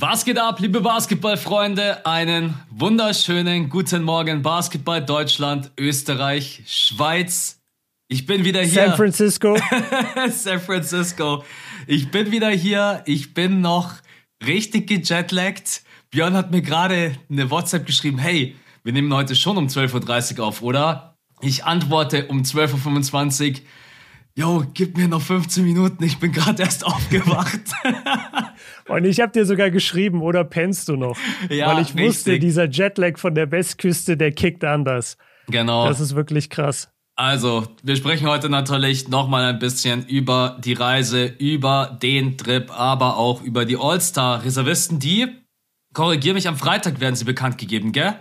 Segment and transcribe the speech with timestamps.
[0.00, 2.06] Was geht ab, liebe Basketballfreunde?
[2.06, 7.57] Einen wunderschönen guten Morgen, Basketball Deutschland, Österreich, Schweiz.
[8.10, 8.86] Ich bin wieder hier.
[8.86, 9.56] San Francisco.
[10.30, 11.44] San Francisco.
[11.86, 13.02] Ich bin wieder hier.
[13.04, 13.92] Ich bin noch
[14.46, 15.82] richtig gejetlaggt.
[16.10, 18.16] Björn hat mir gerade eine WhatsApp geschrieben.
[18.16, 21.18] Hey, wir nehmen heute schon um 12.30 Uhr auf, oder?
[21.42, 23.60] Ich antworte um 12.25 Uhr.
[24.34, 27.60] Yo, gib mir noch 15 Minuten, ich bin gerade erst aufgewacht.
[28.86, 31.18] Und ich habe dir sogar geschrieben, oder pennst du noch?
[31.50, 32.06] Ja, Weil ich richtig.
[32.06, 35.18] wusste, dieser Jetlag von der Westküste, der kickt anders.
[35.48, 35.88] Genau.
[35.88, 36.88] Das ist wirklich krass.
[37.18, 43.16] Also, wir sprechen heute natürlich nochmal ein bisschen über die Reise, über den Trip, aber
[43.16, 45.26] auch über die All-Star-Reservisten, die,
[45.92, 48.14] korrigier mich, am Freitag werden sie bekannt gegeben, gell?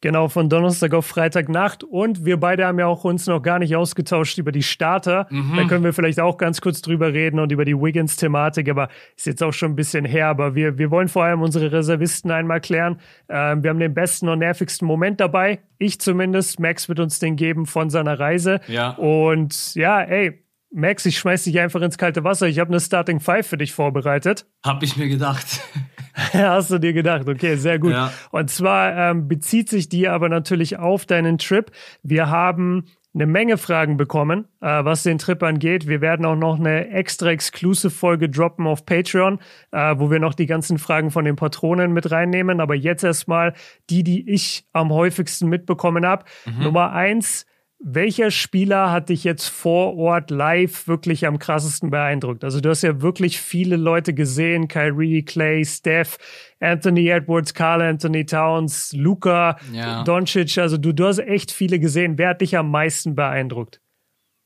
[0.00, 1.82] Genau, von Donnerstag auf Freitagnacht.
[1.82, 5.26] Und wir beide haben ja auch uns noch gar nicht ausgetauscht über die Starter.
[5.30, 5.56] Mhm.
[5.56, 9.26] Da können wir vielleicht auch ganz kurz drüber reden und über die Wiggins-Thematik, aber ist
[9.26, 10.28] jetzt auch schon ein bisschen her.
[10.28, 13.00] Aber wir, wir wollen vor allem unsere Reservisten einmal klären.
[13.28, 15.60] Ähm, wir haben den besten und nervigsten Moment dabei.
[15.78, 16.60] Ich zumindest.
[16.60, 18.60] Max wird uns den geben von seiner Reise.
[18.68, 18.90] Ja.
[18.90, 22.46] Und ja, ey, Max, ich schmeiß dich einfach ins kalte Wasser.
[22.46, 24.46] Ich habe eine Starting Five für dich vorbereitet.
[24.64, 25.60] Hab ich mir gedacht.
[26.32, 27.28] Hast du dir gedacht?
[27.28, 27.92] Okay, sehr gut.
[27.92, 28.12] Ja.
[28.30, 31.70] Und zwar ähm, bezieht sich die aber natürlich auf deinen Trip.
[32.02, 35.86] Wir haben eine Menge Fragen bekommen, äh, was den Trip angeht.
[35.86, 39.38] Wir werden auch noch eine extra Exclusive-Folge droppen auf Patreon,
[39.70, 42.60] äh, wo wir noch die ganzen Fragen von den Patronen mit reinnehmen.
[42.60, 43.54] Aber jetzt erstmal
[43.90, 46.24] die, die ich am häufigsten mitbekommen habe.
[46.46, 46.64] Mhm.
[46.64, 47.46] Nummer eins,
[47.80, 52.42] welcher Spieler hat dich jetzt vor Ort live wirklich am krassesten beeindruckt?
[52.42, 56.18] Also du hast ja wirklich viele Leute gesehen, Kyrie, Clay, Steph,
[56.60, 60.02] Anthony Edwards, Carl Anthony Towns, Luca, ja.
[60.02, 60.58] Doncic.
[60.58, 62.18] Also du, du hast echt viele gesehen.
[62.18, 63.80] Wer hat dich am meisten beeindruckt?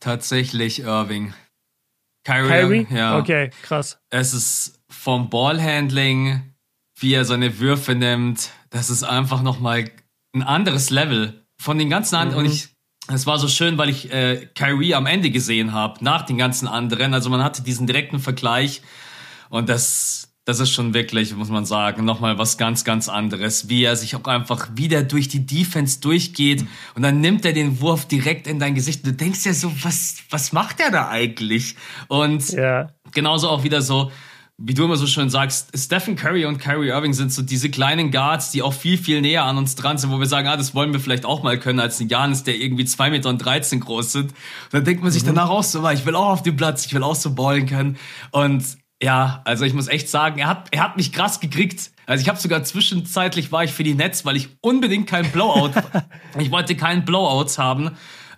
[0.00, 1.32] Tatsächlich Irving.
[2.25, 2.87] Kyrie, Kyrie?
[2.91, 3.19] ja.
[3.19, 3.98] Okay, krass.
[4.10, 6.54] Es ist vom Ballhandling,
[6.98, 9.91] wie er seine Würfe nimmt, das ist einfach nochmal
[10.34, 12.44] ein anderes Level von den ganzen anderen.
[12.44, 12.50] Mhm.
[12.50, 12.72] Und ich
[13.09, 16.69] es war so schön, weil ich äh, Kyrie am Ende gesehen habe, nach den ganzen
[16.69, 17.15] anderen.
[17.15, 18.83] Also man hatte diesen direkten Vergleich
[19.49, 23.85] und das, das ist schon wirklich, muss man sagen, nochmal was ganz, ganz anderes, wie
[23.85, 26.65] er sich auch einfach wieder durch die Defense durchgeht
[26.95, 29.05] und dann nimmt er den Wurf direkt in dein Gesicht.
[29.05, 31.75] Du denkst ja so, was, was macht er da eigentlich?
[32.09, 32.91] Und ja.
[33.13, 34.13] genauso auch wieder so,
[34.59, 38.11] wie du immer so schön sagst, Stephen Curry und Kyrie Irving sind so diese kleinen
[38.11, 40.75] Guards, die auch viel, viel näher an uns dran sind, wo wir sagen, ah, das
[40.75, 43.81] wollen wir vielleicht auch mal können, als ein Janis, der irgendwie 2 Meter und 13
[43.81, 44.31] groß sind.
[44.31, 44.35] Und
[44.73, 45.29] dann denkt man sich mhm.
[45.29, 47.97] danach auch so, ich will auch auf dem Platz, ich will auch so ballen können.
[48.31, 48.65] Und
[49.03, 51.91] ja, also ich muss echt sagen, er hat, er hat mich krass gekriegt.
[52.07, 55.73] Also ich habe sogar zwischenzeitlich war ich für die Netz, weil ich unbedingt keinen Blowout,
[56.39, 57.91] ich wollte keinen Blowouts haben.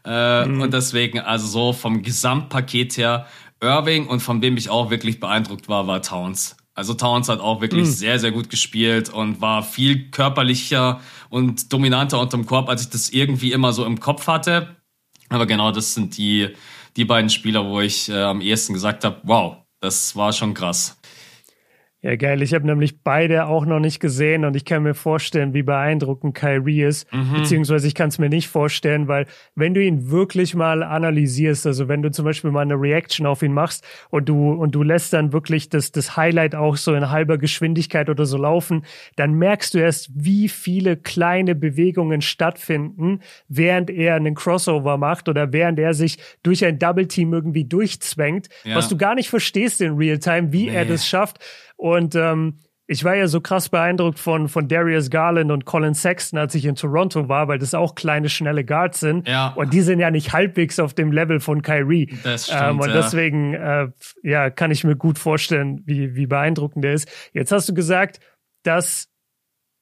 [0.06, 0.62] Äh, mhm.
[0.62, 3.26] Und deswegen, also so vom Gesamtpaket her,
[3.64, 6.56] Irving und von wem ich auch wirklich beeindruckt war, war Towns.
[6.74, 7.90] Also Towns hat auch wirklich mhm.
[7.92, 13.10] sehr, sehr gut gespielt und war viel körperlicher und dominanter unterm Korb, als ich das
[13.10, 14.76] irgendwie immer so im Kopf hatte.
[15.28, 16.50] Aber genau das sind die,
[16.96, 20.98] die beiden Spieler, wo ich äh, am ehesten gesagt habe, wow, das war schon krass.
[22.04, 22.42] Ja, geil.
[22.42, 26.34] Ich habe nämlich beide auch noch nicht gesehen und ich kann mir vorstellen, wie beeindruckend
[26.34, 27.10] Kyrie ist.
[27.14, 27.32] Mhm.
[27.32, 31.88] Beziehungsweise ich kann es mir nicht vorstellen, weil wenn du ihn wirklich mal analysierst, also
[31.88, 35.14] wenn du zum Beispiel mal eine Reaction auf ihn machst und du und du lässt
[35.14, 38.84] dann wirklich das, das Highlight auch so in halber Geschwindigkeit oder so laufen,
[39.16, 45.54] dann merkst du erst, wie viele kleine Bewegungen stattfinden, während er einen Crossover macht oder
[45.54, 48.76] während er sich durch ein Double Team irgendwie durchzwängt, ja.
[48.76, 50.76] was du gar nicht verstehst in Realtime, wie nee.
[50.76, 51.38] er das schafft.
[51.76, 56.38] Und ähm, ich war ja so krass beeindruckt von, von Darius Garland und Colin Sexton,
[56.38, 59.26] als ich in Toronto war, weil das auch kleine, schnelle Guards sind.
[59.26, 59.48] Ja.
[59.56, 62.14] Und die sind ja nicht halbwegs auf dem Level von Kyrie.
[62.22, 62.94] Das stimmt, ähm, und ja.
[62.94, 63.88] deswegen äh,
[64.22, 67.08] ja, kann ich mir gut vorstellen, wie, wie beeindruckend der ist.
[67.32, 68.20] Jetzt hast du gesagt,
[68.64, 69.08] dass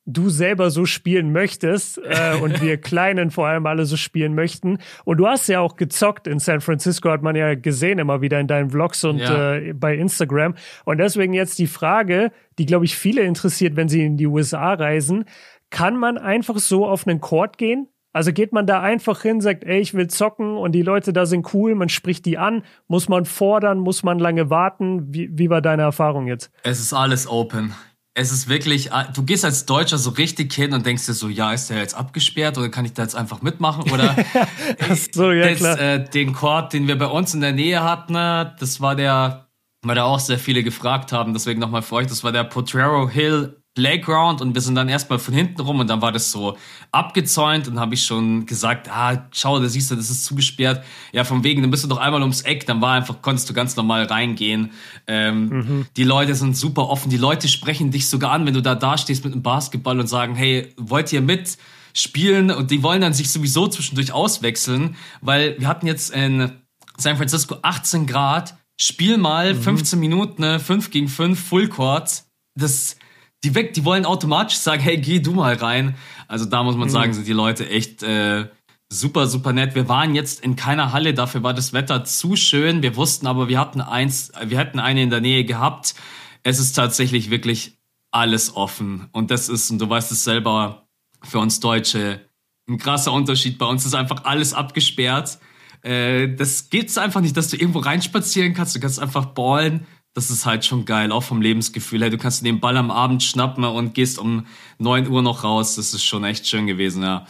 [0.05, 4.79] du selber so spielen möchtest äh, und wir Kleinen vor allem alle so spielen möchten.
[5.05, 8.41] Und du hast ja auch gezockt in San Francisco, hat man ja gesehen immer wieder
[8.41, 9.55] in deinen Vlogs und ja.
[9.55, 10.55] äh, bei Instagram.
[10.85, 14.75] Und deswegen jetzt die Frage, die, glaube ich, viele interessiert, wenn sie in die USA
[14.75, 15.25] reisen.
[15.71, 17.89] Kann man einfach so auf einen Court gehen?
[18.13, 21.25] Also geht man da einfach hin, sagt, ey, ich will zocken und die Leute da
[21.25, 25.15] sind cool, man spricht die an, muss man fordern, muss man lange warten?
[25.15, 26.51] Wie, wie war deine Erfahrung jetzt?
[26.63, 27.73] Es ist alles open
[28.15, 31.29] es ist wirklich, ah, du gehst als Deutscher so richtig hin und denkst dir so,
[31.29, 33.91] ja, ist der jetzt abgesperrt oder kann ich da jetzt einfach mitmachen?
[33.91, 34.15] Oder
[35.13, 35.79] so, ja, das.
[35.79, 39.49] Äh, den Court, den wir bei uns in der Nähe hatten, ne, das war der,
[39.83, 43.09] weil da auch sehr viele gefragt haben, deswegen nochmal für euch, das war der Potrero
[43.09, 46.59] Hill Playground und wir sind dann erstmal von hinten rum und dann war das so
[46.91, 50.85] abgezäunt und habe ich schon gesagt, ah, schau, da siehst du, das ist zugesperrt.
[51.13, 53.55] Ja, von wegen, dann bist du doch einmal ums Eck, dann war einfach, konntest du
[53.55, 54.73] ganz normal reingehen.
[55.07, 55.87] Ähm, mhm.
[55.97, 59.25] Die Leute sind super offen, die Leute sprechen dich sogar an, wenn du da dastehst
[59.25, 61.57] mit einem Basketball und sagen, hey, wollt ihr mit
[61.95, 62.51] spielen?
[62.51, 66.53] Und die wollen dann sich sowieso zwischendurch auswechseln, weil wir hatten jetzt in
[66.99, 69.63] San Francisco 18 Grad, spiel mal mhm.
[69.63, 72.25] 15 Minuten, ne, 5 gegen 5, Full Court.
[72.55, 72.97] Das
[73.45, 75.97] die weg, die wollen automatisch sagen, hey, geh du mal rein.
[76.29, 76.93] Also da muss man mhm.
[76.93, 78.49] sagen, sind die Leute echt äh,
[78.89, 79.75] super, super nett.
[79.75, 82.83] Wir waren jetzt in keiner Halle, dafür war das Wetter zu schön.
[82.83, 85.95] Wir wussten aber, wir hatten eins, wir hätten eine in der Nähe gehabt.
[86.43, 87.79] Es ist tatsächlich wirklich
[88.11, 89.09] alles offen.
[89.13, 90.87] Und das ist, und du weißt es selber,
[91.23, 92.21] für uns Deutsche
[92.69, 93.59] ein krasser Unterschied.
[93.59, 95.39] Bei uns ist einfach alles abgesperrt.
[95.83, 98.77] Äh, das geht's einfach nicht, dass du irgendwo reinspazieren kannst.
[98.77, 102.03] Du kannst einfach ballen das ist halt schon geil, auch vom Lebensgefühl.
[102.03, 104.47] Hey, du kannst den Ball am Abend schnappen und gehst um
[104.79, 105.77] neun Uhr noch raus.
[105.77, 107.27] Das ist schon echt schön gewesen, ja.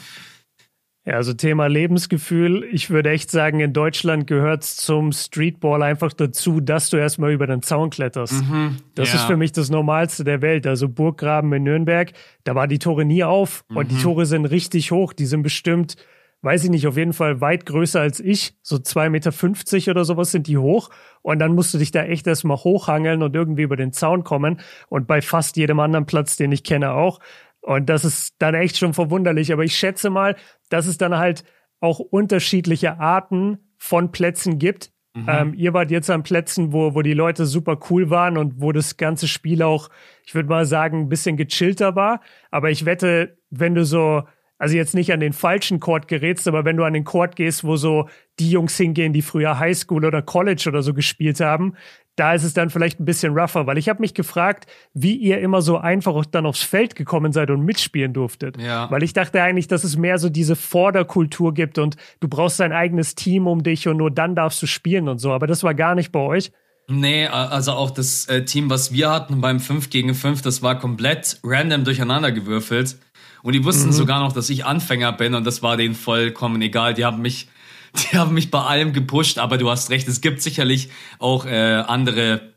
[1.05, 2.63] Ja, also Thema Lebensgefühl.
[2.71, 7.33] Ich würde echt sagen, in Deutschland gehört es zum Streetball einfach dazu, dass du erstmal
[7.33, 8.45] über den Zaun kletterst.
[8.45, 9.17] Mhm, das ja.
[9.17, 10.65] ist für mich das Normalste der Welt.
[10.65, 12.13] Also Burggraben in Nürnberg,
[12.45, 13.77] da war die Tore nie auf mhm.
[13.79, 14.03] und die mhm.
[14.03, 15.13] Tore sind richtig hoch.
[15.13, 15.97] Die sind bestimmt
[16.43, 18.55] weiß ich nicht, auf jeden Fall weit größer als ich.
[18.63, 20.91] So 2,50 Meter oder sowas sind die hoch.
[21.23, 24.61] Und dann musst du dich da echt erstmal hochhangeln und irgendwie über den Zaun kommen.
[24.89, 27.21] Und bei fast jedem anderen Platz, den ich kenne, auch.
[27.61, 29.53] Und das ist dann echt schon verwunderlich.
[29.53, 30.37] Aber ich schätze mal,
[30.69, 31.45] dass es dann halt
[31.81, 34.93] auch unterschiedliche Arten von Plätzen gibt.
[35.15, 35.27] Mhm.
[35.29, 38.73] Ähm, ihr wart jetzt an Plätzen, wo, wo die Leute super cool waren und wo
[38.73, 39.91] das ganze Spiel auch,
[40.27, 42.21] ich würde mal sagen, ein bisschen gechillter war.
[42.51, 44.25] Aber ich wette, wenn du so
[44.63, 47.65] also jetzt nicht an den falschen Court gerätst, aber wenn du an den Court gehst,
[47.65, 51.75] wo so die Jungs hingehen, die früher Highschool oder College oder so gespielt haben,
[52.15, 55.41] da ist es dann vielleicht ein bisschen rougher, weil ich habe mich gefragt, wie ihr
[55.41, 58.57] immer so einfach dann aufs Feld gekommen seid und mitspielen durftet.
[58.63, 58.89] Ja.
[58.89, 62.71] Weil ich dachte eigentlich, dass es mehr so diese Vorderkultur gibt und du brauchst dein
[62.71, 65.33] eigenes Team um dich und nur dann darfst du spielen und so.
[65.33, 66.53] Aber das war gar nicht bei euch.
[66.89, 70.79] Nee, also auch das äh, Team, was wir hatten beim 5 gegen 5, das war
[70.79, 72.97] komplett random durcheinander gewürfelt.
[73.43, 73.93] Und die wussten mhm.
[73.93, 76.95] sogar noch, dass ich Anfänger bin und das war denen vollkommen egal.
[76.95, 77.49] Die haben mich,
[78.13, 81.83] die haben mich bei allem gepusht, aber du hast recht, es gibt sicherlich auch äh,
[81.87, 82.53] andere,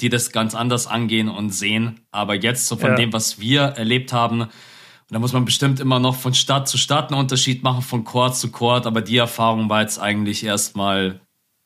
[0.00, 2.00] die das ganz anders angehen und sehen.
[2.10, 2.96] Aber jetzt so von ja.
[2.96, 6.78] dem, was wir erlebt haben, und da muss man bestimmt immer noch von Stadt zu
[6.78, 11.20] Stadt einen Unterschied machen, von Chord zu Chord, aber die Erfahrung war jetzt eigentlich erstmal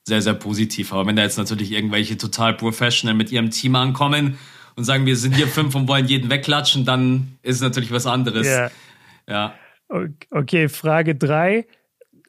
[0.06, 0.92] sehr, sehr positiv.
[0.92, 4.38] Aber wenn da jetzt natürlich irgendwelche total professional mit ihrem Team ankommen
[4.76, 8.06] und sagen, wir sind hier fünf und wollen jeden wegklatschen, dann ist es natürlich was
[8.06, 8.46] anderes.
[8.46, 8.70] Yeah.
[9.28, 9.54] Ja.
[10.30, 11.66] Okay, Frage drei.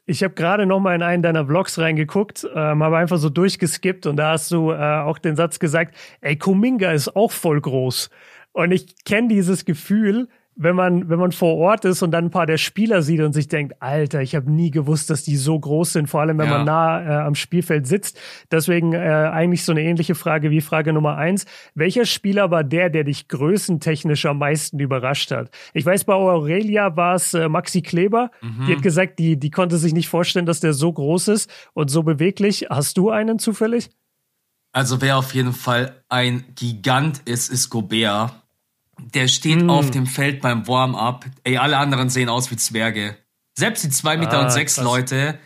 [0.08, 4.06] Ich habe gerade noch mal in einen deiner Vlogs reingeguckt, ähm, habe einfach so durchgeskippt
[4.06, 8.10] und da hast du äh, auch den Satz gesagt, ey, Kuminga ist auch voll groß.
[8.52, 12.30] Und ich kenne dieses Gefühl, wenn man, wenn man vor Ort ist und dann ein
[12.30, 15.58] paar der Spieler sieht und sich denkt, Alter, ich habe nie gewusst, dass die so
[15.58, 16.56] groß sind, vor allem wenn ja.
[16.56, 18.18] man nah äh, am Spielfeld sitzt.
[18.50, 21.44] Deswegen äh, eigentlich so eine ähnliche Frage wie Frage Nummer eins.
[21.74, 25.50] Welcher Spieler war der, der dich größentechnisch am meisten überrascht hat?
[25.74, 28.30] Ich weiß, bei Aurelia war es äh, Maxi Kleber.
[28.40, 28.66] Mhm.
[28.66, 31.90] Die hat gesagt, die, die konnte sich nicht vorstellen, dass der so groß ist und
[31.90, 32.66] so beweglich.
[32.70, 33.90] Hast du einen zufällig?
[34.72, 38.34] Also wer auf jeden Fall ein Gigant ist, ist Gobert.
[38.98, 39.70] Der steht mm.
[39.70, 41.26] auf dem Feld beim Warm-up.
[41.44, 43.16] Ey, alle anderen sehen aus wie Zwerge.
[43.58, 44.84] Selbst die zwei Meter ah, und sechs krass.
[44.84, 45.38] Leute.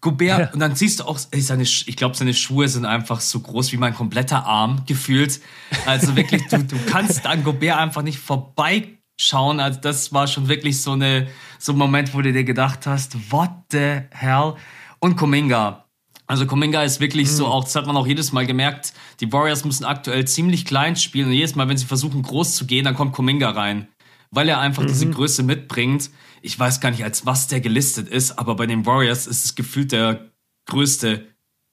[0.00, 0.50] Gobert, ja.
[0.52, 3.72] und dann siehst du auch, ey, seine, ich glaube, seine Schuhe sind einfach so groß
[3.72, 5.40] wie mein kompletter Arm gefühlt.
[5.86, 9.58] Also wirklich, du, du kannst an Gobert einfach nicht vorbeischauen.
[9.58, 11.26] Also das war schon wirklich so eine,
[11.58, 14.54] so ein Moment, wo du dir gedacht hast, what the hell?
[15.00, 15.87] Und Kuminga.
[16.28, 17.32] Also Kuminga ist wirklich mhm.
[17.32, 20.94] so, auch das hat man auch jedes Mal gemerkt, die Warriors müssen aktuell ziemlich klein
[20.94, 23.88] spielen und jedes Mal, wenn sie versuchen groß zu gehen, dann kommt Kuminga rein,
[24.30, 24.88] weil er einfach mhm.
[24.88, 26.10] diese Größe mitbringt.
[26.42, 29.54] Ich weiß gar nicht, als was der gelistet ist, aber bei den Warriors ist es
[29.54, 30.28] gefühlt der
[30.66, 31.26] größte,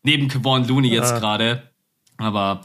[0.04, 1.20] neben Kevon Looney jetzt ja.
[1.20, 1.70] gerade.
[2.18, 2.62] Aber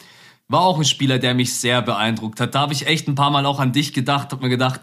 [0.46, 2.54] war auch ein Spieler, der mich sehr beeindruckt hat.
[2.54, 4.82] Da habe ich echt ein paar Mal auch an dich gedacht, habe mir gedacht,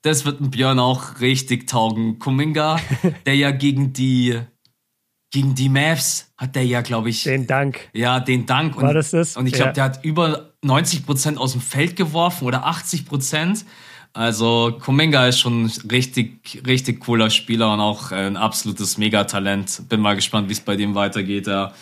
[0.00, 2.18] das wird ein Björn auch richtig taugen.
[2.18, 2.80] Kuminga,
[3.26, 4.40] der ja gegen die
[5.30, 7.24] gegen die Mavs hat der ja, glaube ich.
[7.24, 7.88] Den Dank.
[7.92, 8.76] Ja, den Dank.
[8.76, 9.36] Und, War das das?
[9.36, 9.74] Und ich glaube, ja.
[9.74, 13.64] der hat über 90 Prozent aus dem Feld geworfen oder 80 Prozent.
[14.14, 19.82] Also Kuminga ist schon richtig, richtig cooler Spieler und auch ein absolutes Megatalent.
[19.88, 21.46] Bin mal gespannt, wie es bei dem weitergeht.
[21.46, 21.72] Ja.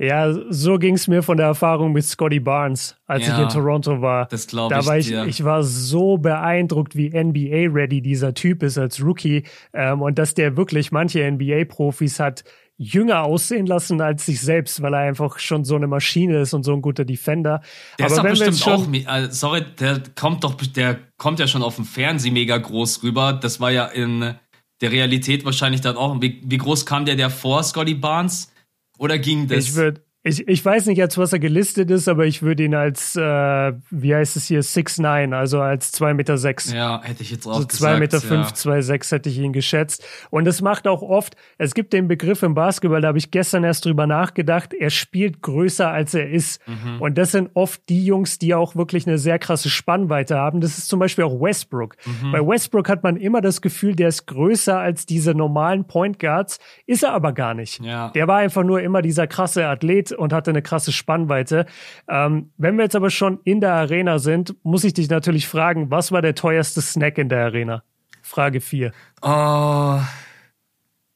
[0.00, 3.48] Ja, so ging es mir von der Erfahrung mit Scotty Barnes, als ja, ich in
[3.48, 4.26] Toronto war.
[4.26, 4.80] Das glaube ich.
[4.80, 5.26] Da war ich, dir.
[5.26, 10.56] ich war so beeindruckt, wie NBA-ready dieser Typ ist als Rookie ähm, und dass der
[10.56, 12.44] wirklich manche NBA-Profis hat
[12.76, 16.62] jünger aussehen lassen als sich selbst, weil er einfach schon so eine Maschine ist und
[16.62, 17.60] so ein guter Defender.
[17.98, 21.48] Der Aber ist doch bestimmt schon, auch, äh, sorry, der kommt doch, der kommt ja
[21.48, 23.32] schon auf dem Fernsehen mega groß rüber.
[23.32, 24.36] Das war ja in
[24.80, 26.20] der Realität wahrscheinlich dann auch.
[26.20, 28.52] Wie, wie groß kam der der vor, Scotty Barnes?
[28.98, 29.64] Oder ging das?
[29.64, 32.74] Ich würde ich, ich weiß nicht, als was er gelistet ist, aber ich würde ihn
[32.74, 36.38] als, äh, wie heißt es hier, 6'9, also als 2,6 Meter.
[36.38, 36.72] Sechs.
[36.72, 37.94] Ja, hätte ich jetzt auch so gesagt.
[37.94, 38.42] 2,5 Meter, ja.
[38.42, 40.04] 2,6 hätte ich ihn geschätzt.
[40.30, 43.62] Und es macht auch oft, es gibt den Begriff im Basketball, da habe ich gestern
[43.62, 46.60] erst drüber nachgedacht, er spielt größer als er ist.
[46.66, 47.00] Mhm.
[47.00, 50.60] Und das sind oft die Jungs, die auch wirklich eine sehr krasse Spannweite haben.
[50.60, 51.96] Das ist zum Beispiel auch Westbrook.
[52.04, 52.32] Mhm.
[52.32, 56.58] Bei Westbrook hat man immer das Gefühl, der ist größer als diese normalen Point Guards,
[56.86, 57.80] ist er aber gar nicht.
[57.80, 58.10] Ja.
[58.10, 61.66] Der war einfach nur immer dieser krasse Athlet und hatte eine krasse Spannweite.
[62.08, 65.90] Ähm, wenn wir jetzt aber schon in der Arena sind, muss ich dich natürlich fragen,
[65.90, 67.82] was war der teuerste Snack in der Arena?
[68.22, 68.92] Frage 4.
[69.22, 70.00] Oh,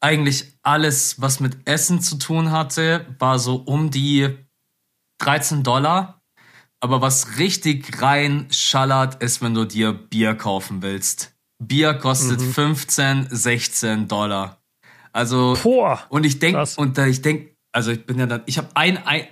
[0.00, 4.36] eigentlich alles, was mit Essen zu tun hatte, war so um die
[5.18, 6.20] 13 Dollar.
[6.80, 11.32] Aber was richtig rein schallert, ist, wenn du dir Bier kaufen willst.
[11.60, 12.52] Bier kostet mhm.
[12.52, 14.60] 15, 16 Dollar.
[15.12, 18.68] Also, Boah, und ich denke, und ich denke, also ich bin ja dann, ich habe
[18.74, 19.26] ein, ein,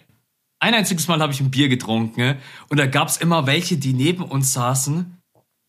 [0.61, 2.38] ein einziges Mal habe ich ein Bier getrunken ne?
[2.68, 5.16] und da gab es immer welche, die neben uns saßen.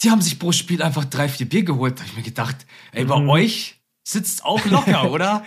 [0.02, 1.98] Die haben sich pro Spiel einfach drei, vier Bier geholt.
[1.98, 3.30] Da habe ich mir gedacht, ey, bei mhm.
[3.30, 5.44] euch sitzt auch locker, oder?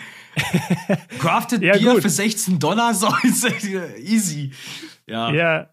[1.19, 2.03] Crafted ja, Bier gut.
[2.03, 3.47] für 16 Dollar, so ist
[3.99, 4.53] easy.
[5.07, 5.33] Ja.
[5.33, 5.71] Ja.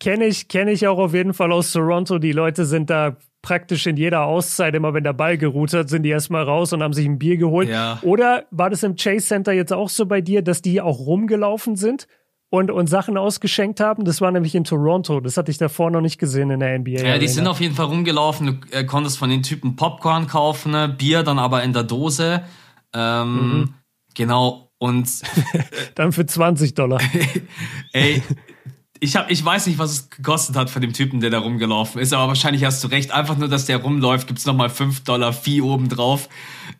[0.00, 2.18] Kenne ich, kenne ich auch auf jeden Fall aus Toronto.
[2.18, 6.02] Die Leute sind da praktisch in jeder Auszeit, immer wenn der Ball geruht hat, sind
[6.02, 7.68] die erstmal raus und haben sich ein Bier geholt.
[7.68, 7.98] Ja.
[8.00, 11.76] Oder war das im Chase Center jetzt auch so bei dir, dass die auch rumgelaufen
[11.76, 12.08] sind?
[12.50, 14.04] Und, und Sachen ausgeschenkt haben.
[14.04, 15.18] Das war nämlich in Toronto.
[15.18, 17.02] Das hatte ich davor noch nicht gesehen in der NBA.
[17.04, 18.60] Ja, die sind auf jeden Fall rumgelaufen.
[18.70, 20.88] Du äh, konntest von den Typen Popcorn kaufen, ne?
[20.88, 22.44] Bier dann aber in der Dose.
[22.92, 23.74] Ähm, mhm.
[24.14, 24.70] Genau.
[24.78, 25.08] Und
[25.96, 27.00] dann für 20 Dollar.
[27.92, 28.22] Ey,
[29.04, 32.00] ich, hab, ich weiß nicht, was es gekostet hat von dem Typen, der da rumgelaufen
[32.00, 33.12] ist, aber wahrscheinlich hast du recht.
[33.12, 36.28] Einfach nur, dass der rumläuft, gibt's nochmal 5 Dollar Fee obendrauf.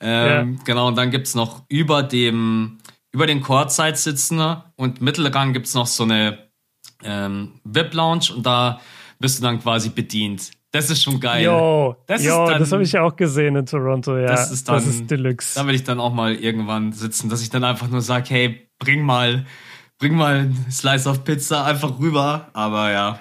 [0.01, 0.65] Ähm, ja.
[0.65, 2.79] Genau, und dann gibt's noch über dem,
[3.13, 4.41] über den Courtside sitzen
[4.77, 6.39] und Mittelrang gibt's noch so eine
[7.03, 8.81] ähm, VIP-Lounge und da
[9.19, 10.51] bist du dann quasi bedient.
[10.73, 11.45] Das ist schon geil.
[11.45, 14.27] Jo, das, dann, das habe ich ja auch gesehen in Toronto, ja.
[14.27, 15.55] Das ist dann, das ist Deluxe.
[15.55, 18.69] Da will ich dann auch mal irgendwann sitzen, dass ich dann einfach nur sage, hey,
[18.79, 19.45] bring mal
[19.99, 22.49] bring mal ein Slice of Pizza einfach rüber.
[22.53, 23.19] Aber ja,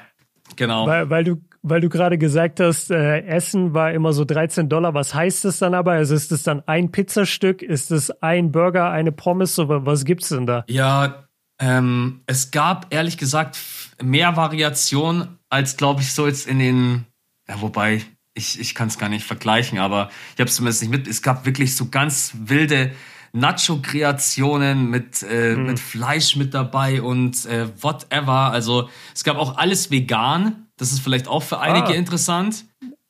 [0.56, 0.88] genau.
[0.88, 4.94] Weil, weil du, weil du gerade gesagt hast, äh, Essen war immer so 13 Dollar.
[4.94, 5.94] Was heißt das dann aber?
[5.94, 7.62] Also ist es dann ein Pizzastück?
[7.62, 9.58] Ist es ein Burger, eine Pommes?
[9.58, 10.66] Was gibt's denn da?
[10.68, 11.28] Ja,
[11.60, 13.58] ähm, es gab ehrlich gesagt
[14.02, 17.06] mehr Variation als, glaube ich, so jetzt in den,
[17.48, 18.02] ja, wobei,
[18.34, 21.08] ich, ich kann es gar nicht vergleichen, aber ich habe es zumindest nicht mit.
[21.08, 22.92] Es gab wirklich so ganz wilde
[23.34, 25.66] Nacho-Kreationen mit, äh, mhm.
[25.66, 28.52] mit Fleisch mit dabei und äh, whatever.
[28.52, 30.68] Also es gab auch alles vegan.
[30.78, 31.94] Das ist vielleicht auch für einige ah.
[31.94, 32.66] interessant.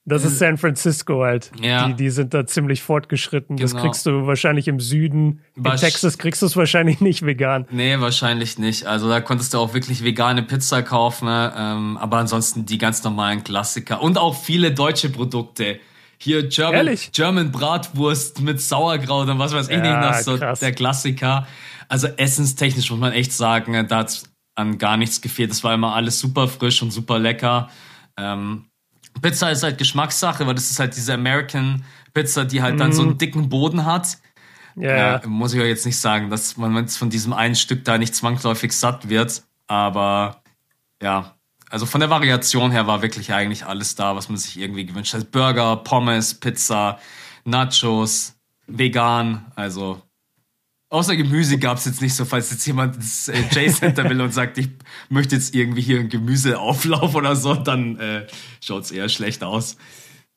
[0.05, 1.51] Das ist San Francisco halt.
[1.61, 1.87] Ja.
[1.87, 3.55] Die, die sind da ziemlich fortgeschritten.
[3.55, 3.71] Genau.
[3.71, 5.41] Das kriegst du wahrscheinlich im Süden.
[5.55, 7.65] In Wasch Texas kriegst du es wahrscheinlich nicht vegan.
[7.71, 8.85] Nee, wahrscheinlich nicht.
[8.85, 11.25] Also da konntest du auch wirklich vegane Pizza kaufen.
[11.25, 11.53] Ne?
[11.55, 14.01] Ähm, aber ansonsten die ganz normalen Klassiker.
[14.01, 15.79] Und auch viele deutsche Produkte.
[16.23, 17.11] Hier German, Ehrlich?
[17.11, 20.59] German Bratwurst mit Sauerkraut und was weiß ich ja, nicht, das so krass.
[20.61, 21.45] der Klassiker.
[21.89, 24.23] Also essenstechnisch muss man echt sagen, da hat
[24.55, 25.51] an gar nichts gefehlt.
[25.51, 27.69] Das war immer alles super frisch und super lecker.
[28.17, 28.65] Ähm,
[29.21, 32.77] Pizza ist halt Geschmackssache, weil das ist halt diese American Pizza, die halt mm.
[32.77, 33.17] dann so einen mhm.
[33.17, 34.17] dicken Boden hat.
[34.77, 35.17] Ja.
[35.17, 37.97] Äh, muss ich ja jetzt nicht sagen, dass man jetzt von diesem einen Stück da
[37.97, 39.43] nicht zwangsläufig satt wird.
[39.67, 40.41] Aber
[41.01, 41.35] ja,
[41.73, 45.15] also von der Variation her war wirklich eigentlich alles da, was man sich irgendwie gewünscht
[45.15, 45.31] hat.
[45.31, 46.99] Burger, Pommes, Pizza,
[47.45, 48.35] Nachos,
[48.67, 49.99] vegan, also
[50.89, 54.31] außer Gemüse gab es jetzt nicht so, falls jetzt jemand das äh, J-Center will und
[54.31, 54.69] sagt, ich
[55.09, 58.27] möchte jetzt irgendwie hier einen Gemüseauflauf oder so, dann äh,
[58.61, 59.75] schaut es eher schlecht aus.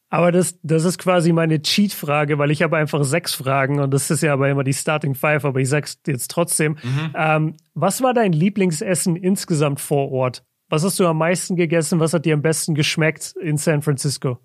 [0.09, 4.11] Aber das, das ist quasi meine Cheat-Frage, weil ich habe einfach sechs Fragen und das
[4.11, 6.79] ist ja aber immer die Starting Five, aber ich sag's jetzt trotzdem.
[6.83, 7.11] Mhm.
[7.15, 10.46] Ähm, was war dein Lieblingsessen insgesamt vor Ort?
[10.69, 12.01] Was hast du am meisten gegessen?
[12.01, 14.39] Was hat dir am besten geschmeckt in San Francisco?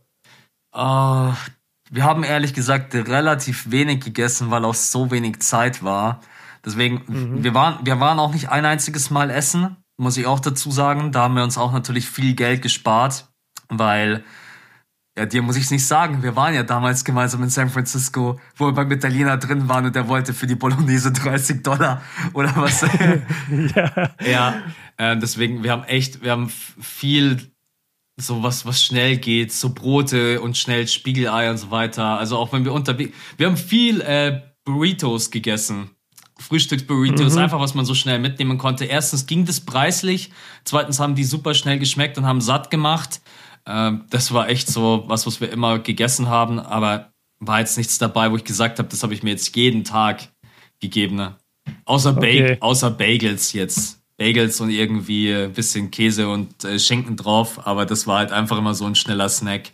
[0.74, 1.34] Uh,
[1.90, 6.22] wir haben ehrlich gesagt relativ wenig gegessen, weil auch so wenig Zeit war.
[6.64, 7.44] Deswegen, mhm.
[7.44, 11.12] wir, waren, wir waren auch nicht ein einziges Mal essen, muss ich auch dazu sagen.
[11.12, 13.28] Da haben wir uns auch natürlich viel Geld gespart,
[13.68, 14.24] weil
[15.22, 16.24] Ja, dir muss ich es nicht sagen.
[16.24, 19.96] Wir waren ja damals gemeinsam in San Francisco, wo wir beim Italiener drin waren und
[19.96, 22.02] der wollte für die Bolognese 30 Dollar
[22.34, 22.82] oder was.
[23.76, 24.10] ja.
[24.26, 24.64] Ja,
[24.98, 27.52] äh, deswegen, wir haben echt, wir haben viel
[28.18, 32.18] so was, was schnell geht, so Brote und schnell Spiegelei und so weiter.
[32.18, 35.92] Also auch wenn wir unterwegs, wir haben viel äh, Burritos gegessen.
[36.40, 37.42] Frühstücksburritos, mhm.
[37.42, 38.86] einfach was man so schnell mitnehmen konnte.
[38.86, 40.32] Erstens ging das preislich,
[40.64, 43.22] zweitens haben die super schnell geschmeckt und haben satt gemacht.
[43.66, 47.98] Ähm, das war echt so was, was wir immer gegessen haben, aber war jetzt nichts
[47.98, 50.30] dabei, wo ich gesagt habe, das habe ich mir jetzt jeden Tag
[50.80, 51.16] gegeben.
[51.16, 51.36] Ne?
[51.86, 52.58] Außer, okay.
[52.60, 54.02] ba außer Bagels jetzt.
[54.18, 58.58] Bagels und irgendwie ein bisschen Käse und äh, Schinken drauf, aber das war halt einfach
[58.58, 59.72] immer so ein schneller Snack.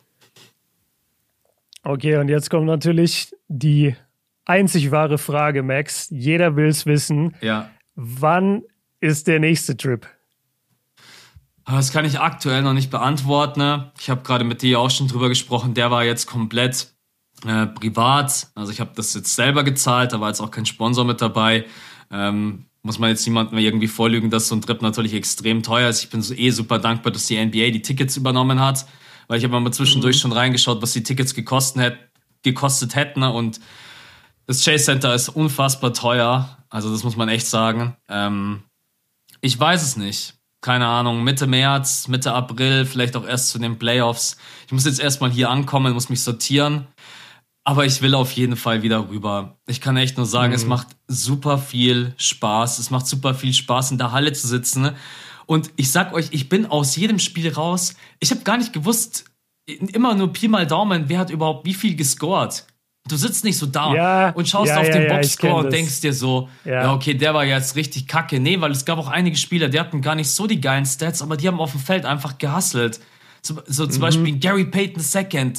[1.84, 3.96] Okay, und jetzt kommt natürlich die
[4.46, 6.08] einzig wahre Frage, Max.
[6.10, 7.36] Jeder will es wissen.
[7.42, 7.70] Ja.
[7.96, 8.64] Wann
[9.00, 10.08] ist der nächste Trip?
[11.70, 13.92] Das kann ich aktuell noch nicht beantworten.
[14.00, 15.74] Ich habe gerade mit dir auch schon drüber gesprochen.
[15.74, 16.94] Der war jetzt komplett
[17.46, 18.48] äh, privat.
[18.56, 20.14] Also ich habe das jetzt selber gezahlt.
[20.14, 21.66] Da war jetzt auch kein Sponsor mit dabei.
[22.10, 26.04] Ähm, muss man jetzt niemandem irgendwie vorlügen, dass so ein Trip natürlich extrem teuer ist.
[26.04, 28.86] Ich bin so eh super dankbar, dass die NBA die Tickets übernommen hat,
[29.28, 30.22] weil ich habe mal zwischendurch mhm.
[30.22, 31.98] schon reingeschaut, was die Tickets gekostet, hätt,
[32.44, 33.24] gekostet hätten.
[33.24, 33.60] Und
[34.46, 36.58] das Chase Center ist unfassbar teuer.
[36.70, 37.98] Also das muss man echt sagen.
[38.08, 38.64] Ähm,
[39.42, 43.78] ich weiß es nicht keine Ahnung, Mitte März, Mitte April, vielleicht auch erst zu den
[43.78, 44.38] Playoffs.
[44.66, 46.88] Ich muss jetzt erstmal hier ankommen, muss mich sortieren.
[47.64, 49.58] Aber ich will auf jeden Fall wieder rüber.
[49.68, 50.56] Ich kann echt nur sagen, mhm.
[50.56, 52.80] es macht super viel Spaß.
[52.80, 54.92] Es macht super viel Spaß, in der Halle zu sitzen.
[55.46, 57.96] Und ich sag euch, ich bin aus jedem Spiel raus.
[58.20, 59.26] Ich habe gar nicht gewusst,
[59.66, 62.66] immer nur Pi mal Daumen, wer hat überhaupt wie viel gescored.
[63.08, 66.02] Du sitzt nicht so da ja, und schaust ja, auf den ja, Boxscore und denkst
[66.02, 66.94] dir so, ja.
[66.94, 68.40] okay, der war jetzt richtig kacke.
[68.40, 71.22] Nee, weil es gab auch einige Spieler, die hatten gar nicht so die geilen Stats,
[71.22, 73.00] aber die haben auf dem Feld einfach gehustelt.
[73.42, 74.02] So, so zum mhm.
[74.02, 75.54] Beispiel Gary Payton II.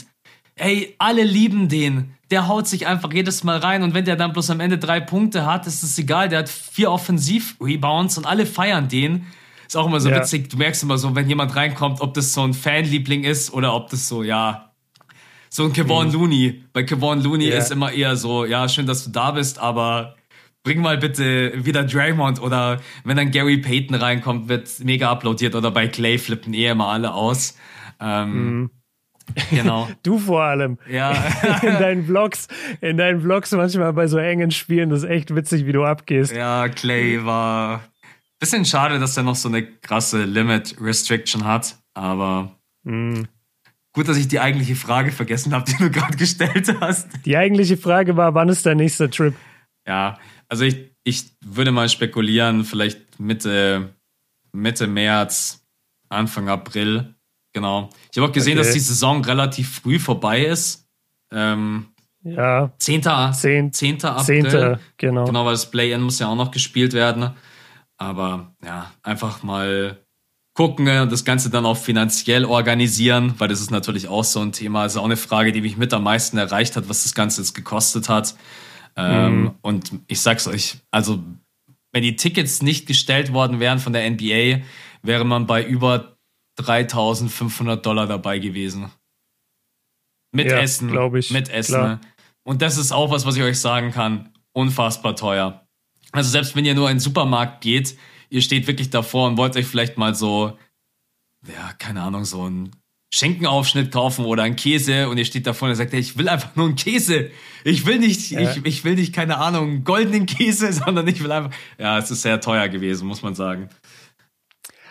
[0.57, 2.15] Ey, alle lieben den.
[2.31, 5.01] Der haut sich einfach jedes Mal rein und wenn der dann bloß am Ende drei
[5.01, 6.29] Punkte hat, ist es egal.
[6.29, 9.27] Der hat vier Offensiv-Rebounds und alle feiern den.
[9.67, 10.49] Ist auch immer so witzig.
[10.49, 13.91] Du merkst immer so, wenn jemand reinkommt, ob das so ein Fanliebling ist oder ob
[13.91, 14.68] das so, ja,
[15.51, 16.13] so ein Kevon mhm.
[16.13, 16.65] Looney.
[16.73, 17.59] Bei Kevon Looney yeah.
[17.59, 20.17] ist immer eher so, ja, schön, dass du da bist, aber
[20.65, 25.71] bring mal bitte wieder Draymond oder wenn dann Gary Payton reinkommt, wird mega applaudiert oder
[25.71, 27.57] bei Clay flippen eh immer alle aus.
[28.01, 28.71] Ähm, mhm.
[29.51, 29.89] Genau.
[30.03, 30.79] Du vor allem.
[30.91, 31.13] Ja.
[31.63, 32.49] in deinen Vlogs,
[32.81, 36.35] in deinen Vlogs manchmal bei so engen Spielen, das ist echt witzig, wie du abgehst.
[36.35, 37.83] Ja, Clay war
[38.39, 42.53] bisschen schade, dass er noch so eine krasse Limit Restriction hat, aber
[42.85, 43.27] mhm.
[43.99, 47.09] Gut, dass ich die eigentliche Frage vergessen habe, die du gerade gestellt hast.
[47.25, 49.35] Die eigentliche Frage war, wann ist dein nächster Trip?
[49.89, 53.93] Ja, also ich, ich würde mal spekulieren, vielleicht Mitte,
[54.53, 55.67] Mitte März,
[56.11, 57.17] Anfang April.
[57.53, 57.91] Genau.
[58.13, 58.69] Ich habe auch gesehen, okay.
[58.69, 60.87] dass die Saison relativ früh vorbei ist.
[61.33, 61.87] Ähm,
[62.23, 62.71] ja.
[62.79, 63.03] 10.
[63.03, 63.73] 10.
[63.73, 64.05] 10.
[64.05, 64.51] April.
[64.51, 64.79] 10.
[64.97, 65.25] Genau.
[65.25, 67.35] Genau, weil das Play-In muss ja auch noch gespielt werden.
[67.97, 69.99] Aber ja, einfach mal
[70.59, 74.41] gucken und ne, das Ganze dann auch finanziell organisieren, weil das ist natürlich auch so
[74.41, 74.83] ein Thema.
[74.83, 77.55] Also auch eine Frage, die mich mit am meisten erreicht hat, was das Ganze jetzt
[77.55, 78.35] gekostet hat.
[78.97, 79.55] Ähm, mhm.
[79.63, 81.23] Und ich sag's euch, also
[81.93, 84.65] wenn die Tickets nicht gestellt worden wären von der NBA,
[85.05, 86.17] wäre man bei über
[86.57, 88.91] 3500 Dollar dabei gewesen.
[90.33, 90.91] Mit ja, Essen.
[90.91, 91.31] glaube ich.
[91.31, 91.75] Mit Essen.
[91.75, 92.01] Klar.
[92.43, 94.31] Und das ist auch was, was ich euch sagen kann.
[94.55, 95.69] Unfassbar teuer.
[96.11, 97.97] Also selbst wenn ihr nur in den Supermarkt geht,
[98.31, 100.57] ihr steht wirklich davor und wollt euch vielleicht mal so,
[101.47, 102.71] ja, keine Ahnung, so einen
[103.11, 106.55] Schenkenaufschnitt kaufen oder einen Käse und ihr steht davor und sagt, hey, ich will einfach
[106.57, 107.31] nur einen Käse.
[107.65, 108.41] Ich will nicht, ja.
[108.41, 112.23] ich, ich will nicht, keine Ahnung, goldenen Käse, sondern ich will einfach, ja, es ist
[112.23, 113.71] sehr teuer gewesen, muss man sagen.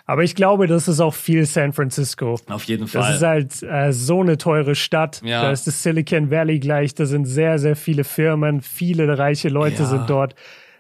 [0.10, 2.39] Aber ich glaube, das ist auch viel San Francisco.
[2.47, 3.02] Auf jeden Fall.
[3.02, 5.21] Das ist halt äh, so eine teure Stadt.
[5.23, 5.41] Ja.
[5.41, 6.95] Da ist das Silicon Valley gleich.
[6.95, 8.62] Da sind sehr, sehr viele Firmen.
[8.62, 9.86] Viele reiche Leute ja.
[9.86, 10.36] sind dort.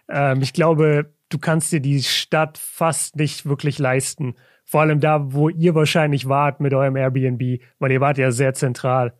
[0.09, 4.35] Ähm, ich glaube, du kannst dir die Stadt fast nicht wirklich leisten.
[4.63, 8.53] Vor allem da, wo ihr wahrscheinlich wart mit eurem Airbnb, weil ihr wart ja sehr
[8.53, 9.13] zentral.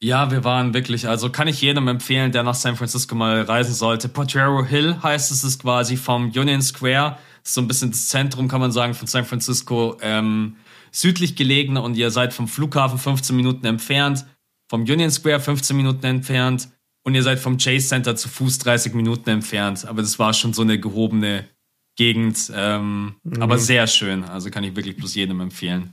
[0.00, 3.74] Ja, wir waren wirklich, also kann ich jedem empfehlen, der nach San Francisco mal reisen
[3.74, 4.08] sollte.
[4.08, 8.60] Potrero Hill heißt es, ist quasi vom Union Square, so ein bisschen das Zentrum, kann
[8.60, 10.56] man sagen, von San Francisco, ähm,
[10.90, 14.26] südlich gelegen und ihr seid vom Flughafen 15 Minuten entfernt,
[14.68, 16.68] vom Union Square 15 Minuten entfernt
[17.04, 19.84] und ihr seid vom Chase Center zu Fuß 30 Minuten entfernt.
[19.86, 21.48] Aber das war schon so eine gehobene
[21.96, 23.42] Gegend, ähm, mhm.
[23.42, 24.24] aber sehr schön.
[24.24, 25.92] Also kann ich wirklich bloß jedem empfehlen.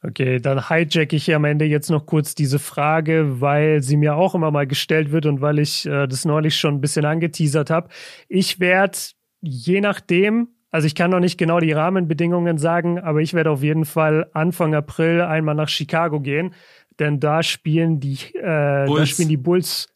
[0.00, 4.36] Okay, dann hijack ich am Ende jetzt noch kurz diese Frage, weil sie mir auch
[4.36, 7.88] immer mal gestellt wird und weil ich äh, das neulich schon ein bisschen angeteasert habe.
[8.28, 8.96] Ich werde
[9.40, 13.64] je nachdem, also ich kann noch nicht genau die Rahmenbedingungen sagen, aber ich werde auf
[13.64, 16.54] jeden Fall Anfang April einmal nach Chicago gehen
[16.98, 19.88] denn da spielen die, äh, da spielen die Bulls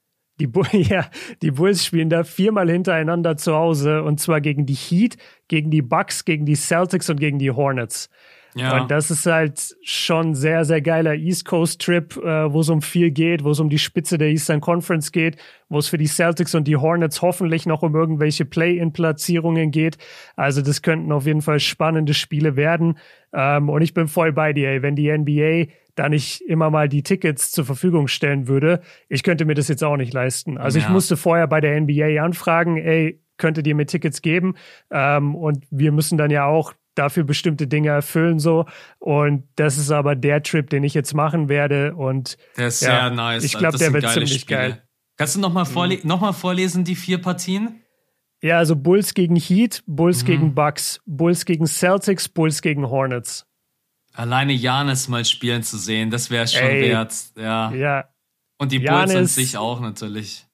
[0.43, 1.07] die, Bu ja,
[1.41, 5.17] die Bulls spielen da viermal hintereinander zu Hause und zwar gegen die Heat,
[5.49, 8.11] gegen die Bucks, gegen die Celtics und gegen die Hornets.
[8.55, 8.79] Ja.
[8.79, 12.83] Und das ist halt schon sehr, sehr geiler East Coast Trip, äh, wo es um
[12.83, 15.37] viel geht, wo es um die Spitze der Eastern Conference geht,
[15.71, 19.97] wo es für die Celtics und die Hornets hoffentlich noch um irgendwelche Play-in-Platzierungen geht.
[20.37, 22.99] Also das könnten auf jeden Fall spannende Spiele werden.
[23.33, 24.83] Ähm, und ich bin voll bei dir, ey.
[24.83, 29.45] wenn die NBA da nicht immer mal die Tickets zur Verfügung stellen würde, ich könnte
[29.45, 30.59] mir das jetzt auch nicht leisten.
[30.59, 30.85] Also ja.
[30.85, 34.55] ich musste vorher bei der NBA anfragen, ey, könntet ihr mir Tickets geben?
[34.91, 38.67] Ähm, und wir müssen dann ja auch dafür bestimmte Dinge erfüllen so
[38.99, 43.01] und das ist aber der Trip, den ich jetzt machen werde und der ist ja,
[43.01, 43.45] sehr nice.
[43.45, 44.59] Ich glaube, der wird ziemlich Spiele.
[44.59, 44.83] geil.
[45.17, 46.01] Kannst du noch mal, vorle mhm.
[46.05, 47.83] noch mal vorlesen die vier Partien?
[48.43, 50.27] Ja, also Bulls gegen Heat, Bulls mhm.
[50.27, 53.47] gegen Bucks, Bulls gegen Celtics, Bulls gegen Hornets.
[54.15, 57.15] Alleine Janis mal spielen zu sehen, das wäre schon Ey, wert.
[57.37, 57.73] Ja.
[57.73, 58.05] ja.
[58.59, 60.47] Und die Bulls an sich auch natürlich.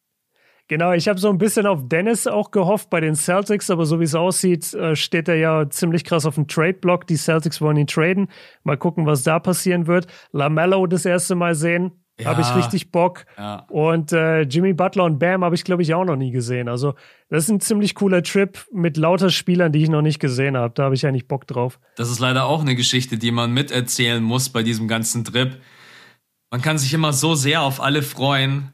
[0.68, 4.01] Genau, ich habe so ein bisschen auf Dennis auch gehofft bei den Celtics, aber so
[4.01, 7.07] wie es aussieht, äh, steht er ja ziemlich krass auf dem Trade-Block.
[7.07, 8.29] Die Celtics wollen ihn traden.
[8.64, 10.07] Mal gucken, was da passieren wird.
[10.33, 11.92] LaMelo das erste Mal sehen.
[12.21, 13.27] Ja, habe ich richtig Bock.
[13.37, 13.67] Ja.
[13.69, 16.69] Und äh, Jimmy Butler und Bam habe ich, glaube ich, auch noch nie gesehen.
[16.69, 16.95] Also,
[17.29, 20.75] das ist ein ziemlich cooler Trip mit lauter Spielern, die ich noch nicht gesehen habe.
[20.75, 21.79] Da habe ich eigentlich Bock drauf.
[21.97, 25.61] Das ist leider auch eine Geschichte, die man miterzählen muss bei diesem ganzen Trip.
[26.51, 28.73] Man kann sich immer so sehr auf alle freuen,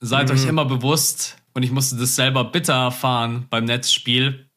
[0.00, 0.34] Seid mhm.
[0.34, 4.50] euch immer bewusst, und ich musste das selber bitter erfahren beim Netzspiel.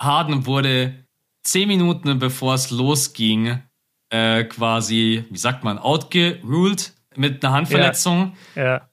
[0.00, 1.06] Harden wurde
[1.44, 3.62] zehn Minuten bevor es losging,
[4.10, 8.34] äh, quasi, wie sagt man, outgeruled mit einer Handverletzung.
[8.54, 8.64] Ja.
[8.64, 8.88] ja.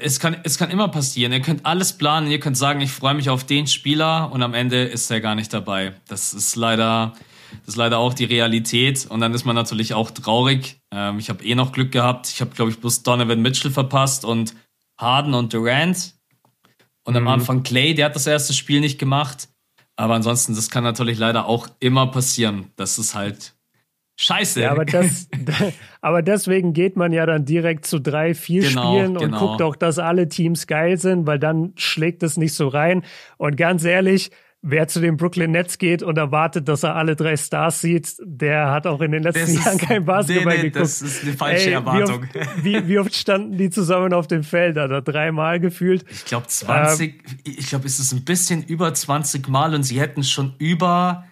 [0.00, 1.32] Es kann, es kann immer passieren.
[1.32, 2.30] Ihr könnt alles planen.
[2.30, 5.34] Ihr könnt sagen, ich freue mich auf den Spieler und am Ende ist er gar
[5.34, 5.94] nicht dabei.
[6.08, 7.14] Das ist leider,
[7.60, 9.06] das ist leider auch die Realität.
[9.08, 10.80] Und dann ist man natürlich auch traurig.
[10.92, 12.28] Ähm, ich habe eh noch Glück gehabt.
[12.28, 14.54] Ich habe, glaube ich, bloß Donovan Mitchell verpasst und
[14.98, 16.14] Harden und Durant.
[17.04, 17.26] Und mhm.
[17.26, 19.48] am Anfang Clay, der hat das erste Spiel nicht gemacht.
[19.96, 22.70] Aber ansonsten, das kann natürlich leider auch immer passieren.
[22.76, 23.54] Das ist halt
[24.18, 24.62] scheiße.
[24.62, 25.28] Ja, aber, das,
[26.02, 29.38] aber deswegen geht man ja dann direkt zu drei, vier genau, Spielen und genau.
[29.38, 33.02] guckt auch, dass alle Teams geil sind, weil dann schlägt es nicht so rein.
[33.38, 37.36] Und ganz ehrlich, wer zu den Brooklyn Nets geht und erwartet, dass er alle drei
[37.36, 40.84] Stars sieht, der hat auch in den letzten ist, Jahren kein Basketball nee, nee, geguckt.
[40.84, 42.26] Das ist eine falsche Ey, Erwartung.
[42.32, 44.76] Wie oft, wie, wie oft, standen die zusammen auf dem Feld?
[44.76, 46.04] Da dreimal gefühlt.
[46.10, 50.00] Ich glaube 20, ähm, ich glaube, es ist ein bisschen über 20 Mal und sie
[50.00, 51.24] hätten schon über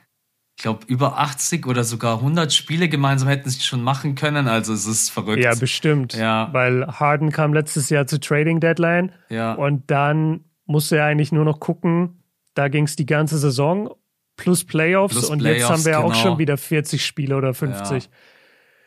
[0.57, 4.49] ich glaube, über 80 oder sogar 100 Spiele gemeinsam hätten sie schon machen können.
[4.49, 5.43] Also es ist verrückt.
[5.43, 6.15] Ja, bestimmt.
[6.15, 6.49] Ja.
[6.53, 9.13] Weil Harden kam letztes Jahr zur Trading Deadline.
[9.29, 9.53] Ja.
[9.53, 12.23] Und dann musste er eigentlich nur noch gucken,
[12.55, 13.95] da ging es die ganze Saison
[14.37, 16.11] plus Playoffs plus und Playoffs, jetzt haben wir ja genau.
[16.11, 18.09] auch schon wieder 40 Spiele oder 50.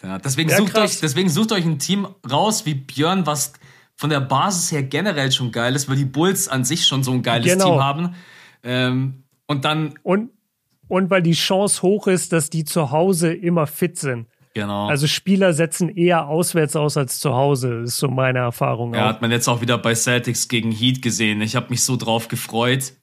[0.02, 0.10] Ja.
[0.10, 3.54] ja deswegen, ja, sucht euch, deswegen sucht euch ein Team raus wie Björn, was
[3.96, 7.12] von der Basis her generell schon geil ist, weil die Bulls an sich schon so
[7.12, 7.74] ein geiles genau.
[7.74, 8.16] Team haben.
[8.64, 9.94] Ähm, und dann.
[10.02, 10.32] Und,
[10.90, 14.28] und weil die Chance hoch ist, dass die zu Hause immer fit sind.
[14.54, 14.88] Genau.
[14.88, 18.94] Also Spieler setzen eher auswärts aus als zu Hause, ist so meine Erfahrung.
[18.94, 19.10] Ja, auch.
[19.10, 21.42] hat man jetzt auch wieder bei Celtics gegen Heat gesehen.
[21.42, 22.94] Ich habe mich so drauf gefreut.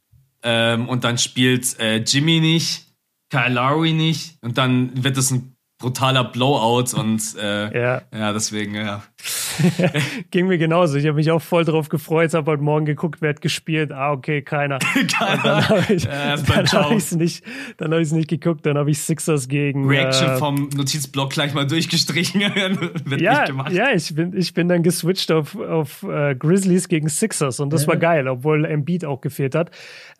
[0.43, 2.87] Ähm, und dann spielt äh, Jimmy nicht,
[3.31, 8.03] Kyle Lowry nicht und dann wird es ein brutaler Blowout und äh, ja.
[8.13, 9.03] ja, deswegen, ja.
[10.31, 10.99] Ging mir genauso.
[10.99, 13.93] Ich habe mich auch voll drauf gefreut, habe heute Morgen geguckt, wer hat gespielt.
[13.93, 14.79] Ah, okay, keiner.
[15.19, 15.43] keiner.
[15.43, 17.45] dann habe ich es ja, nicht,
[17.79, 19.89] dann hab nicht geguckt, dann habe ich Sixers gegen.
[19.89, 22.41] Reaction äh, vom Notizblock gleich mal durchgestrichen.
[23.05, 27.61] Wird ja, ja, ich bin, ich bin dann geswitcht auf, auf äh, Grizzlies gegen Sixers
[27.61, 27.89] und das ja.
[27.89, 29.71] war geil, obwohl Embiid auch gefehlt hat.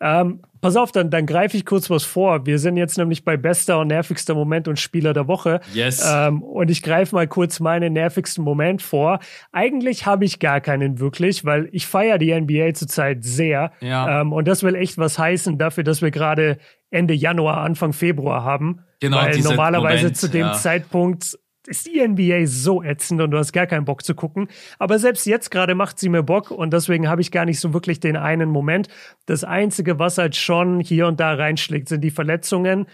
[0.01, 2.45] Ähm, Pass auf, dann, dann greife ich kurz was vor.
[2.45, 5.59] Wir sind jetzt nämlich bei bester und nervigster Moment und Spieler der Woche.
[5.73, 6.03] Yes.
[6.05, 9.19] Ähm, und ich greife mal kurz meinen nervigsten Moment vor.
[9.51, 13.71] Eigentlich habe ich gar keinen wirklich, weil ich feiere die NBA zurzeit sehr.
[13.81, 14.21] Ja.
[14.21, 16.57] Ähm, und das will echt was heißen dafür, dass wir gerade
[16.89, 18.79] Ende Januar, Anfang Februar haben.
[18.99, 19.17] Genau.
[19.17, 20.53] Weil normalerweise Moment, zu dem ja.
[20.53, 24.47] Zeitpunkt ist die NBA so ätzend und du hast gar keinen Bock zu gucken.
[24.79, 27.73] Aber selbst jetzt gerade macht sie mir Bock und deswegen habe ich gar nicht so
[27.73, 28.87] wirklich den einen Moment.
[29.25, 32.87] Das Einzige, was halt schon hier und da reinschlägt, sind die Verletzungen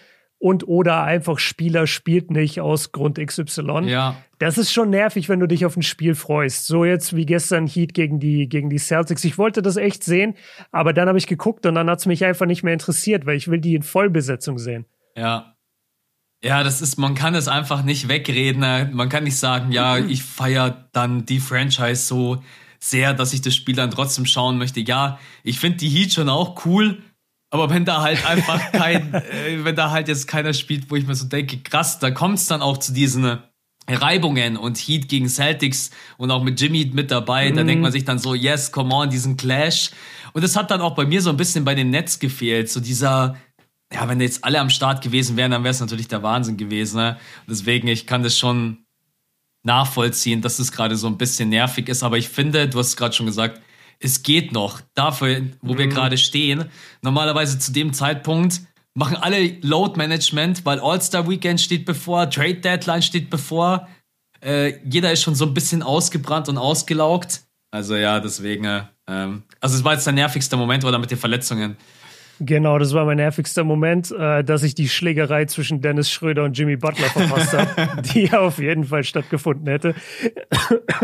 [0.43, 3.86] und oder einfach Spieler spielt nicht aus Grund XY.
[3.86, 4.17] Ja.
[4.39, 6.67] Das ist schon nervig, wenn du dich auf ein Spiel freust.
[6.67, 9.23] So jetzt wie gestern Heat gegen die, gegen die Celtics.
[9.23, 10.36] Ich wollte das echt sehen,
[10.73, 13.38] aber dann habe ich geguckt und dann hat es mich einfach nicht mehr interessiert, weil
[13.38, 14.86] ich will die in Vollbesetzung sehen.
[15.15, 15.56] Ja,
[16.43, 18.60] ja, das ist, man kann es einfach nicht wegreden.
[18.93, 22.43] Man kann nicht sagen, ja, ich feiere dann die Franchise so
[22.82, 24.82] sehr, dass ich das Spiel dann trotzdem schauen möchte.
[24.82, 27.01] Ja, ich finde die Heat schon auch cool,
[27.54, 31.06] aber wenn da halt einfach kein, äh, wenn da halt jetzt keiner spielt, wo ich
[31.06, 33.38] mir so denke, krass, da kommt es dann auch zu diesen
[33.88, 37.56] Reibungen und Heat gegen Celtics und auch mit Jimmy mit dabei, mhm.
[37.56, 39.92] da denkt man sich dann so, yes, come on, diesen Clash.
[40.34, 42.80] Und es hat dann auch bei mir so ein bisschen bei den Nets gefehlt, so
[42.80, 43.38] dieser,
[43.94, 46.98] ja, wenn jetzt alle am Start gewesen wären, dann wäre es natürlich der Wahnsinn gewesen.
[46.98, 47.20] Ne?
[47.48, 48.80] Deswegen, ich kann das schon
[49.62, 52.98] nachvollziehen, dass es gerade so ein bisschen nervig ist, aber ich finde, du hast es
[52.98, 53.62] gerade schon gesagt,
[53.99, 55.77] es geht noch dafür, wo mhm.
[55.77, 56.65] wir gerade stehen.
[57.01, 58.62] Normalerweise zu dem Zeitpunkt
[58.93, 63.88] machen alle Load Management, weil All-Star Weekend steht bevor, Trade Deadline steht bevor.
[64.41, 67.43] Äh, jeder ist schon so ein bisschen ausgebrannt und ausgelaugt.
[67.71, 71.17] Also ja, deswegen, äh, ähm, also es war jetzt der nervigste Moment oder mit den
[71.17, 71.77] Verletzungen.
[72.39, 76.58] Genau, das war mein nervigster Moment, äh, dass ich die Schlägerei zwischen Dennis Schröder und
[76.58, 79.95] Jimmy Butler verpasst habe, die auf jeden Fall stattgefunden hätte.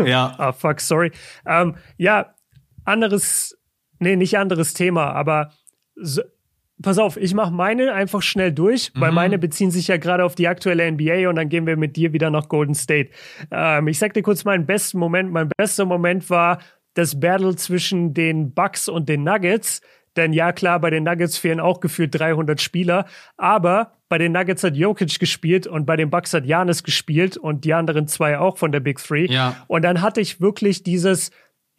[0.04, 0.34] ja.
[0.38, 1.12] ah, fuck, sorry.
[1.46, 2.34] Ähm, ja,
[2.84, 3.58] anderes,
[3.98, 5.52] nee, nicht anderes Thema, aber
[5.96, 6.22] so,
[6.82, 9.14] pass auf, ich mache meine einfach schnell durch, weil mhm.
[9.14, 12.12] meine beziehen sich ja gerade auf die aktuelle NBA und dann gehen wir mit dir
[12.12, 13.10] wieder nach Golden State.
[13.50, 15.30] Ähm, ich sag dir kurz meinen besten Moment.
[15.32, 16.58] Mein bester Moment war
[16.94, 19.80] das Battle zwischen den Bucks und den Nuggets.
[20.16, 24.64] Denn ja, klar, bei den Nuggets fehlen auch gefühlt 300 Spieler, aber bei den Nuggets
[24.64, 28.58] hat Jokic gespielt und bei den Bucks hat Janis gespielt und die anderen zwei auch
[28.58, 29.26] von der Big Three.
[29.26, 29.56] Ja.
[29.68, 31.30] Und dann hatte ich wirklich dieses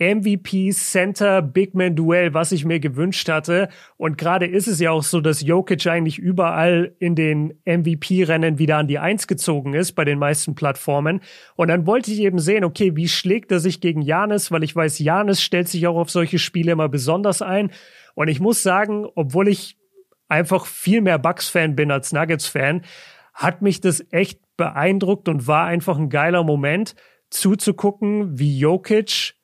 [0.01, 3.69] MVP Center Big Man Duell, was ich mir gewünscht hatte.
[3.97, 8.77] Und gerade ist es ja auch so, dass Jokic eigentlich überall in den MVP-Rennen wieder
[8.77, 11.21] an die Eins gezogen ist bei den meisten Plattformen.
[11.55, 14.75] Und dann wollte ich eben sehen, okay, wie schlägt er sich gegen Janis, weil ich
[14.75, 17.69] weiß, Janis stellt sich auch auf solche Spiele immer besonders ein.
[18.15, 19.77] Und ich muss sagen, obwohl ich
[20.27, 22.81] einfach viel mehr Bucks-Fan bin als Nuggets-Fan,
[23.35, 26.95] hat mich das echt beeindruckt und war einfach ein geiler Moment
[27.29, 29.35] zuzugucken, wie Jokic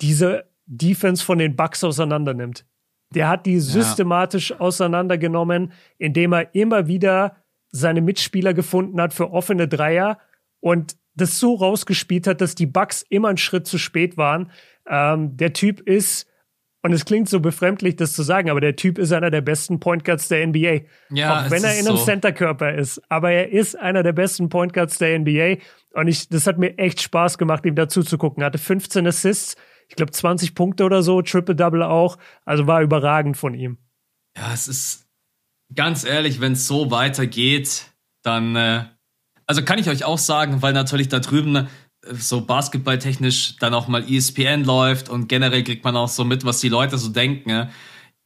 [0.00, 2.64] diese Defense von den Bucks auseinandernimmt.
[3.14, 4.60] Der hat die systematisch ja.
[4.60, 7.36] auseinandergenommen, indem er immer wieder
[7.70, 10.18] seine Mitspieler gefunden hat für offene Dreier
[10.60, 14.50] und das so rausgespielt hat, dass die Bucks immer einen Schritt zu spät waren.
[14.88, 16.28] Ähm, der Typ ist,
[16.82, 19.80] und es klingt so befremdlich, das zu sagen, aber der Typ ist einer der besten
[19.80, 20.80] Point Guards der NBA.
[21.10, 22.04] Ja, Auch wenn er in einem so.
[22.04, 23.00] Centerkörper ist.
[23.08, 25.56] Aber er ist einer der besten Point Guards der NBA.
[25.94, 28.42] Und ich, das hat mir echt Spaß gemacht, ihm dazu zu gucken.
[28.42, 29.56] Er hatte 15 Assists
[29.88, 32.18] ich glaube 20 Punkte oder so, Triple-Double auch.
[32.44, 33.78] Also war überragend von ihm.
[34.36, 35.06] Ja, es ist
[35.74, 37.86] ganz ehrlich, wenn es so weitergeht,
[38.22, 38.84] dann, äh,
[39.46, 41.66] also kann ich euch auch sagen, weil natürlich da drüben äh,
[42.12, 46.60] so basketballtechnisch dann auch mal ESPN läuft und generell kriegt man auch so mit, was
[46.60, 47.68] die Leute so denken.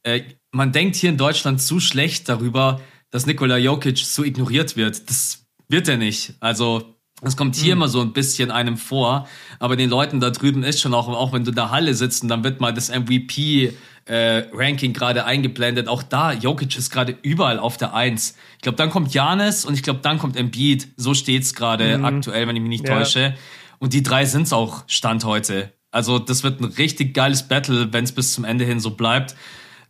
[0.03, 5.09] Äh, man denkt hier in Deutschland zu schlecht darüber, dass Nikola Jokic so ignoriert wird.
[5.09, 6.35] Das wird er nicht.
[6.39, 6.90] Also
[7.21, 7.81] das kommt hier mhm.
[7.81, 9.27] immer so ein bisschen einem vor,
[9.59, 12.23] aber den Leuten da drüben ist schon auch, auch wenn du in der Halle sitzt
[12.23, 13.73] und dann wird mal das MVP
[14.05, 15.87] äh, Ranking gerade eingeblendet.
[15.87, 18.35] Auch da, Jokic ist gerade überall auf der Eins.
[18.55, 20.87] Ich glaube, dann kommt Janis und ich glaube, dann kommt Embiid.
[20.97, 22.05] So steht's gerade mhm.
[22.05, 22.97] aktuell, wenn ich mich nicht ja.
[22.97, 23.35] täusche.
[23.79, 25.71] Und die drei sind's auch Stand heute.
[25.91, 29.35] Also das wird ein richtig geiles Battle, wenn es bis zum Ende hin so bleibt.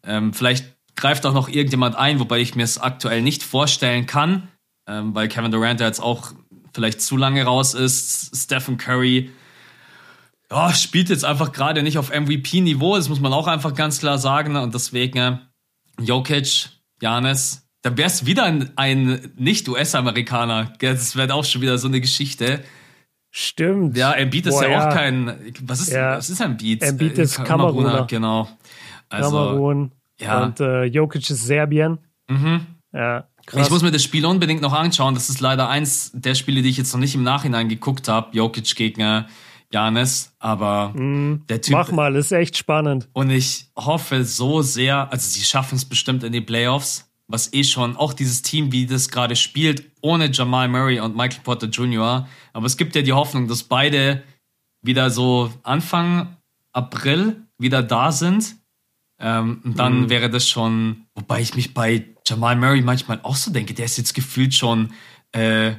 [0.04, 0.66] Ähm, vielleicht
[0.96, 4.48] greift auch noch irgendjemand ein, wobei ich mir es aktuell nicht vorstellen kann,
[4.88, 6.34] ähm, weil Kevin Durant ja jetzt auch
[6.74, 8.36] vielleicht zu lange raus ist.
[8.36, 9.32] Stephen Curry
[10.52, 14.18] ja, spielt jetzt einfach gerade nicht auf MVP-Niveau, das muss man auch einfach ganz klar
[14.18, 14.56] sagen.
[14.58, 15.38] Und deswegen äh,
[16.02, 16.70] Jokic,
[17.02, 20.74] Janis, dann wäre es wieder ein, ein Nicht-US-Amerikaner.
[20.80, 22.64] Das wäre auch schon wieder so eine Geschichte.
[23.32, 23.96] Stimmt.
[23.98, 25.54] Ja, Embiid ist Boah, ja auch kein.
[25.62, 26.18] Was ist, ja.
[26.18, 26.84] was ist Embiid?
[26.84, 28.06] Embiid ist äh, Kameruner.
[28.08, 28.50] Genau.
[29.08, 29.92] Also, Kamerun.
[30.20, 30.44] Ja.
[30.44, 31.98] Und äh, Jokic ist Serbien.
[32.28, 32.68] Mhm.
[32.92, 33.30] Ja.
[33.46, 33.66] Krass.
[33.66, 35.14] Ich muss mir das Spiel unbedingt noch anschauen.
[35.14, 38.36] Das ist leider eins der Spiele, die ich jetzt noch nicht im Nachhinein geguckt habe.
[38.36, 39.26] Jokic gegen
[39.72, 41.74] Janis, aber mm, der Typ.
[41.74, 43.08] Mach mal, ist echt spannend.
[43.14, 47.64] Und ich hoffe so sehr, also sie schaffen es bestimmt in die Playoffs, was eh
[47.64, 52.28] schon, auch dieses Team, wie das gerade spielt, ohne Jamal Murray und Michael Potter Jr.
[52.54, 54.24] Aber es gibt ja die Hoffnung, dass beide
[54.82, 56.36] wieder so Anfang
[56.74, 58.56] April wieder da sind.
[59.22, 60.10] Ähm, und dann mm.
[60.10, 63.98] wäre das schon, wobei ich mich bei Jamal Murray manchmal auch so denke, der ist
[63.98, 64.94] jetzt gefühlt schon
[65.32, 65.74] äh,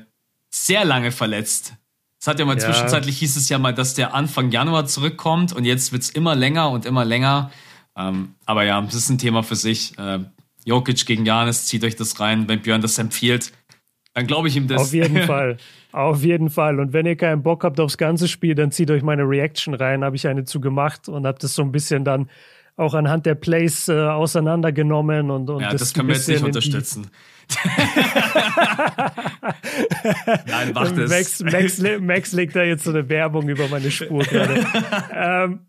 [0.51, 1.75] sehr lange verletzt.
[2.21, 2.65] Es hat ja mal ja.
[2.65, 6.37] zwischenzeitlich hieß es ja mal, dass der Anfang Januar zurückkommt und jetzt wird es immer
[6.37, 7.51] länger und immer länger.
[7.97, 9.99] Ähm, aber ja, das ist ein Thema für sich.
[9.99, 10.21] Äh,
[10.65, 12.49] Jokic gegen Janis, zieht euch das rein.
[12.49, 13.53] Wenn Björn das empfiehlt,
[14.15, 14.83] dann glaube ich ihm das.
[14.83, 15.57] Auf jeden Fall.
[15.91, 16.79] Auf jeden Fall.
[16.79, 20.05] Und wenn ihr keinen Bock habt aufs ganze Spiel, dann zieht euch meine Reaction rein.
[20.05, 22.31] Habe ich eine zu gemacht und habe das so ein bisschen dann
[22.77, 26.43] auch anhand der Plays äh, auseinandergenommen und, und ja, das, das können wir jetzt nicht
[26.43, 27.11] unterstützen.
[30.47, 31.11] Nein, mach das.
[31.11, 34.65] Max, Max, Max legt da jetzt so eine Werbung über meine Spur gerade.
[35.15, 35.61] ähm,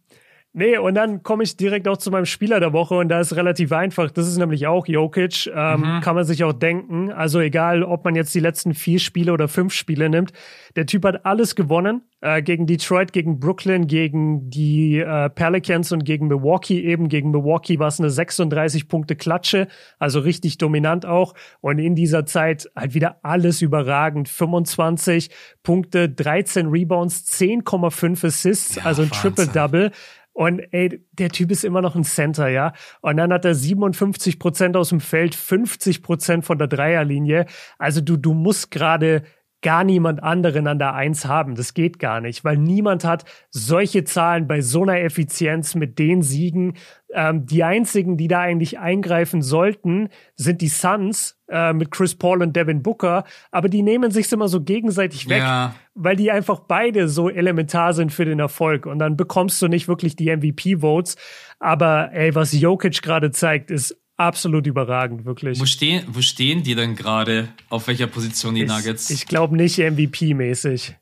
[0.55, 3.35] Nee, und dann komme ich direkt auch zu meinem Spieler der Woche und da ist
[3.35, 4.11] relativ einfach.
[4.11, 5.47] Das ist nämlich auch Jokic.
[5.47, 6.01] Ähm, mhm.
[6.01, 7.11] Kann man sich auch denken.
[7.11, 10.31] Also egal, ob man jetzt die letzten vier Spiele oder fünf Spiele nimmt.
[10.75, 12.03] Der Typ hat alles gewonnen.
[12.21, 17.09] Äh, gegen Detroit, gegen Brooklyn, gegen die äh, Pelicans und gegen Milwaukee eben.
[17.09, 19.67] Gegen Milwaukee war es eine 36 Punkte Klatsche.
[19.97, 21.33] Also richtig dominant auch.
[21.61, 24.29] Und in dieser Zeit halt wieder alles überragend.
[24.29, 25.31] 25
[25.63, 28.75] Punkte, 13 Rebounds, 10,5 Assists.
[28.75, 29.89] Ja, also ein Triple-Double.
[30.33, 32.73] Und ey, der Typ ist immer noch ein Center, ja.
[33.01, 37.45] Und dann hat er 57 Prozent aus dem Feld, 50 Prozent von der Dreierlinie.
[37.77, 39.23] Also du, du musst gerade
[39.63, 41.55] gar niemand anderen an der Eins haben.
[41.55, 46.21] Das geht gar nicht, weil niemand hat solche Zahlen bei so einer Effizienz mit den
[46.21, 46.75] Siegen.
[47.11, 52.41] Ähm, die einzigen, die da eigentlich eingreifen sollten, sind die Suns äh, mit Chris Paul
[52.41, 55.75] und Devin Booker, aber die nehmen sich immer so gegenseitig weg, ja.
[55.93, 59.87] weil die einfach beide so elementar sind für den Erfolg und dann bekommst du nicht
[59.87, 61.15] wirklich die MVP-Votes.
[61.59, 65.59] Aber ey, was Jokic gerade zeigt, ist absolut überragend, wirklich.
[65.59, 67.49] Wo stehen, wo stehen die denn gerade?
[67.69, 69.09] Auf welcher Position die ich, Nuggets?
[69.09, 70.95] Ich glaube nicht MVP-mäßig.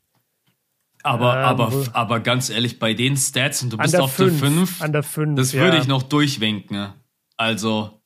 [1.04, 4.50] Aber, ähm, aber, aber ganz ehrlich, bei den Stats und du bist auf fünf, der
[4.50, 5.82] 5, an der 5, das würde ja.
[5.82, 6.94] ich noch durchwinken.
[7.38, 8.00] Also.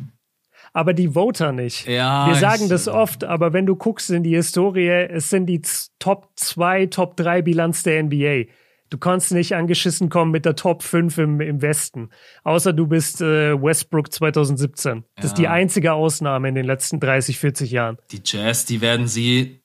[0.72, 1.88] Aber die Voter nicht.
[1.88, 5.46] Ja, Wir sagen ich, das oft, aber wenn du guckst in die Historie, es sind
[5.46, 5.62] die
[6.00, 8.46] Top 2, Top 3 Bilanz der NBA.
[8.90, 12.10] Du kannst nicht angeschissen kommen mit der Top 5 im, im Westen.
[12.44, 15.04] Außer du bist äh, Westbrook 2017.
[15.16, 15.28] Das ja.
[15.30, 17.98] ist die einzige Ausnahme in den letzten 30, 40 Jahren.
[18.12, 19.62] Die Jazz, die werden sie,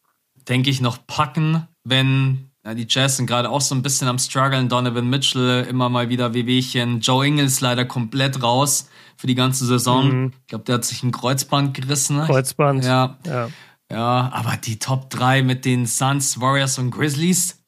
[0.49, 4.19] denke ich, noch packen, wenn ja, die Jazz sind gerade auch so ein bisschen am
[4.19, 4.69] struggeln.
[4.69, 7.01] Donovan Mitchell immer mal wieder Wehwehchen.
[7.01, 10.09] Joe Ingles leider komplett raus für die ganze Saison.
[10.09, 10.33] Mhm.
[10.43, 12.19] Ich glaube, der hat sich ein Kreuzband gerissen.
[12.19, 12.25] Ne?
[12.27, 12.85] Kreuzband.
[12.85, 13.19] Ja.
[13.27, 13.49] ja.
[13.91, 17.60] Ja, aber die Top 3 mit den Suns, Warriors und Grizzlies,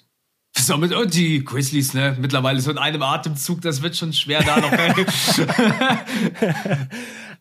[0.66, 2.16] so mit oh, die Grizzlies, ne?
[2.20, 4.72] Mittlerweile so in einem Atemzug, das wird schon schwer da noch.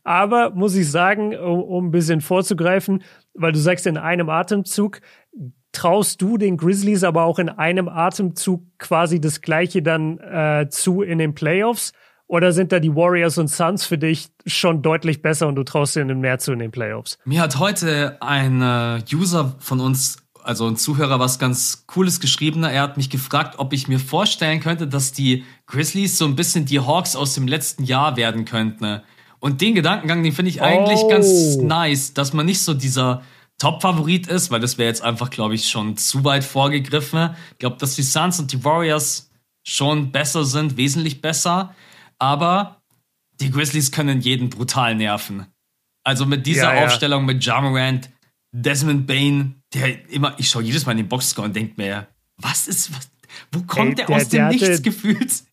[0.04, 3.04] Aber muss ich sagen, um, um ein bisschen vorzugreifen,
[3.34, 5.02] weil du sagst in einem Atemzug,
[5.72, 11.02] traust du den Grizzlies aber auch in einem Atemzug quasi das Gleiche dann äh, zu
[11.02, 11.94] in den Playoffs?
[12.28, 15.98] Oder sind da die Warriors und Suns für dich schon deutlich besser und du traust
[15.98, 17.18] ihnen mehr zu in den Playoffs?
[17.26, 22.64] Mir hat heute ein äh, User von uns also ein Zuhörer was ganz Cooles geschrieben.
[22.64, 26.66] Er hat mich gefragt, ob ich mir vorstellen könnte, dass die Grizzlies so ein bisschen
[26.66, 29.02] die Hawks aus dem letzten Jahr werden könnten.
[29.40, 31.10] Und den Gedankengang, den finde ich eigentlich oh.
[31.10, 33.24] ganz nice, dass man nicht so dieser
[33.58, 37.36] Top-Favorit ist, weil das wäre jetzt einfach, glaube ich, schon zu weit vorgegriffen.
[37.52, 39.30] Ich glaube, dass die Suns und die Warriors
[39.64, 41.76] schon besser sind, wesentlich besser.
[42.18, 42.82] Aber
[43.40, 45.48] die Grizzlies können jeden brutal nerven.
[46.04, 46.86] Also mit dieser ja, ja.
[46.86, 48.10] Aufstellung mit Jamarant,
[48.52, 52.08] Desmond Bain, der immer, ich schaue jedes Mal in den Boxscore und denke mir,
[52.38, 53.10] was ist, was,
[53.52, 55.44] wo kommt Ey, der, der, aus dem der Nichts gefühlt?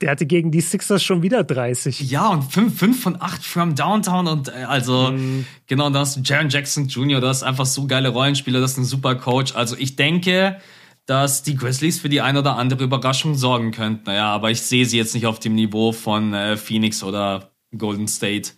[0.00, 2.10] Der hatte gegen die Sixers schon wieder 30.
[2.10, 5.46] Ja, und 5, 5 von 8 from Downtown und äh, also, mm.
[5.66, 8.78] genau, da hast du Jaron Jackson Jr., du hast einfach so geile Rollenspieler, das ist
[8.78, 9.54] ein super Coach.
[9.54, 10.58] Also ich denke,
[11.06, 14.04] dass die Grizzlies für die ein oder andere Überraschung sorgen könnten.
[14.06, 18.08] Naja, aber ich sehe sie jetzt nicht auf dem Niveau von äh, Phoenix oder Golden
[18.08, 18.52] State.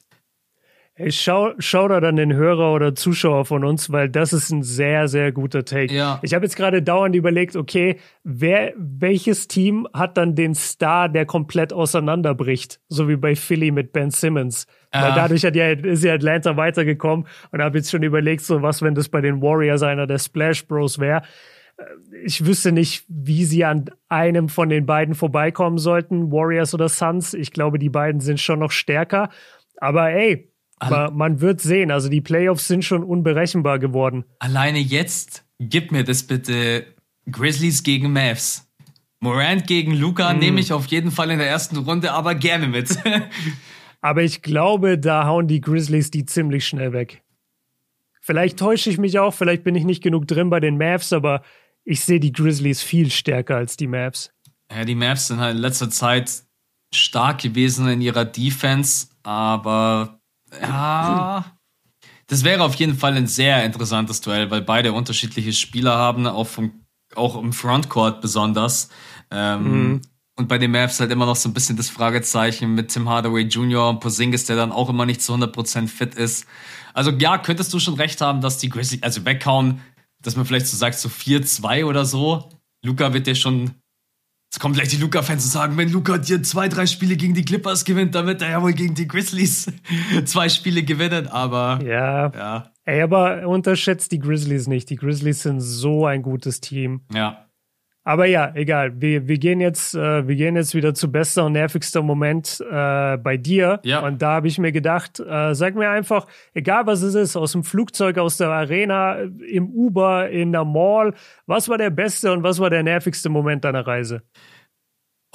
[0.98, 4.62] Ich schau, schau da dann den Hörer oder Zuschauer von uns, weil das ist ein
[4.62, 5.92] sehr, sehr guter Take.
[5.92, 6.18] Ja.
[6.22, 11.26] Ich habe jetzt gerade dauernd überlegt, okay, wer, welches Team hat dann den Star, der
[11.26, 12.80] komplett auseinanderbricht?
[12.88, 14.66] So wie bei Philly mit Ben Simmons.
[14.90, 15.02] Äh.
[15.02, 18.80] Weil dadurch hat ja, ist ja Atlanta weitergekommen und habe jetzt schon überlegt, so was,
[18.80, 21.20] wenn das bei den Warriors einer der Splash Bros wäre.
[22.24, 27.34] Ich wüsste nicht, wie sie an einem von den beiden vorbeikommen sollten, Warriors oder Suns.
[27.34, 29.28] Ich glaube, die beiden sind schon noch stärker.
[29.78, 34.24] Aber ey, aber man wird sehen, also die Playoffs sind schon unberechenbar geworden.
[34.38, 36.86] Alleine jetzt, gib mir das bitte
[37.30, 38.68] Grizzlies gegen Mavs.
[39.20, 40.38] Morant gegen Luca mm.
[40.38, 42.96] nehme ich auf jeden Fall in der ersten Runde, aber gerne mit.
[44.00, 47.22] aber ich glaube, da hauen die Grizzlies die ziemlich schnell weg.
[48.20, 51.42] Vielleicht täusche ich mich auch, vielleicht bin ich nicht genug drin bei den Mavs, aber
[51.84, 54.32] ich sehe die Grizzlies viel stärker als die Mavs.
[54.70, 56.42] Ja, die Mavs sind halt in letzter Zeit
[56.92, 60.15] stark gewesen in ihrer Defense, aber
[60.60, 61.44] ja.
[62.26, 66.46] Das wäre auf jeden Fall ein sehr interessantes Duell, weil beide unterschiedliche Spieler haben, auch,
[66.46, 68.88] vom, auch im Frontcourt besonders.
[69.30, 70.00] Ähm, mhm.
[70.38, 73.42] Und bei den Mavs halt immer noch so ein bisschen das Fragezeichen mit Tim Hardaway
[73.42, 73.88] Jr.
[73.88, 76.46] und Posingis, der dann auch immer nicht zu 100% fit ist.
[76.92, 79.80] Also ja, könntest du schon recht haben, dass die Grizzlies, also weghauen,
[80.20, 82.50] dass man vielleicht so sagt, so 4-2 oder so.
[82.82, 83.70] Luca wird ja schon
[84.56, 87.44] Jetzt kommen gleich die Luca-Fans und sagen, wenn Luca dir zwei, drei Spiele gegen die
[87.44, 89.70] Clippers gewinnt, dann wird er ja wohl gegen die Grizzlies
[90.24, 91.78] zwei Spiele gewinnen, aber.
[91.84, 92.32] Ja.
[92.34, 92.72] ja.
[92.86, 94.88] Ey, aber unterschätzt die Grizzlies nicht.
[94.88, 97.02] Die Grizzlies sind so ein gutes Team.
[97.12, 97.46] Ja.
[98.06, 99.00] Aber ja, egal.
[99.00, 103.16] Wir, wir gehen jetzt, äh, wir gehen jetzt wieder zu bester und nervigster Moment äh,
[103.18, 103.80] bei dir.
[103.82, 104.06] Ja.
[104.06, 107.50] Und da habe ich mir gedacht, äh, sag mir einfach, egal was es ist, aus
[107.50, 111.14] dem Flugzeug, aus der Arena, im Uber, in der Mall,
[111.46, 114.22] was war der beste und was war der nervigste Moment deiner Reise?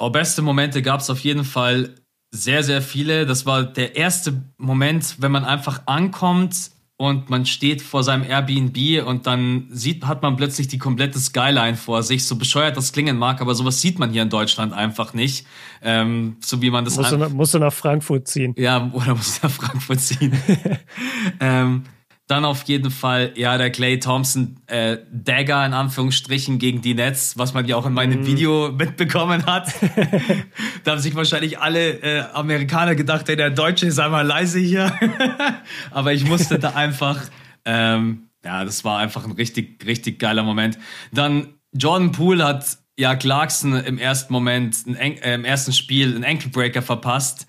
[0.02, 1.94] Oh, beste Momente gab es auf jeden Fall
[2.32, 3.24] sehr, sehr viele.
[3.24, 9.06] Das war der erste Moment, wenn man einfach ankommt und man steht vor seinem Airbnb
[9.06, 12.26] und dann sieht, hat man plötzlich die komplette Skyline vor sich.
[12.26, 15.46] So bescheuert das klingen mag, aber sowas sieht man hier in Deutschland einfach nicht.
[15.82, 16.96] Ähm, so wie man das.
[16.96, 18.56] Musst du, nach, musst du nach Frankfurt ziehen.
[18.58, 20.36] Ja, oder musst du nach Frankfurt ziehen.
[21.38, 21.84] ähm,
[22.32, 27.36] dann auf jeden Fall, ja, der Clay Thompson äh, Dagger in Anführungsstrichen gegen die Nets,
[27.36, 28.26] was man ja auch in meinem mm.
[28.26, 29.70] Video mitbekommen hat.
[30.84, 34.90] da haben sich wahrscheinlich alle äh, Amerikaner gedacht, ey, der Deutsche sei mal leise hier.
[35.90, 37.20] Aber ich musste da einfach,
[37.66, 40.78] ähm, ja, das war einfach ein richtig, richtig geiler Moment.
[41.12, 46.80] Dann Jordan Poole hat ja Clarkson im ersten Moment, äh, im ersten Spiel einen Ankle-Breaker
[46.80, 47.46] verpasst.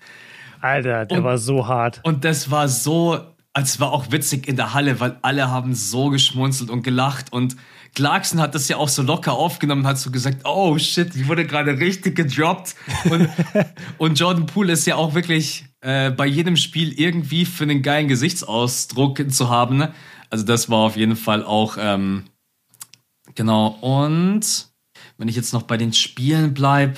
[0.60, 2.00] Alter, der und, war so hart.
[2.04, 6.10] Und das war so es war auch witzig in der Halle, weil alle haben so
[6.10, 7.56] geschmunzelt und gelacht und
[7.94, 11.28] Clarkson hat das ja auch so locker aufgenommen und hat so gesagt, oh shit, ich
[11.28, 12.74] wurde gerade richtig gedroppt.
[13.08, 13.28] Und,
[13.98, 18.08] und Jordan Poole ist ja auch wirklich äh, bei jedem Spiel irgendwie für einen geilen
[18.08, 19.76] Gesichtsausdruck zu haben.
[19.76, 19.94] Ne?
[20.28, 22.24] Also das war auf jeden Fall auch ähm,
[23.36, 23.68] genau.
[23.80, 24.68] Und
[25.16, 26.94] wenn ich jetzt noch bei den Spielen bleibe,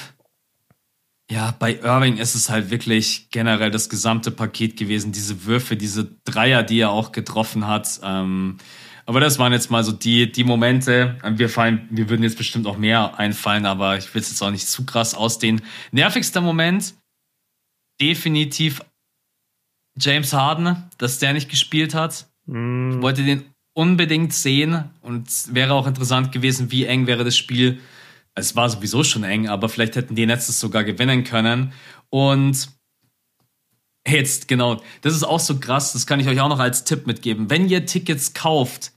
[1.30, 5.10] ja, bei Irving ist es halt wirklich generell das gesamte Paket gewesen.
[5.10, 8.00] Diese Würfe, diese Dreier, die er auch getroffen hat.
[8.02, 8.58] Ähm,
[9.06, 11.16] aber das waren jetzt mal so die, die Momente.
[11.24, 14.50] Wir fallen, wir würden jetzt bestimmt auch mehr einfallen, aber ich will es jetzt auch
[14.50, 15.62] nicht zu krass ausdehnen.
[15.90, 16.94] Nervigster Moment,
[18.00, 18.82] definitiv
[19.98, 22.28] James Harden, dass der nicht gespielt hat.
[22.46, 22.90] Mm.
[22.92, 27.80] Ich wollte den unbedingt sehen und wäre auch interessant gewesen, wie eng wäre das Spiel
[28.36, 31.72] es war sowieso schon eng, aber vielleicht hätten die Nets es sogar gewinnen können.
[32.10, 32.68] Und
[34.06, 37.06] jetzt, genau, das ist auch so krass, das kann ich euch auch noch als Tipp
[37.06, 37.50] mitgeben.
[37.50, 38.92] Wenn ihr Tickets kauft,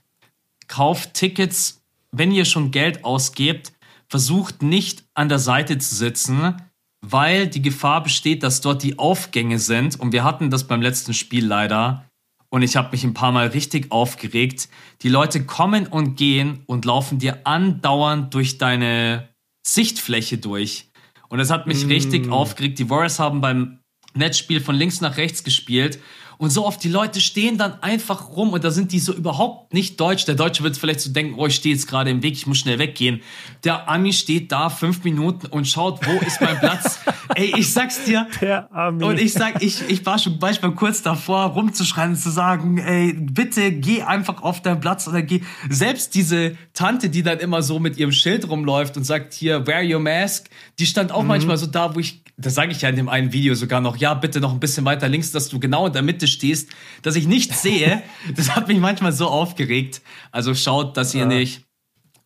[0.68, 1.82] kauft Tickets,
[2.12, 3.72] wenn ihr schon Geld ausgebt,
[4.08, 6.56] versucht nicht an der Seite zu sitzen,
[7.00, 9.98] weil die Gefahr besteht, dass dort die Aufgänge sind.
[9.98, 12.04] Und wir hatten das beim letzten Spiel leider.
[12.50, 14.68] Und ich habe mich ein paar Mal richtig aufgeregt.
[15.00, 19.29] Die Leute kommen und gehen und laufen dir andauernd durch deine
[19.66, 20.90] Sichtfläche durch.
[21.28, 21.88] Und das hat mich mm.
[21.88, 22.78] richtig aufgeregt.
[22.78, 23.80] Die Warriors haben beim
[24.14, 26.00] Netzspiel von links nach rechts gespielt
[26.40, 29.74] und so oft die Leute stehen dann einfach rum und da sind die so überhaupt
[29.74, 30.24] nicht deutsch.
[30.24, 32.56] Der Deutsche wird vielleicht so denken, oh, ich stehe jetzt gerade im Weg, ich muss
[32.56, 33.20] schnell weggehen.
[33.62, 36.98] Der Ami steht da fünf Minuten und schaut, wo ist mein Platz?
[37.34, 38.26] Ey, ich sag's dir.
[38.40, 39.04] Der Ami.
[39.04, 43.12] Und ich sag, ich, ich war schon manchmal kurz davor, rumzuschreien und zu sagen, ey,
[43.12, 45.42] bitte geh einfach auf deinen Platz oder geh.
[45.68, 49.84] Selbst diese Tante, die dann immer so mit ihrem Schild rumläuft und sagt, hier, wear
[49.84, 51.28] your mask, die stand auch mhm.
[51.28, 53.96] manchmal so da, wo ich das sage ich ja in dem einen Video sogar noch,
[53.96, 56.70] ja, bitte noch ein bisschen weiter links, dass du genau in der Mitte stehst,
[57.02, 58.02] dass ich nichts sehe.
[58.34, 60.02] das hat mich manchmal so aufgeregt.
[60.32, 61.26] Also schaut, dass ihr ja.
[61.26, 61.62] nicht,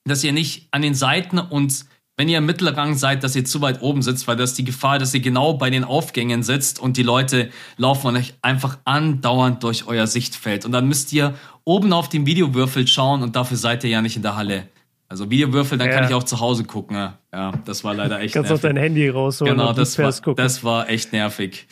[0.05, 1.87] dass ihr nicht an den Seiten und
[2.17, 4.65] wenn ihr im Mittelrang seid, dass ihr zu weit oben sitzt, weil das ist die
[4.65, 9.65] Gefahr, dass ihr genau bei den Aufgängen sitzt und die Leute laufen euch einfach andauernd
[9.65, 10.65] durch euer Sichtfeld.
[10.65, 11.35] Und dann müsst ihr
[11.65, 14.69] oben auf den Videowürfel schauen und dafür seid ihr ja nicht in der Halle.
[15.09, 15.94] Also Videowürfel, dann ja.
[15.94, 16.96] kann ich auch zu Hause gucken.
[17.32, 18.64] Ja, das war leider echt Kannst nervig.
[18.64, 20.36] auch dein Handy rausholen genau, und das war, gucken.
[20.36, 21.66] das war echt nervig.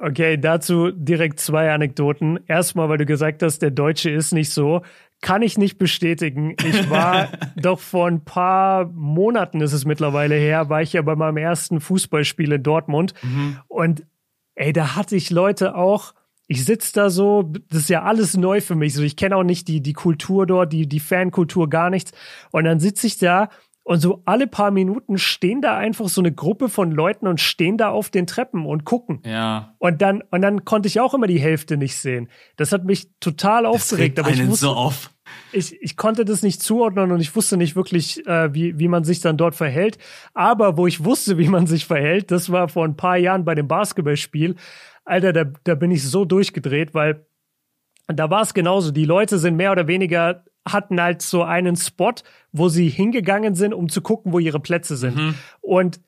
[0.00, 2.38] Okay, dazu direkt zwei Anekdoten.
[2.46, 4.82] Erstmal, weil du gesagt hast, der Deutsche ist nicht so.
[5.20, 6.54] Kann ich nicht bestätigen.
[6.64, 11.16] Ich war doch vor ein paar Monaten ist es mittlerweile her, war ich ja bei
[11.16, 13.14] meinem ersten Fußballspiel in Dortmund.
[13.22, 13.58] Mhm.
[13.66, 14.04] Und
[14.54, 16.14] ey, da hatte ich Leute auch,
[16.48, 18.94] ich sitze da so, das ist ja alles neu für mich.
[18.94, 22.12] So, ich kenne auch nicht die, die Kultur dort, die, die Fankultur, gar nichts.
[22.50, 23.50] Und dann sitze ich da
[23.88, 27.78] und so alle paar Minuten stehen da einfach so eine Gruppe von Leuten und stehen
[27.78, 29.20] da auf den Treppen und gucken.
[29.24, 29.74] Ja.
[29.78, 32.28] Und dann, und dann konnte ich auch immer die Hälfte nicht sehen.
[32.56, 34.18] Das hat mich total aufgeregt.
[34.18, 35.10] aber ich wusste, so auf.
[35.52, 39.04] Ich, ich konnte das nicht zuordnen und ich wusste nicht wirklich, äh, wie, wie man
[39.04, 39.96] sich dann dort verhält.
[40.34, 43.54] Aber wo ich wusste, wie man sich verhält, das war vor ein paar Jahren bei
[43.54, 44.56] dem Basketballspiel.
[45.08, 47.26] Alter, da, da bin ich so durchgedreht, weil
[48.06, 48.90] da war es genauso.
[48.90, 52.14] Die Leute sind mehr oder weniger, hatten halt so einen Spot,
[52.52, 55.16] wo sie hingegangen sind, um zu gucken, wo ihre Plätze sind.
[55.16, 55.34] Mhm.
[55.60, 56.00] Und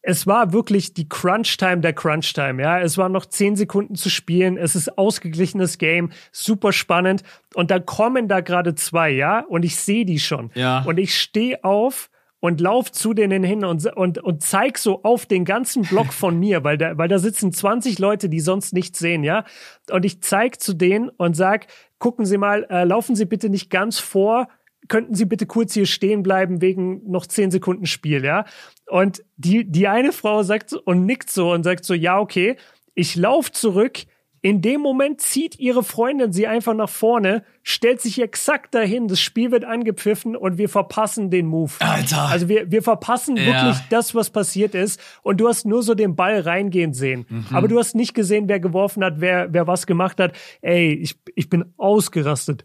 [0.00, 2.80] es war wirklich die Crunch-Time der Crunch-Time, ja.
[2.80, 4.56] Es waren noch zehn Sekunden zu spielen.
[4.56, 7.22] Es ist ausgeglichenes Game, super spannend.
[7.54, 9.40] Und dann kommen da gerade zwei, ja.
[9.40, 10.50] Und ich sehe die schon.
[10.54, 10.82] Ja.
[10.86, 15.26] Und ich stehe auf und lauf zu denen hin und, und, und zeig so auf
[15.26, 18.98] den ganzen Block von mir, weil da, weil da sitzen 20 Leute, die sonst nichts
[18.98, 19.44] sehen, ja.
[19.90, 21.66] Und ich zeig zu denen und sag,
[21.98, 24.48] gucken Sie mal, äh, laufen Sie bitte nicht ganz vor,
[24.86, 28.44] könnten Sie bitte kurz hier stehen bleiben wegen noch zehn Sekunden Spiel, ja?
[28.86, 32.56] Und die, die eine Frau sagt und nickt so und sagt so, ja, okay,
[32.94, 34.00] ich laufe zurück.
[34.40, 39.20] In dem Moment zieht ihre Freundin sie einfach nach vorne, stellt sich exakt dahin, das
[39.20, 41.72] Spiel wird angepfiffen und wir verpassen den Move.
[41.80, 42.28] Alter.
[42.28, 43.46] Also wir, wir verpassen ja.
[43.46, 45.00] wirklich das, was passiert ist.
[45.22, 47.26] Und du hast nur so den Ball reingehen sehen.
[47.28, 47.46] Mhm.
[47.50, 50.32] Aber du hast nicht gesehen, wer geworfen hat, wer, wer was gemacht hat.
[50.60, 52.64] Ey, ich, ich bin ausgerastet.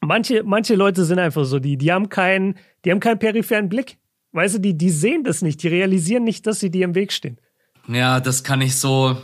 [0.00, 3.98] Manche, manche Leute sind einfach so, die, die haben keinen, die haben keinen peripheren Blick.
[4.32, 7.12] Weißt du, die, die sehen das nicht, die realisieren nicht, dass sie dir im Weg
[7.12, 7.38] stehen.
[7.86, 9.16] Ja, das kann ich so,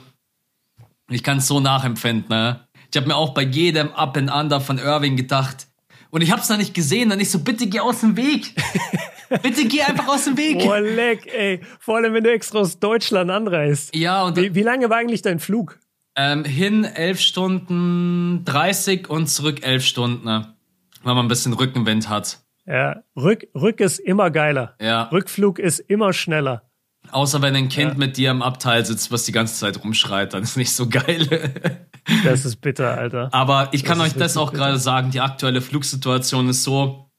[1.09, 2.61] ich kann es so nachempfinden, ne?
[2.91, 5.67] Ich habe mir auch bei jedem Up and Under von Irving gedacht.
[6.11, 7.11] Und ich habe es noch nicht gesehen.
[7.11, 8.55] Dann ich so, bitte geh aus dem Weg.
[9.43, 10.61] bitte geh einfach aus dem Weg.
[10.61, 11.61] Boah, leck, ey.
[11.81, 13.95] Vor allem, wenn du extra aus Deutschland anreist.
[13.95, 14.37] Ja, und.
[14.37, 15.79] Wie, wie lange war eigentlich dein Flug?
[16.17, 20.55] Ähm, hin elf Stunden 30 und zurück elf Stunden, ne?
[21.03, 22.41] Weil man ein bisschen Rückenwind hat.
[22.67, 24.75] Ja, Rück, Rück ist immer geiler.
[24.81, 25.05] Ja.
[25.05, 26.68] Rückflug ist immer schneller.
[27.11, 27.99] Außer wenn ein Kind ja.
[27.99, 31.87] mit dir im Abteil sitzt, was die ganze Zeit rumschreit, dann ist nicht so geil.
[32.25, 33.29] das ist bitter, Alter.
[33.33, 37.11] Aber ich kann das euch das auch gerade sagen, die aktuelle Flugsituation ist so,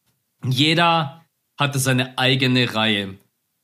[0.45, 1.25] jeder
[1.57, 3.15] hatte seine eigene Reihe.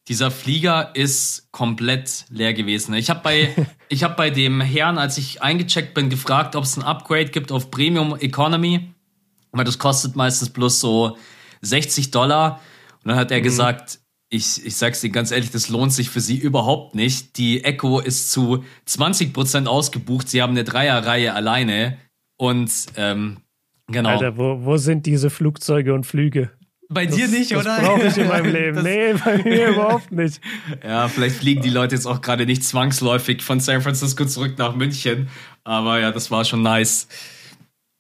[0.08, 2.94] Dieser Flieger ist komplett leer gewesen.
[2.94, 3.56] Ich habe bei,
[3.90, 7.52] ich hab bei dem Herrn, als ich eingecheckt bin, gefragt, ob es ein Upgrade gibt
[7.52, 8.94] auf Premium Economy,
[9.52, 11.18] weil das kostet meistens bloß so
[11.62, 12.60] 60 Dollar.
[13.04, 13.44] Und dann hat er mhm.
[13.44, 14.00] gesagt,
[14.36, 17.38] ich, ich sag's dir ganz ehrlich, das lohnt sich für sie überhaupt nicht.
[17.38, 20.30] Die Echo ist zu 20% ausgebucht.
[20.30, 21.98] Sie haben eine Dreierreihe alleine.
[22.38, 23.38] Und ähm,
[23.88, 24.10] genau.
[24.10, 26.52] Alter, wo, wo sind diese Flugzeuge und Flüge?
[26.90, 27.78] Bei das, dir nicht, das oder?
[27.78, 28.84] Das brauche ich in meinem Leben.
[28.84, 30.40] nee, bei mir überhaupt nicht.
[30.84, 34.76] Ja, vielleicht fliegen die Leute jetzt auch gerade nicht zwangsläufig von San Francisco zurück nach
[34.76, 35.30] München.
[35.64, 37.08] Aber ja, das war schon nice.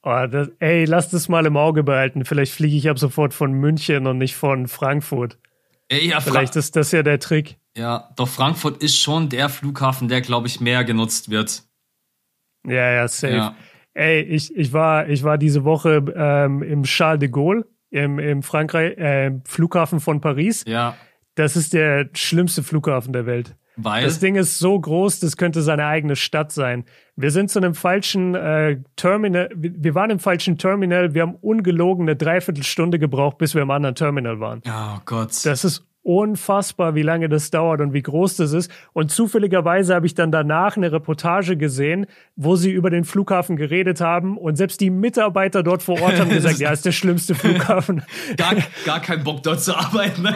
[0.04, 2.26] Oh, das, ey, lass das mal im Auge behalten.
[2.26, 5.40] Vielleicht fliege ich ab sofort von München und nicht von Frankfurt.
[5.92, 7.58] Ja, Vielleicht ist das ja der Trick.
[7.78, 11.64] Ja, doch Frankfurt ist schon der Flughafen, der, glaube ich, mehr genutzt wird.
[12.66, 13.36] Ja, ja, safe.
[13.36, 13.56] Ja.
[13.94, 18.44] Ey, ich, ich, war, ich war diese Woche ähm, im Charles de Gaulle, im, im
[18.44, 20.64] Frankreich, äh, Flughafen von Paris.
[20.68, 20.98] Ja.
[21.36, 23.56] Das ist der schlimmste Flughafen der Welt.
[23.78, 24.04] Weil?
[24.04, 26.86] Das Ding ist so groß, das könnte seine eigene Stadt sein.
[27.16, 32.06] Wir sind zu einem falschen äh, Terminal, wir waren im falschen Terminal, wir haben ungelogen
[32.06, 34.62] eine Dreiviertelstunde gebraucht, bis wir im anderen Terminal waren.
[34.68, 35.46] Oh Gott.
[35.46, 38.72] Das ist unfassbar, wie lange das dauert und wie groß das ist.
[38.94, 44.02] Und zufälligerweise habe ich dann danach eine Reportage gesehen, wo sie über den Flughafen geredet
[44.02, 48.04] haben und selbst die Mitarbeiter dort vor Ort haben gesagt, ja, ist der schlimmste Flughafen.
[48.38, 48.54] gar,
[48.86, 50.22] gar keinen Bock dort zu arbeiten.
[50.22, 50.36] Ne?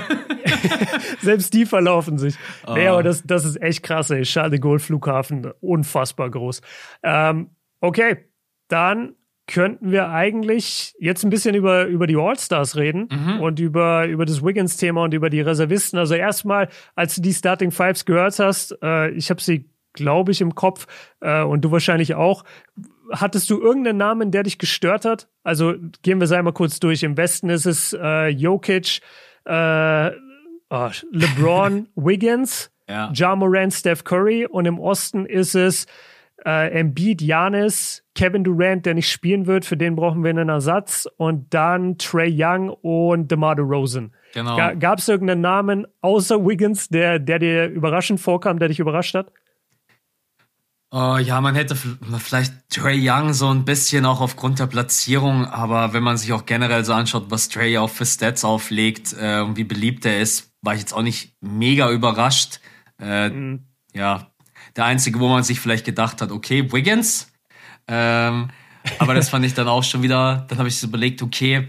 [1.21, 2.35] selbst die verlaufen sich.
[2.65, 2.73] Oh.
[2.73, 4.23] Nee, aber das, das ist echt krass, ey.
[4.23, 6.61] Charles de Gaulle Flughafen, unfassbar groß.
[7.03, 8.25] Ähm, okay,
[8.69, 9.13] dann
[9.49, 13.41] könnten wir eigentlich jetzt ein bisschen über, über die All-Stars reden mhm.
[13.41, 15.97] und über, über das Wiggins-Thema und über die Reservisten.
[15.97, 20.41] Also erstmal, als du die Starting Fives gehört hast, äh, ich habe sie, glaube ich,
[20.41, 20.85] im Kopf
[21.21, 22.43] äh, und du wahrscheinlich auch.
[23.11, 25.27] Hattest du irgendeinen Namen, der dich gestört hat?
[25.43, 25.73] Also
[26.03, 27.01] gehen wir es einmal kurz durch.
[27.01, 29.01] Im Westen ist es äh, Jokic,
[29.45, 30.11] äh,
[30.69, 33.11] oh, LeBron, Wiggins, ja.
[33.15, 35.87] Ja Morant, Steph Curry und im Osten ist es
[36.45, 41.07] äh, Embiid, Janis, Kevin Durant, der nicht spielen wird, für den brauchen wir einen Ersatz
[41.17, 44.13] und dann Trey Young und DeMar DeRozan.
[44.33, 44.57] Genau.
[44.79, 49.31] Gab es irgendeinen Namen außer Wiggins, der, der dir überraschend vorkam, der dich überrascht hat?
[50.91, 55.93] Oh, ja, man hätte vielleicht Trey Young so ein bisschen auch aufgrund der Platzierung, aber
[55.93, 59.55] wenn man sich auch generell so anschaut, was Trey auch für Stats auflegt äh, und
[59.55, 62.59] wie beliebt er ist, war ich jetzt auch nicht mega überrascht.
[62.99, 63.67] Äh, mhm.
[63.93, 64.31] Ja,
[64.75, 67.31] der einzige, wo man sich vielleicht gedacht hat, okay, Wiggins.
[67.87, 68.49] Ähm,
[68.99, 71.67] aber das fand ich dann auch schon wieder, dann habe ich so überlegt, okay,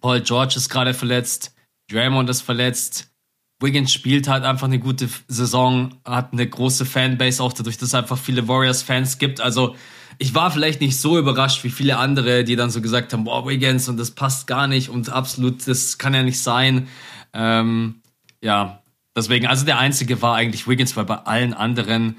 [0.00, 1.54] Paul George ist gerade verletzt,
[1.90, 3.12] Draymond ist verletzt,
[3.60, 7.94] Wiggins spielt halt einfach eine gute Saison, hat eine große Fanbase, auch dadurch, dass es
[7.94, 9.40] einfach viele Warriors-Fans gibt.
[9.40, 9.76] Also
[10.18, 13.46] ich war vielleicht nicht so überrascht wie viele andere, die dann so gesagt haben, boah,
[13.46, 16.88] Wiggins und das passt gar nicht und absolut, das kann ja nicht sein.
[17.32, 18.02] Ähm,
[18.42, 18.81] ja,
[19.16, 22.16] Deswegen, also der einzige war eigentlich Wiggins, weil bei allen anderen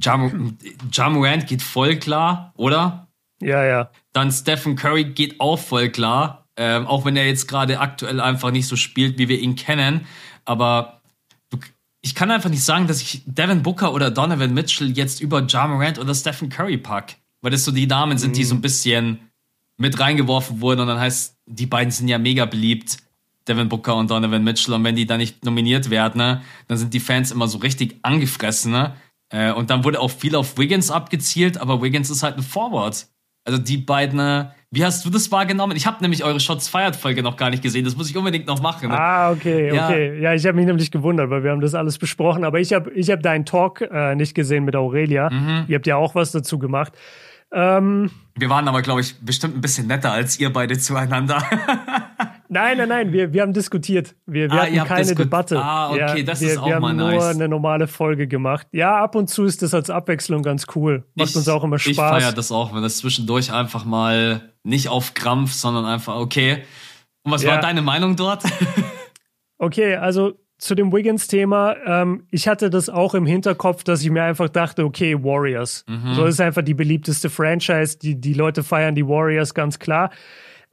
[0.00, 0.56] Jam
[0.90, 3.08] Jamorant geht voll klar, oder?
[3.40, 3.90] Ja, ja.
[4.12, 8.50] Dann Stephen Curry geht auch voll klar, ähm, auch wenn er jetzt gerade aktuell einfach
[8.50, 10.06] nicht so spielt, wie wir ihn kennen.
[10.44, 11.02] Aber
[12.00, 15.98] ich kann einfach nicht sagen, dass ich Devin Booker oder Donovan Mitchell jetzt über Jamorant
[15.98, 18.34] oder Stephen Curry pack, weil das so die Namen sind, mhm.
[18.34, 19.30] die so ein bisschen
[19.76, 22.98] mit reingeworfen wurden und dann heißt, die beiden sind ja mega beliebt.
[23.48, 24.74] Devin Booker und Donovan Mitchell.
[24.74, 27.96] Und wenn die da nicht nominiert werden, ne, dann sind die Fans immer so richtig
[28.02, 28.72] angefressen.
[28.72, 28.94] Ne?
[29.30, 33.06] Äh, und dann wurde auch viel auf Wiggins abgezielt, aber Wiggins ist halt ein Forward.
[33.44, 35.76] Also die beiden, ne, Wie hast du das wahrgenommen?
[35.76, 37.84] Ich habe nämlich eure Shots Fired Folge noch gar nicht gesehen.
[37.84, 38.88] Das muss ich unbedingt noch machen.
[38.88, 38.98] Ne?
[38.98, 39.88] Ah, okay, ja.
[39.88, 40.18] okay.
[40.20, 42.44] Ja, ich habe mich nämlich gewundert, weil wir haben das alles besprochen.
[42.44, 45.28] Aber ich habe ich hab deinen Talk äh, nicht gesehen mit Aurelia.
[45.28, 45.64] Mhm.
[45.68, 46.94] Ihr habt ja auch was dazu gemacht.
[47.52, 51.42] Ähm, wir waren aber, glaube ich, bestimmt ein bisschen netter als ihr beide zueinander.
[52.52, 54.14] nein, nein, nein, wir, wir haben diskutiert.
[54.26, 55.58] Wir, wir ah, hatten keine Debatte.
[55.58, 57.14] Ah, okay, ja, das wir, ist auch wir haben nice.
[57.14, 58.66] nur eine normale Folge gemacht.
[58.72, 61.04] Ja, ab und zu ist das als Abwechslung ganz cool.
[61.14, 61.90] Macht ich, uns auch immer Spaß.
[61.90, 66.62] Ich feiere das auch, wenn das zwischendurch einfach mal nicht auf Krampf, sondern einfach okay.
[67.24, 67.52] Und was ja.
[67.52, 68.44] war deine Meinung dort?
[69.58, 74.22] okay, also zu dem Wiggins-Thema, ähm, ich hatte das auch im Hinterkopf, dass ich mir
[74.22, 75.84] einfach dachte, okay, Warriors.
[75.88, 76.14] Mhm.
[76.14, 77.98] So ist einfach die beliebteste Franchise.
[77.98, 80.10] Die, die Leute feiern die Warriors ganz klar.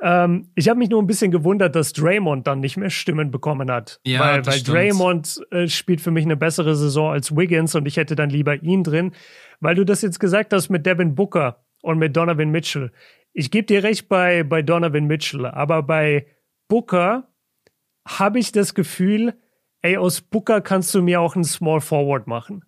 [0.01, 3.69] Ähm, ich habe mich nur ein bisschen gewundert, dass Draymond dann nicht mehr Stimmen bekommen
[3.69, 3.99] hat.
[4.05, 7.97] Ja, weil, weil Draymond äh, spielt für mich eine bessere Saison als Wiggins und ich
[7.97, 9.11] hätte dann lieber ihn drin.
[9.59, 12.91] Weil du das jetzt gesagt hast mit Devin Booker und mit Donovan Mitchell.
[13.33, 16.27] Ich gebe dir recht bei, bei Donovan Mitchell, aber bei
[16.67, 17.27] Booker
[18.07, 19.33] habe ich das Gefühl,
[19.81, 22.63] ey, aus Booker kannst du mir auch einen Small Forward machen.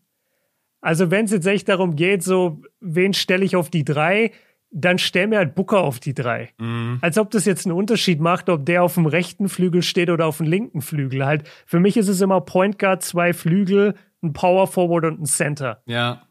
[0.82, 4.32] Also wenn es jetzt echt darum geht, so, wen stelle ich auf die drei,
[4.72, 6.50] dann stell mir halt Booker auf die drei.
[6.58, 7.00] Mhm.
[7.02, 10.26] Als ob das jetzt einen Unterschied macht, ob der auf dem rechten Flügel steht oder
[10.26, 11.26] auf dem linken Flügel.
[11.26, 15.26] Halt, für mich ist es immer Point Guard, zwei Flügel, ein Power Forward und ein
[15.26, 15.82] Center.
[15.86, 16.24] Ja.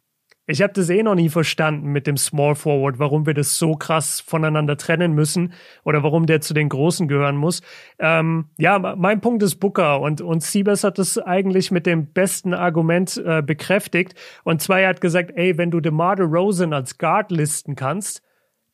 [0.46, 3.76] Ich habe das eh noch nie verstanden mit dem Small Forward, warum wir das so
[3.76, 5.52] krass voneinander trennen müssen
[5.84, 7.62] oder warum der zu den Großen gehören muss.
[8.00, 12.52] Ähm, ja, mein Punkt ist Booker und, und Siebes hat das eigentlich mit dem besten
[12.52, 14.14] Argument äh, bekräftigt.
[14.42, 18.20] Und zwar, er hat gesagt, ey, wenn du DeMar DeRozan als Guard listen kannst,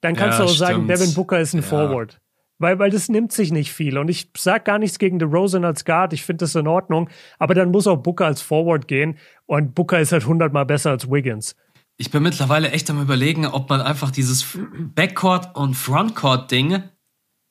[0.00, 0.68] dann kannst ja, du auch stimmt.
[0.68, 1.66] sagen, Devin Booker ist ein ja.
[1.66, 2.20] Forward.
[2.58, 3.98] Weil, weil das nimmt sich nicht viel.
[3.98, 6.14] Und ich sag gar nichts gegen DeRozan als Guard.
[6.14, 7.10] Ich finde das in Ordnung.
[7.38, 9.18] Aber dann muss auch Booker als Forward gehen.
[9.44, 11.54] Und Booker ist halt hundertmal besser als Wiggins
[11.98, 14.46] ich bin mittlerweile echt am überlegen, ob man einfach dieses
[14.94, 16.82] Backcourt und Frontcourt Ding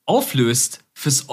[0.04, 1.26] auflöst fürs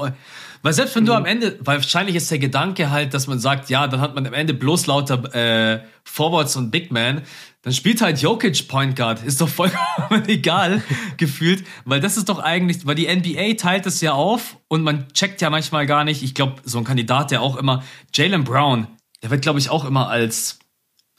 [0.63, 1.17] weil selbst wenn du mhm.
[1.17, 4.25] am Ende, weil wahrscheinlich ist der Gedanke halt, dass man sagt, ja, dann hat man
[4.25, 7.23] am Ende bloß lauter äh, Forwards und Big Man,
[7.63, 10.83] dann spielt halt Jokic Point Guard, ist doch vollkommen egal
[11.17, 15.07] gefühlt, weil das ist doch eigentlich, weil die NBA teilt es ja auf und man
[15.13, 17.83] checkt ja manchmal gar nicht, ich glaube, so ein Kandidat, der auch immer,
[18.13, 18.87] Jalen Brown,
[19.23, 20.59] der wird glaube ich auch immer als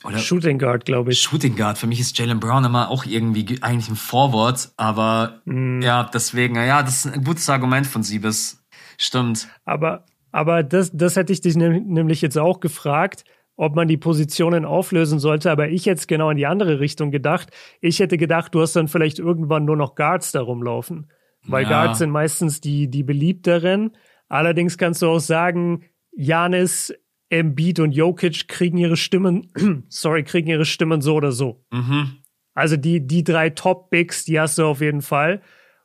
[0.03, 1.21] oder Shooting Guard, glaube ich.
[1.21, 1.79] Shooting Guard.
[1.79, 5.81] Für mich ist Jalen Brown immer auch irgendwie eigentlich ein Forward, aber mm.
[5.81, 8.63] ja, deswegen, ja, das ist ein gutes Argument von Siebes.
[8.99, 9.47] Stimmt.
[9.63, 13.23] Aber, aber das, das hätte ich dich nämlich jetzt auch gefragt,
[13.55, 17.49] ob man die Positionen auflösen sollte, aber ich hätte genau in die andere Richtung gedacht.
[17.81, 21.09] Ich hätte gedacht, du hast dann vielleicht irgendwann nur noch Guards da rumlaufen.
[21.47, 21.69] Weil ja.
[21.69, 23.91] Guards sind meistens die, die beliebteren.
[24.27, 26.93] Allerdings kannst du auch sagen, Janis
[27.29, 29.51] Embiid und Jokic kriegen ihre Stimmen,
[29.89, 31.63] sorry, kriegen ihre Stimmen so oder so.
[31.71, 32.17] Mhm.
[32.53, 35.41] Also die, die drei Top-Bigs, die hast du auf jeden Fall.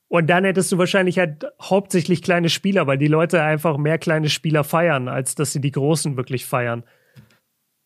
[0.09, 4.29] Und dann hättest du wahrscheinlich halt hauptsächlich kleine Spieler, weil die Leute einfach mehr kleine
[4.29, 6.85] Spieler feiern, als dass sie die Großen wirklich feiern.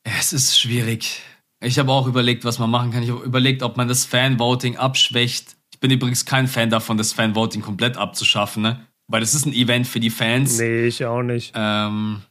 [0.05, 1.23] Es ist schwierig.
[1.61, 3.03] Ich habe auch überlegt, was man machen kann.
[3.03, 5.57] Ich habe überlegt, ob man das Fan-Voting abschwächt.
[5.73, 8.87] Ich bin übrigens kein Fan davon, das Fan-Voting komplett abzuschaffen, ne?
[9.07, 10.59] Weil das ist ein Event für die Fans.
[10.59, 11.53] Nee, ich auch nicht.
[11.55, 12.23] Ähm,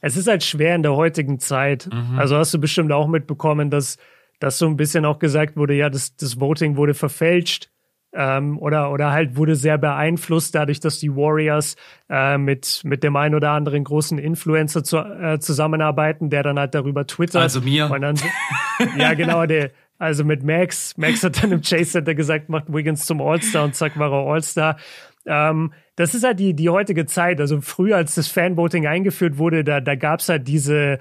[0.00, 1.88] es ist halt schwer in der heutigen Zeit.
[1.92, 2.18] Mhm.
[2.18, 3.98] Also hast du bestimmt auch mitbekommen, dass,
[4.40, 7.70] dass so ein bisschen auch gesagt wurde, ja, das, das Voting wurde verfälscht.
[8.18, 11.76] Ähm, oder, oder halt wurde sehr beeinflusst dadurch, dass die Warriors
[12.08, 16.74] äh, mit, mit dem einen oder anderen großen Influencer zu, äh, zusammenarbeiten, der dann halt
[16.74, 17.42] darüber twittert.
[17.42, 17.88] Also mir.
[18.00, 18.16] Dann,
[18.96, 20.96] ja, genau, der, also mit Max.
[20.96, 24.32] Max hat dann im Chase Center gesagt, macht Wiggins zum All-Star und zack, war er
[24.32, 24.78] All-Star.
[25.26, 27.38] Ähm, das ist halt die, die heutige Zeit.
[27.40, 31.00] Also früher, als das Fanvoting eingeführt wurde, da, da gab es halt diese,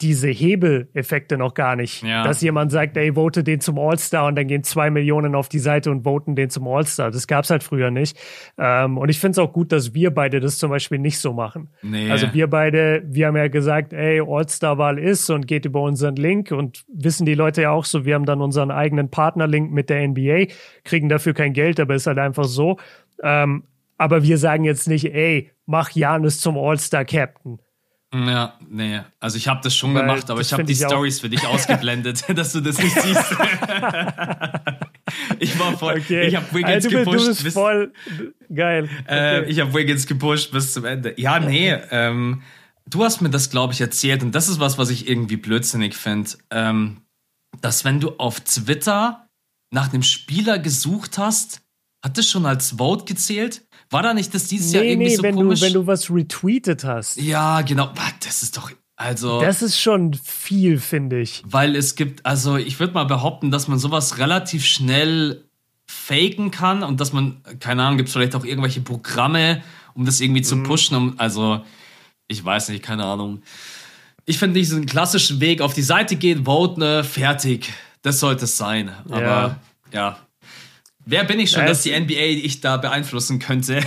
[0.00, 2.02] diese Hebeleffekte noch gar nicht.
[2.02, 2.24] Ja.
[2.24, 5.58] Dass jemand sagt, ey, vote den zum All-Star und dann gehen zwei Millionen auf die
[5.58, 7.10] Seite und voten den zum All-Star.
[7.10, 8.18] Das gab's halt früher nicht.
[8.58, 11.32] Ähm, und ich finde es auch gut, dass wir beide das zum Beispiel nicht so
[11.32, 11.68] machen.
[11.82, 12.10] Nee.
[12.10, 16.50] Also wir beide, wir haben ja gesagt, ey, All-Star-Wahl ist und geht über unseren Link
[16.50, 20.06] und wissen die Leute ja auch so, wir haben dann unseren eigenen Partner-Link mit der
[20.08, 20.46] NBA,
[20.84, 22.78] kriegen dafür kein Geld, aber ist halt einfach so.
[23.22, 23.64] Ähm,
[23.98, 27.58] aber wir sagen jetzt nicht, ey, mach Janus zum All-Star-Captain.
[28.12, 29.00] Ja, nee.
[29.20, 32.24] Also ich habe das schon Weil gemacht, aber ich habe die Stories für dich ausgeblendet,
[32.36, 33.30] dass du das nicht siehst.
[35.38, 36.00] ich war voll.
[36.00, 36.26] Okay.
[36.26, 37.20] Ich habe Wiggins also, gepusht.
[37.20, 37.92] Du bist bis, voll
[38.52, 38.88] geil.
[39.08, 41.14] Äh, ich habe Wiggins gepusht bis zum Ende.
[41.20, 41.72] Ja, nee.
[41.90, 42.42] Ähm,
[42.86, 45.94] du hast mir das, glaube ich, erzählt und das ist was, was ich irgendwie blödsinnig
[45.94, 46.30] finde.
[46.50, 47.02] Ähm,
[47.60, 49.28] dass wenn du auf Twitter
[49.72, 51.62] nach einem Spieler gesucht hast,
[52.04, 53.62] hat das schon als Vote gezählt?
[53.90, 55.60] War da nicht das dieses nee, Jahr irgendwie nee, so wenn komisch?
[55.60, 57.20] Du, wenn du was retweetet hast.
[57.20, 57.92] Ja, genau.
[58.20, 58.70] Das ist doch
[59.00, 59.40] also.
[59.40, 61.42] Das ist schon viel, finde ich.
[61.46, 65.42] Weil es gibt, also ich würde mal behaupten, dass man sowas relativ schnell
[65.86, 69.62] faken kann und dass man, keine Ahnung, gibt es vielleicht auch irgendwelche Programme,
[69.94, 70.64] um das irgendwie zu mhm.
[70.64, 70.96] pushen.
[70.96, 71.64] Um, also,
[72.28, 73.40] ich weiß nicht, keine Ahnung.
[74.26, 77.72] Ich finde diesen klassischen Weg auf die Seite gehen, voten, ne, fertig.
[78.02, 78.90] Das sollte es sein.
[79.08, 79.58] Aber ja.
[79.92, 80.18] ja.
[81.06, 83.80] Wer bin ich schon, dass die NBA ich da beeinflussen könnte?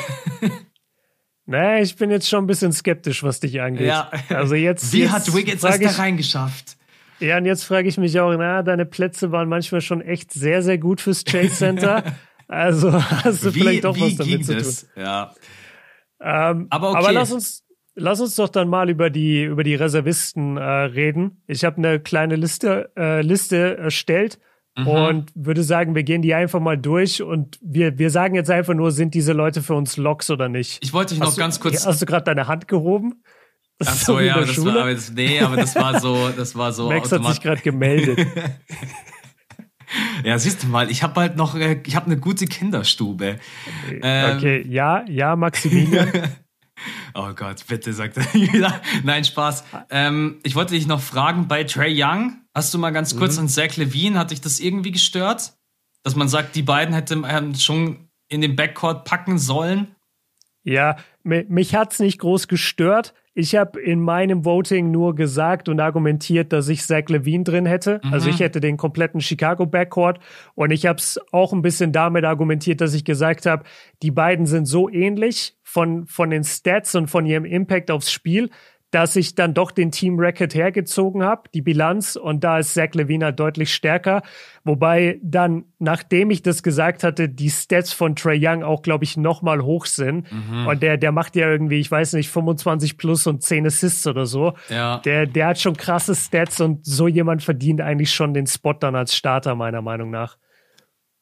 [1.46, 3.88] naja, ich bin jetzt schon ein bisschen skeptisch, was dich angeht.
[3.88, 4.12] Ja.
[4.30, 4.92] Also jetzt.
[4.94, 6.78] Wie jetzt hat Wiggins das da reingeschafft?
[7.20, 10.62] Ja, und jetzt frage ich mich auch, na, deine Plätze waren manchmal schon echt sehr,
[10.62, 12.04] sehr gut fürs Chase Center.
[12.48, 14.74] also hast du wie, vielleicht auch was damit zu tun.
[14.98, 15.34] Ja.
[16.20, 16.98] Ähm, aber, okay.
[16.98, 17.64] aber lass uns,
[17.96, 21.44] lass uns doch dann mal über die, über die Reservisten äh, reden.
[21.48, 24.40] Ich habe eine kleine Liste, äh, Liste erstellt
[24.78, 24.88] mhm.
[24.88, 28.74] und würde sagen, wir gehen die einfach mal durch und wir, wir sagen jetzt einfach
[28.74, 30.80] nur, sind diese Leute für uns Locks oder nicht?
[30.84, 31.86] Ich wollte dich noch hast ganz du, kurz.
[31.86, 33.24] Hast du gerade deine Hand gehoben?
[33.86, 36.90] Ach so, ja, das war, aber das, nee, aber das war so, das war so.
[36.90, 38.26] Max hat sich gerade gemeldet.
[40.24, 43.40] ja, siehst du mal, ich habe halt noch, äh, ich habe eine gute Kinderstube.
[44.02, 46.10] Ähm, okay, ja, ja, Maximilian.
[47.14, 48.82] oh Gott, bitte sagt er wieder.
[49.04, 49.64] Nein, Spaß.
[49.90, 53.42] Ähm, ich wollte dich noch fragen, bei Trey Young, hast du mal ganz kurz mhm.
[53.42, 55.54] an Zach Levine, hat dich das irgendwie gestört?
[56.04, 59.96] Dass man sagt, die beiden hätten schon in den Backcourt packen sollen?
[60.64, 63.14] Ja, mich hat's nicht groß gestört.
[63.36, 68.00] Ich habe in meinem Voting nur gesagt und argumentiert, dass ich Zach Levine drin hätte.
[68.04, 68.14] Mhm.
[68.14, 70.20] Also ich hätte den kompletten Chicago Backcourt.
[70.54, 73.64] Und ich habe es auch ein bisschen damit argumentiert, dass ich gesagt habe,
[74.04, 78.52] die beiden sind so ähnlich von, von den Stats und von ihrem Impact aufs Spiel,
[78.94, 82.94] dass ich dann doch den Team Record hergezogen habe, die Bilanz, und da ist Zach
[82.94, 84.22] Levine halt deutlich stärker.
[84.64, 89.18] Wobei dann, nachdem ich das gesagt hatte, die Stats von Trey Young auch, glaube ich,
[89.18, 90.32] nochmal hoch sind.
[90.32, 90.68] Mhm.
[90.68, 94.28] Und der, der macht ja irgendwie, ich weiß nicht, 25 plus und 10 Assists oder
[94.28, 94.54] so.
[94.70, 95.00] Ja.
[95.00, 98.96] Der, der hat schon krasse Stats und so jemand verdient eigentlich schon den Spot dann
[98.96, 100.38] als Starter, meiner Meinung nach.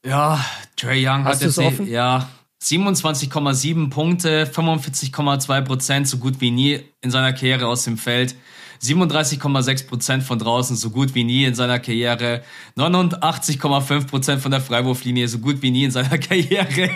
[0.05, 0.43] Ja,
[0.75, 1.87] Trey Young Hast hat jetzt, offen?
[1.87, 2.27] ja,
[2.61, 8.35] 27,7 Punkte, 45,2 Prozent, so gut wie nie in seiner Karriere aus dem Feld.
[8.83, 12.43] 37,6 Prozent von draußen, so gut wie nie in seiner Karriere.
[12.77, 16.89] 89,5 Prozent von der Freiwurflinie, so gut wie nie in seiner Karriere.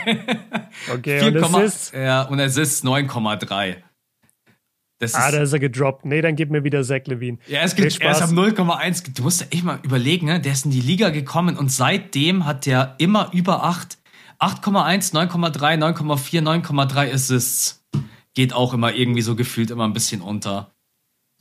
[0.92, 1.94] Okay, 4, und es ist?
[1.94, 3.78] Ja, und es ist 9,3.
[5.14, 6.06] ah, da ist er gedroppt.
[6.06, 7.38] Nee, dann gib mir wieder Zach Levine.
[7.48, 9.14] Ja, es gibt, er ist auf 0,1.
[9.16, 10.40] Du musst echt mal überlegen, ne?
[10.40, 13.98] der ist in die Liga gekommen und seitdem hat der immer über 8
[14.40, 17.86] 8,1, 9,3, 9,4, 9,3 Assists.
[18.34, 20.72] Geht auch immer irgendwie so gefühlt immer ein bisschen unter.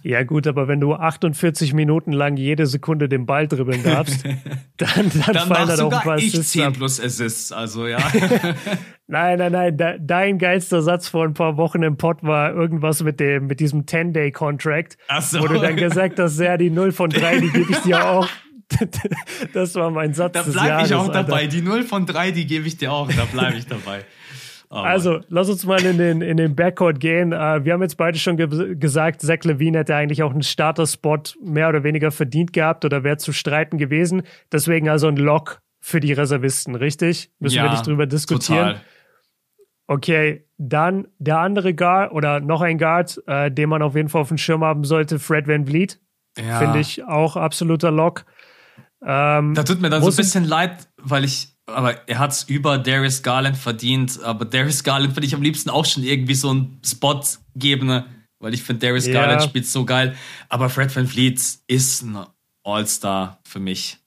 [0.04, 4.22] Ja, gut, aber wenn du 48 Minuten lang jede Sekunde den Ball dribbeln darfst,
[4.76, 6.52] dann, dann, dann fallen da doch ein paar Assists.
[6.52, 7.96] 10 plus Assists, also ja.
[9.06, 10.06] nein, nein, nein.
[10.06, 13.86] dein geilster Satz vor ein paar Wochen im Pod war irgendwas mit dem, mit diesem
[13.86, 14.98] 10-Day-Contract.
[15.20, 15.40] So.
[15.40, 18.28] Wo du dann gesagt hast, ja, die 0 von 3, die gebe ich dir auch.
[19.52, 20.32] das war mein Satz.
[20.32, 21.42] Da bleibe ich auch dabei.
[21.42, 21.48] Alter.
[21.48, 23.10] Die 0 von 3, die gebe ich dir auch.
[23.12, 24.04] Da bleibe ich dabei.
[24.70, 27.32] Oh, also, lass uns mal in den, in den Backcourt gehen.
[27.32, 31.22] Uh, wir haben jetzt beide schon ge gesagt, Zach Levine hätte eigentlich auch einen Starter-Spot
[31.40, 34.22] mehr oder weniger verdient gehabt oder wäre zu streiten gewesen.
[34.50, 37.30] Deswegen also ein Lock für die Reservisten, richtig?
[37.38, 38.68] Müssen ja, wir nicht drüber diskutieren.
[38.68, 38.80] Total.
[39.86, 44.22] Okay, dann der andere Guard oder noch ein Guard, äh, den man auf jeden Fall
[44.22, 46.00] auf dem Schirm haben sollte, Fred Van Vliet.
[46.38, 46.58] Ja.
[46.58, 48.24] Finde ich auch absoluter Lock.
[49.06, 52.44] Ähm, da tut mir dann so ein bisschen leid, weil ich, aber er hat es
[52.44, 54.20] über Darius Garland verdient.
[54.22, 57.20] Aber Darius Garland würde ich am liebsten auch schon irgendwie so einen Spot
[57.54, 58.06] geben, ne?
[58.44, 59.14] weil ich finde, Darius ja.
[59.14, 60.14] Garland spielt so geil.
[60.48, 62.18] Aber Fred Van Fleet ist ein
[62.62, 63.98] All-Star für mich.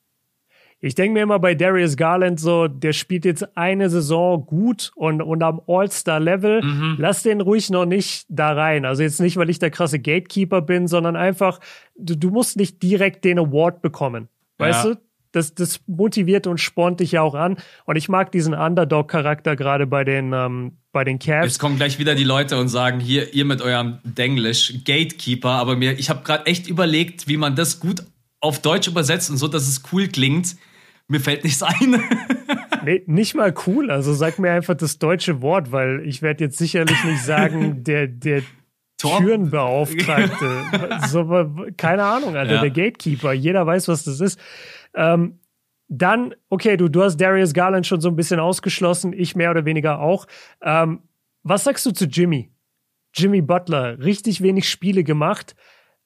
[0.80, 5.24] Ich denke mir immer bei Darius Garland so, der spielt jetzt eine Saison gut und,
[5.24, 6.62] und am All-Star-Level.
[6.62, 6.96] Mhm.
[7.00, 8.86] Lass den ruhig noch nicht da rein.
[8.86, 11.60] Also jetzt nicht, weil ich der krasse Gatekeeper bin, sondern einfach,
[11.98, 14.30] du, du musst nicht direkt den Award bekommen.
[14.58, 14.94] Weißt ja.
[14.94, 15.02] du?
[15.34, 17.58] Das, das motiviert und spornt dich ja auch an.
[17.86, 21.46] Und ich mag diesen Underdog-Charakter gerade bei den, ähm, bei den Cavs.
[21.46, 25.52] Jetzt kommen gleich wieder die Leute und sagen, hier, ihr mit eurem Denglisch, Gatekeeper.
[25.52, 28.04] Aber mir, ich habe gerade echt überlegt, wie man das gut
[28.40, 30.56] auf Deutsch übersetzt und so, dass es cool klingt.
[31.08, 32.02] Mir fällt nichts ein.
[32.84, 33.92] nee, nicht mal cool.
[33.92, 38.08] Also sag mir einfach das deutsche Wort, weil ich werde jetzt sicherlich nicht sagen, der,
[38.08, 38.44] der
[38.98, 41.00] Türenbeauftragte.
[41.08, 41.26] so,
[41.78, 42.62] keine Ahnung, Alter, ja.
[42.62, 43.34] der Gatekeeper.
[43.34, 44.40] Jeder weiß, was das ist.
[44.94, 45.40] Ähm,
[45.88, 49.66] dann, okay, du, du hast Darius Garland schon so ein bisschen ausgeschlossen, ich mehr oder
[49.66, 50.28] weniger auch.
[50.62, 51.02] Ähm,
[51.44, 52.52] was sagst du zu Jimmy?
[53.14, 55.56] Jimmy Butler, richtig wenig Spiele gemacht,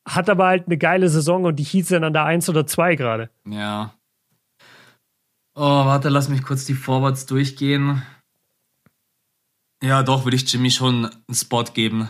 [0.05, 2.95] hat aber halt eine geile Saison und die Heats sind an der 1 oder 2
[2.95, 3.29] gerade.
[3.45, 3.95] Ja.
[5.55, 8.03] Oh, warte, lass mich kurz die Forwards durchgehen.
[9.83, 12.07] Ja, doch, würde ich Jimmy schon einen Spot geben.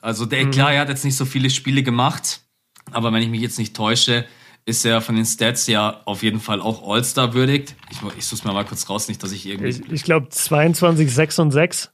[0.00, 0.50] Also der, mhm.
[0.50, 2.42] klar, er hat jetzt nicht so viele Spiele gemacht,
[2.90, 4.26] aber wenn ich mich jetzt nicht täusche,
[4.64, 7.74] ist er von den Stats ja auf jeden Fall auch All-Star würdigt.
[7.90, 9.68] Ich, ich suche mir mal kurz raus, nicht, dass ich irgendwie.
[9.68, 11.90] Ich, ich glaube 22, 6 und 6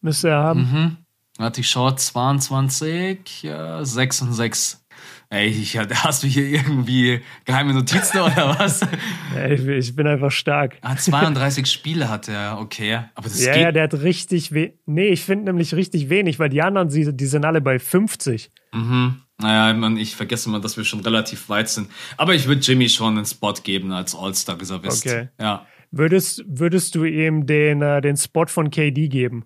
[0.00, 0.60] müsste er haben.
[0.60, 0.96] Mhm.
[1.38, 4.83] Warte, ich schaue 22, ja, 6 und 6.
[5.30, 8.82] Ey, ich, hast du hier irgendwie geheime Notizen oder was?
[9.50, 10.76] ich, ich, bin einfach stark.
[10.82, 13.00] Ah, 32 Spiele hat er, okay.
[13.14, 13.62] Aber das ja, geht.
[13.62, 14.74] ja, der hat richtig wenig.
[14.86, 18.50] Nee, ich finde nämlich richtig wenig, weil die anderen, die, sind alle bei 50.
[18.72, 19.20] Mhm.
[19.38, 21.90] Naja, man, ich vergesse mal, dass wir schon relativ weit sind.
[22.16, 25.06] Aber ich würde Jimmy schon einen Spot geben als All-Star-Reservist.
[25.06, 25.28] Okay.
[25.40, 25.66] Ja.
[25.90, 29.44] Würdest, würdest du ihm den, äh, den Spot von KD geben?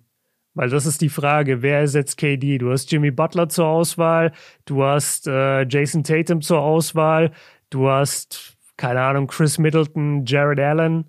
[0.59, 2.57] Weil das ist die Frage, wer ersetzt KD?
[2.57, 4.33] Du hast Jimmy Butler zur Auswahl,
[4.65, 7.31] du hast äh, Jason Tatum zur Auswahl,
[7.69, 11.05] du hast, keine Ahnung, Chris Middleton, Jared Allen.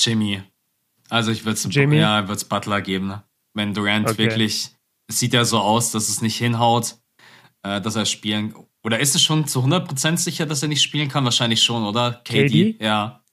[0.00, 0.42] Jimmy.
[1.08, 3.06] Also ich würde es ja, Butler geben.
[3.06, 3.22] Ne?
[3.52, 4.18] Wenn Durant okay.
[4.18, 4.70] wirklich,
[5.06, 6.96] es sieht ja so aus, dass es nicht hinhaut,
[7.62, 8.56] äh, dass er spielen.
[8.82, 11.22] Oder ist es schon zu 100% sicher, dass er nicht spielen kann?
[11.22, 12.22] Wahrscheinlich schon, oder?
[12.24, 12.72] KD?
[12.72, 12.84] KD?
[12.84, 13.23] Ja.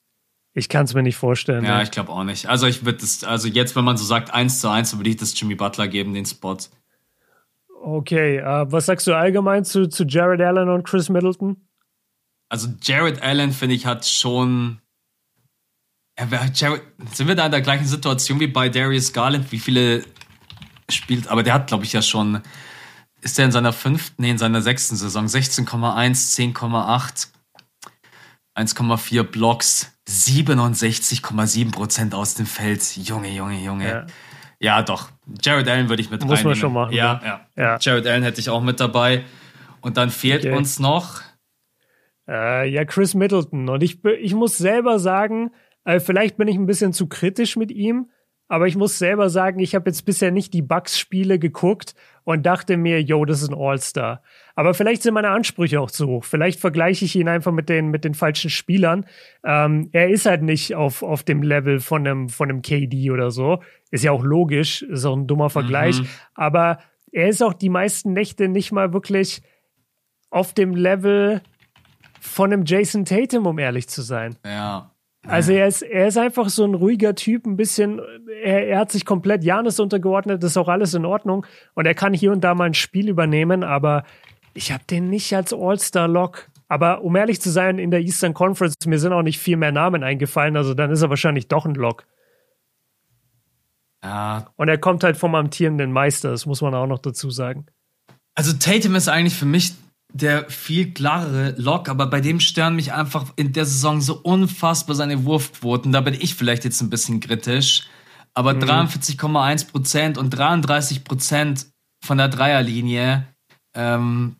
[0.53, 1.63] Ich kann es mir nicht vorstellen.
[1.63, 1.83] Ja, ne?
[1.83, 2.47] ich glaube auch nicht.
[2.47, 5.17] Also ich würde das, also jetzt, wenn man so sagt, eins zu eins, würde ich
[5.17, 6.57] das Jimmy Butler geben, den Spot.
[7.83, 11.57] Okay, uh, was sagst du allgemein zu, zu Jared Allen und Chris Middleton?
[12.49, 14.79] Also Jared Allen, finde ich, hat schon.
[16.53, 16.83] Jared,
[17.13, 20.03] sind wir da in der gleichen Situation wie bei Darius Garland, wie viele
[20.89, 22.41] spielt, aber der hat, glaube ich, ja schon.
[23.21, 27.27] Ist der in seiner fünften, nee, in seiner sechsten Saison 16,1, 10,8,
[28.55, 32.97] 1,4 Blocks, 67,7 Prozent aus dem Feld.
[32.97, 33.87] Junge, Junge, Junge.
[33.87, 34.05] Ja.
[34.59, 35.09] ja doch.
[35.41, 36.49] Jared Allen würde ich mit Muss reinnehmen.
[36.49, 36.93] man schon machen.
[36.93, 39.23] Ja, ja, ja, Jared Allen hätte ich auch mit dabei.
[39.81, 40.55] Und dann fehlt okay.
[40.55, 41.21] uns noch.
[42.27, 43.69] Äh, ja, Chris Middleton.
[43.69, 45.51] Und ich, ich muss selber sagen,
[45.85, 48.09] äh, vielleicht bin ich ein bisschen zu kritisch mit ihm,
[48.47, 52.77] aber ich muss selber sagen, ich habe jetzt bisher nicht die Bucks-Spiele geguckt und dachte
[52.77, 54.21] mir, yo, das ist ein All-Star.
[54.55, 56.23] Aber vielleicht sind meine Ansprüche auch zu hoch.
[56.23, 59.05] Vielleicht vergleiche ich ihn einfach mit den, mit den falschen Spielern.
[59.43, 63.31] Ähm, er ist halt nicht auf, auf dem Level von einem, von einem KD oder
[63.31, 63.61] so.
[63.91, 66.01] Ist ja auch logisch, ist auch ein dummer Vergleich.
[66.01, 66.07] Mhm.
[66.33, 66.79] Aber
[67.11, 69.41] er ist auch die meisten Nächte nicht mal wirklich
[70.29, 71.41] auf dem Level
[72.19, 74.37] von einem Jason Tatum, um ehrlich zu sein.
[74.45, 74.91] Ja.
[75.27, 78.01] Also er ist, er ist einfach so ein ruhiger Typ, ein bisschen,
[78.43, 81.45] er, er hat sich komplett Janis untergeordnet, das ist auch alles in Ordnung.
[81.75, 84.03] Und er kann hier und da mal ein Spiel übernehmen, aber
[84.53, 86.49] ich habe den nicht als All-Star-Lock.
[86.67, 89.73] Aber um ehrlich zu sein, in der Eastern Conference, mir sind auch nicht viel mehr
[89.73, 92.05] Namen eingefallen, also dann ist er wahrscheinlich doch ein Lock.
[94.03, 94.47] Ja.
[94.55, 97.65] Und er kommt halt vom amtierenden Meister, das muss man auch noch dazu sagen.
[98.35, 99.73] Also Tatum ist eigentlich für mich
[100.13, 104.95] der viel klarere Lock, aber bei dem stören mich einfach in der Saison so unfassbar
[104.95, 105.91] seine Wurfquoten.
[105.91, 107.87] Da bin ich vielleicht jetzt ein bisschen kritisch.
[108.33, 108.63] Aber mhm.
[108.63, 111.65] 43,1% und 33%
[112.03, 113.27] von der Dreierlinie.
[113.73, 114.37] Ähm,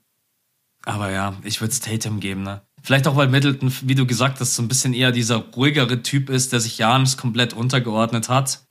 [0.86, 2.62] aber ja, ich würde es Tatum geben, ne?
[2.84, 6.30] Vielleicht auch, weil Middleton, wie du gesagt hast, so ein bisschen eher dieser ruhigere Typ
[6.30, 8.64] ist, der sich Janis komplett untergeordnet hat.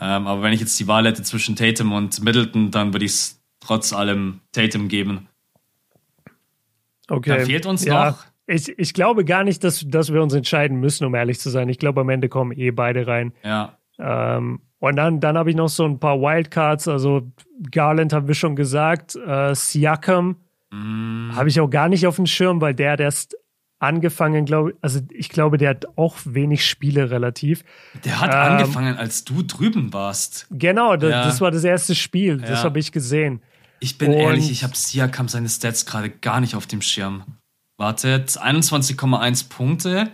[0.00, 3.12] Ähm, aber wenn ich jetzt die Wahl hätte zwischen Tatum und Middleton, dann würde ich
[3.12, 5.28] es trotz allem Tatum geben.
[7.08, 7.38] Okay.
[7.38, 8.24] Da fehlt uns ja, noch.
[8.48, 11.68] Ich, ich glaube gar nicht, dass, dass wir uns entscheiden müssen, um ehrlich zu sein.
[11.68, 13.32] Ich glaube, am Ende kommen eh beide rein.
[13.44, 13.78] Ja.
[13.98, 16.88] Ähm, und dann, dann habe ich noch so ein paar Wildcards.
[16.88, 17.30] Also
[17.70, 19.16] Garland haben wir schon gesagt.
[19.16, 20.36] Äh, Siakam
[20.76, 21.36] mm.
[21.36, 23.36] habe ich auch gar nicht auf dem Schirm, weil der hat erst
[23.78, 24.76] angefangen, glaube ich.
[24.80, 27.64] Also ich glaube, der hat auch wenig Spiele relativ.
[28.04, 30.46] Der hat ähm, angefangen, als du drüben warst.
[30.50, 31.24] Genau, das, ja.
[31.24, 32.38] das war das erste Spiel.
[32.38, 32.64] Das ja.
[32.64, 33.42] habe ich gesehen.
[33.80, 37.24] Ich bin und ehrlich, ich habe Siakam seine Stats gerade gar nicht auf dem Schirm.
[37.76, 40.10] Wartet, 21,1 Punkte.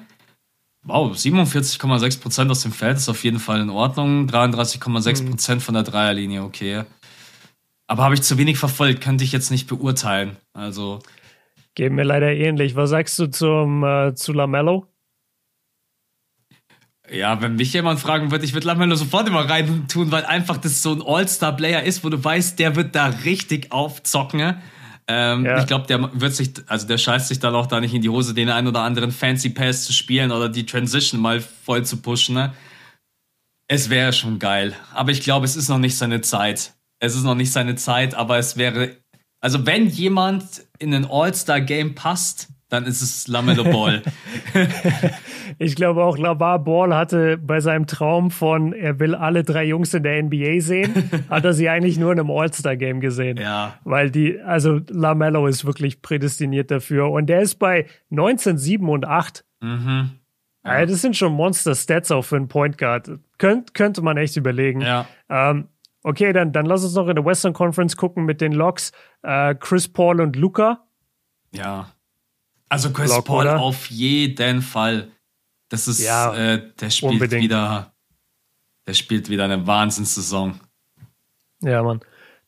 [0.85, 4.27] Wow, 47,6% aus dem Feld ist auf jeden Fall in Ordnung.
[4.29, 5.61] 33,6% mhm.
[5.61, 6.83] von der Dreierlinie, okay.
[7.93, 10.39] Aber habe ich zu wenig verfolgt, könnte ich jetzt nicht beurteilen.
[10.55, 11.01] Also.
[11.75, 12.75] Geht mir leider ähnlich.
[12.75, 14.87] Was sagst du zum, äh, zu Lamello?
[17.11, 20.57] Ja, wenn mich jemand fragen würde, ich würde Lamelo sofort immer rein tun, weil einfach
[20.57, 24.57] das so ein All-Star-Player ist, wo du weißt, der wird da richtig aufzocken.
[25.07, 25.59] Ähm, ja.
[25.59, 28.09] Ich glaube, der wird sich, also der scheißt sich dann auch da nicht in die
[28.09, 31.99] Hose, den einen oder anderen Fancy Pass zu spielen oder die Transition mal voll zu
[31.99, 32.37] pushen.
[32.37, 32.55] Ne?
[33.69, 34.75] Es wäre schon geil.
[34.95, 36.73] Aber ich glaube, es ist noch nicht seine Zeit.
[37.03, 38.91] Es ist noch nicht seine Zeit, aber es wäre,
[39.41, 40.45] also wenn jemand
[40.79, 44.03] in ein All-Star-Game passt, dann ist es Lamelo Ball.
[45.59, 49.93] ich glaube auch, Lavar Ball hatte bei seinem Traum von, er will alle drei Jungs
[49.95, 53.37] in der NBA sehen, hat er sie eigentlich nur in einem All-Star-Game gesehen.
[53.37, 53.75] Ja.
[53.83, 57.11] Weil die, also Lamello ist wirklich prädestiniert dafür.
[57.11, 59.45] Und der ist bei 19, 7 und 8.
[59.61, 60.11] Mhm.
[60.65, 60.87] Ja.
[60.87, 63.11] Das sind schon Monster-Stats auch für einen Point Guard.
[63.39, 64.83] Könnt, könnte man echt überlegen.
[64.83, 65.09] Ja.
[65.29, 65.67] Ähm,
[66.03, 68.93] okay, dann, dann lass uns noch in der Western Conference gucken mit den Locks.
[69.23, 70.87] Äh, Chris Paul und Luca.
[71.53, 71.93] Ja.
[72.69, 73.61] Also Chris Block, Paul oder?
[73.61, 75.11] auf jeden Fall.
[75.69, 77.43] Das ist, ja, äh, der spielt unbedingt.
[77.43, 77.95] wieder,
[78.87, 80.61] der spielt wieder eine Wahnsinnssaison.
[81.63, 82.01] Ja, Mann.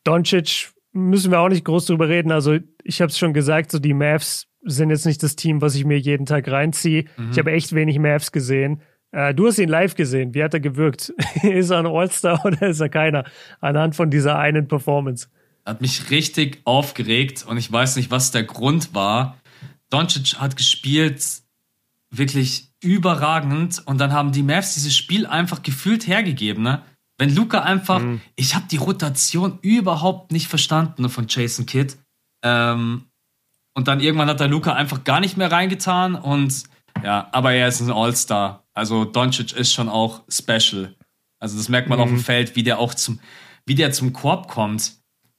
[0.05, 2.33] Doncic müssen wir auch nicht groß drüber reden.
[2.33, 5.75] Also ich habe es schon gesagt, so die Mavs sind jetzt nicht das Team, was
[5.75, 7.05] ich mir jeden Tag reinziehe.
[7.17, 7.31] Mhm.
[7.33, 8.83] Ich habe echt wenig Mavs gesehen.
[9.15, 10.35] Äh, du hast ihn live gesehen.
[10.35, 11.11] Wie hat er gewirkt?
[11.43, 13.25] ist er ein All-Star oder ist er keiner?
[13.61, 15.29] Anhand von dieser einen Performance.
[15.65, 19.39] Hat mich richtig aufgeregt und ich weiß nicht, was der Grund war.
[19.89, 21.23] Doncic hat gespielt
[22.11, 26.63] wirklich überragend und dann haben die Mavs dieses Spiel einfach gefühlt hergegeben.
[26.63, 26.83] Ne?
[27.17, 28.21] Wenn Luca einfach, mhm.
[28.37, 31.97] ich habe die Rotation überhaupt nicht verstanden von Jason Kidd.
[32.45, 33.05] Ähm,
[33.75, 36.65] und dann irgendwann hat der Luca einfach gar nicht mehr reingetan und
[37.03, 38.64] ja, aber er ist ein All-Star.
[38.75, 40.95] Also Doncic ist schon auch special.
[41.41, 42.03] Also das merkt man mhm.
[42.03, 42.25] auf dem mhm.
[42.25, 43.21] Feld, wie der auch zum,
[43.67, 44.93] wie der zum Korb kommt.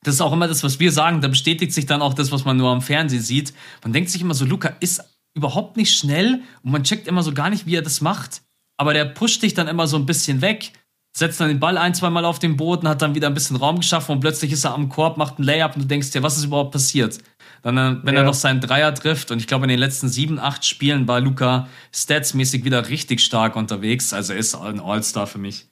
[0.03, 1.21] Das ist auch immer das, was wir sagen.
[1.21, 3.53] Da bestätigt sich dann auch das, was man nur am Fernsehen sieht.
[3.83, 7.33] Man denkt sich immer so, Luca ist überhaupt nicht schnell und man checkt immer so
[7.33, 8.41] gar nicht, wie er das macht.
[8.77, 10.71] Aber der pusht dich dann immer so ein bisschen weg
[11.15, 13.55] setzt dann den Ball ein, zwei Mal auf den Boden, hat dann wieder ein bisschen
[13.55, 16.21] Raum geschaffen und plötzlich ist er am Korb, macht einen Layup und du denkst dir,
[16.21, 17.19] was ist überhaupt passiert?
[17.66, 18.22] Dann, äh, wenn ja.
[18.22, 21.20] er noch seinen Dreier trifft und ich glaube, in den letzten sieben, acht Spielen war
[21.20, 24.13] Luca statsmäßig wieder richtig stark unterwegs.
[24.13, 25.68] Also er ist ein All-Star für mich.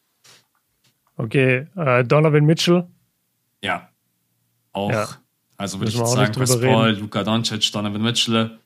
[1.18, 2.88] Okay, äh, Donovan Mitchell?
[3.62, 3.90] Ja,
[4.72, 4.90] auch.
[4.90, 5.08] Ja.
[5.56, 8.58] Also würde ich jetzt sagen, Chris Paul, Luca Doncic, Donovan Mitchell.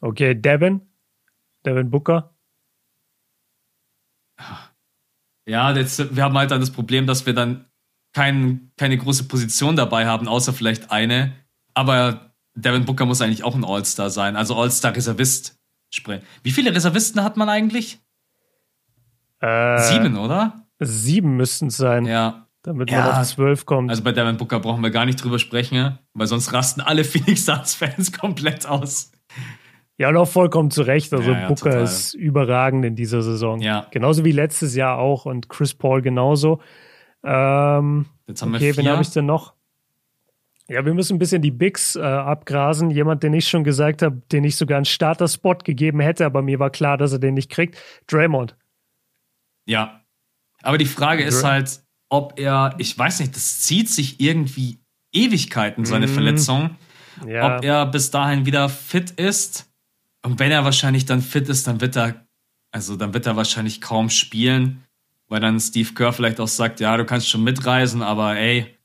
[0.00, 0.80] Okay, Devin?
[1.64, 2.34] Devin Booker?
[5.46, 7.66] Ja, jetzt, wir haben halt dann das Problem, dass wir dann
[8.12, 11.45] kein, keine große Position dabei haben, außer vielleicht eine.
[11.76, 15.58] Aber Devin Booker muss eigentlich auch ein All-Star sein, also All-Star-Reservist.
[16.42, 18.00] Wie viele Reservisten hat man eigentlich?
[19.40, 20.66] Äh, sieben, oder?
[20.78, 22.06] Sieben müssten es sein.
[22.06, 22.46] Ja.
[22.62, 23.02] Damit ja.
[23.02, 23.90] man auf zwölf kommt.
[23.90, 27.44] Also bei Devin Booker brauchen wir gar nicht drüber sprechen, weil sonst rasten alle Phoenix
[27.44, 29.12] Suns-Fans komplett aus.
[29.98, 31.12] Ja, und auch vollkommen zu Recht.
[31.12, 31.82] Also ja, ja, Booker total.
[31.84, 33.60] ist überragend in dieser Saison.
[33.60, 33.86] Ja.
[33.90, 36.60] Genauso wie letztes Jahr auch und Chris Paul genauso.
[37.22, 39.55] Ähm, Jetzt haben okay, wir wen habe ich denn noch?
[40.68, 42.90] Ja, wir müssen ein bisschen die Bigs äh, abgrasen.
[42.90, 46.58] Jemand, den ich schon gesagt habe, den ich sogar einen Starter-Spot gegeben hätte, aber mir
[46.58, 47.78] war klar, dass er den nicht kriegt.
[48.08, 48.56] Draymond.
[49.66, 50.02] Ja.
[50.62, 54.78] Aber die Frage Dr ist halt, ob er, ich weiß nicht, das zieht sich irgendwie
[55.12, 56.10] Ewigkeiten, seine mm.
[56.10, 56.76] Verletzung.
[57.26, 57.56] Ja.
[57.56, 59.70] Ob er bis dahin wieder fit ist
[60.22, 62.26] und wenn er wahrscheinlich dann fit ist, dann wird er,
[62.72, 64.82] also dann wird er wahrscheinlich kaum spielen,
[65.28, 68.75] weil dann Steve Kerr vielleicht auch sagt, ja, du kannst schon mitreisen, aber ey,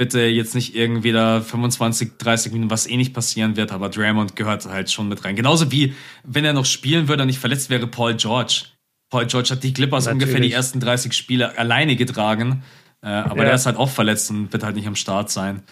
[0.00, 4.34] bitte jetzt nicht irgendwie da 25, 30 Minuten, was eh nicht passieren wird, aber Draymond
[4.34, 5.36] gehört halt schon mit rein.
[5.36, 5.94] Genauso wie,
[6.24, 8.62] wenn er noch spielen würde und nicht verletzt wäre, Paul George.
[9.10, 10.22] Paul George hat die Clippers Natürlich.
[10.22, 12.62] ungefähr die ersten 30 Spiele alleine getragen,
[13.02, 13.44] äh, aber ja.
[13.44, 15.64] der ist halt auch verletzt und wird halt nicht am Start sein.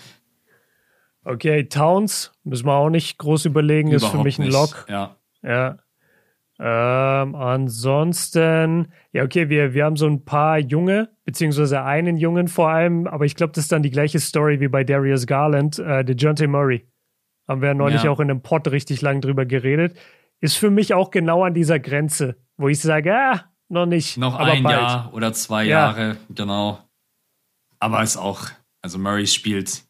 [1.24, 4.84] Okay, Towns, müssen wir auch nicht groß überlegen, Überhaupt ist für mich ein Lock.
[4.90, 5.16] Ja.
[5.42, 5.78] Ja.
[6.60, 12.68] Ähm, ansonsten, ja, okay, wir, wir haben so ein paar Junge, beziehungsweise einen Jungen vor
[12.70, 16.04] allem, aber ich glaube, das ist dann die gleiche Story wie bei Darius Garland, äh,
[16.04, 16.88] DeJounte Murray.
[17.46, 18.10] Haben wir ja neulich ja.
[18.10, 19.96] auch in einem Pod richtig lang drüber geredet.
[20.40, 24.18] Ist für mich auch genau an dieser Grenze, wo ich sage, ah, noch nicht.
[24.18, 24.76] Noch ein bald.
[24.76, 25.70] Jahr oder zwei ja.
[25.70, 26.78] Jahre, genau.
[27.78, 28.48] Aber ist auch,
[28.82, 29.87] also Murray spielt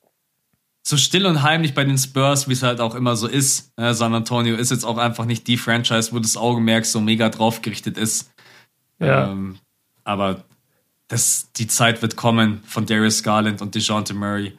[0.89, 3.75] so still und heimlich bei den Spurs, wie es halt auch immer so ist.
[3.77, 7.29] Äh, San Antonio ist jetzt auch einfach nicht die Franchise, wo das Augenmerk so mega
[7.29, 8.33] drauf gerichtet ist.
[8.99, 9.31] Ja.
[9.31, 9.59] Ähm,
[10.05, 10.45] aber
[11.09, 14.59] das, die Zeit wird kommen von Darius Garland und DeJounte Murray.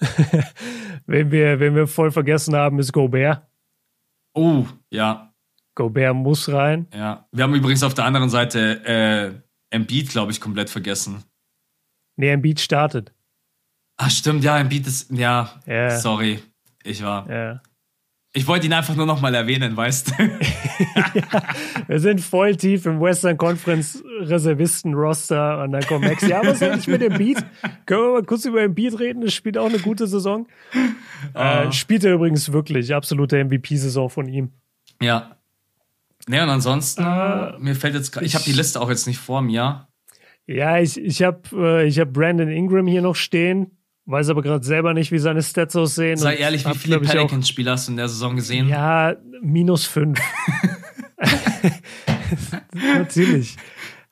[1.06, 3.46] wenn, wir, wenn wir voll vergessen haben, ist Gobert.
[4.32, 5.32] Oh, ja.
[5.76, 6.88] Gobert muss rein.
[6.92, 7.28] Ja.
[7.30, 9.40] Wir haben übrigens auf der anderen Seite äh,
[9.70, 11.22] Embiid, glaube ich, komplett vergessen.
[12.16, 13.12] Nee, Embiid startet.
[13.96, 15.98] Ach stimmt, ja, ein Beat ist, ja, yeah.
[15.98, 16.40] sorry,
[16.82, 17.28] ich war.
[17.28, 17.62] Yeah.
[18.36, 20.24] Ich wollte ihn einfach nur noch mal erwähnen, weißt du?
[20.24, 21.42] ja,
[21.86, 26.26] wir sind voll tief im Western Conference Reservisten-Roster und dann kommt Max.
[26.26, 27.44] Ja, was ist eigentlich mit dem Beat?
[27.86, 29.20] Können wir mal kurz über den Beat reden?
[29.20, 30.48] Das spielt auch eine gute Saison.
[31.32, 31.38] Uh.
[31.38, 32.92] Äh, spielt er übrigens wirklich.
[32.92, 34.50] Absolute MVP-Saison von ihm.
[35.00, 35.36] Ja.
[36.26, 39.18] Ne, und ansonsten, uh, mir fällt jetzt gerade, ich habe die Liste auch jetzt nicht
[39.18, 39.86] vor mir.
[40.46, 43.70] Ja, ich, ich habe äh, ich hab Brandon Ingram hier noch stehen.
[44.06, 46.18] Weiß aber gerade selber nicht, wie seine Stats aussehen.
[46.18, 48.68] Sei ehrlich, wie viele Pelicans-Spieler hast du in der Saison gesehen?
[48.68, 50.20] Ja, minus fünf.
[52.74, 53.56] Natürlich.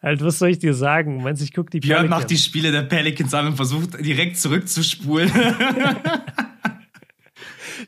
[0.02, 1.22] Halt, was soll ich dir sagen?
[1.22, 2.20] Meinst ich guck die Björn Pelicans.
[2.22, 5.30] macht die Spiele der Pelicans an und versucht direkt zurückzuspulen.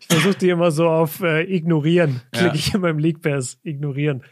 [0.00, 2.20] ich versuche die immer so auf äh, ignorieren.
[2.32, 2.54] Klicke ja.
[2.54, 3.58] ich in meinem League Pass.
[3.64, 4.22] Ignorieren.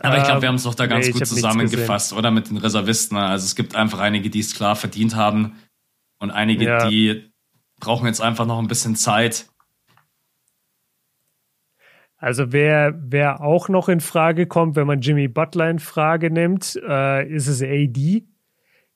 [0.00, 2.30] Aber ich glaube, wir haben es doch da ganz nee, gut zusammengefasst, oder?
[2.30, 3.16] Mit den Reservisten.
[3.16, 5.52] Also es gibt einfach einige, die es klar verdient haben.
[6.22, 6.88] Und einige, ja.
[6.88, 7.32] die
[7.80, 9.48] brauchen jetzt einfach noch ein bisschen Zeit.
[12.16, 16.80] Also wer, wer auch noch in Frage kommt, wenn man Jimmy Butler in Frage nimmt,
[16.88, 18.24] äh, ist es AD.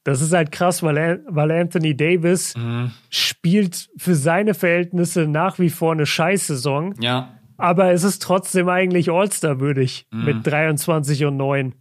[0.04, 2.92] Das ist halt krass, weil, weil Anthony Davis mhm.
[3.10, 6.94] spielt für seine Verhältnisse nach wie vor eine Scheißsaison.
[7.00, 7.40] Ja.
[7.56, 10.24] Aber es ist trotzdem eigentlich All-Star würdig mhm.
[10.26, 11.74] mit 23 und 9.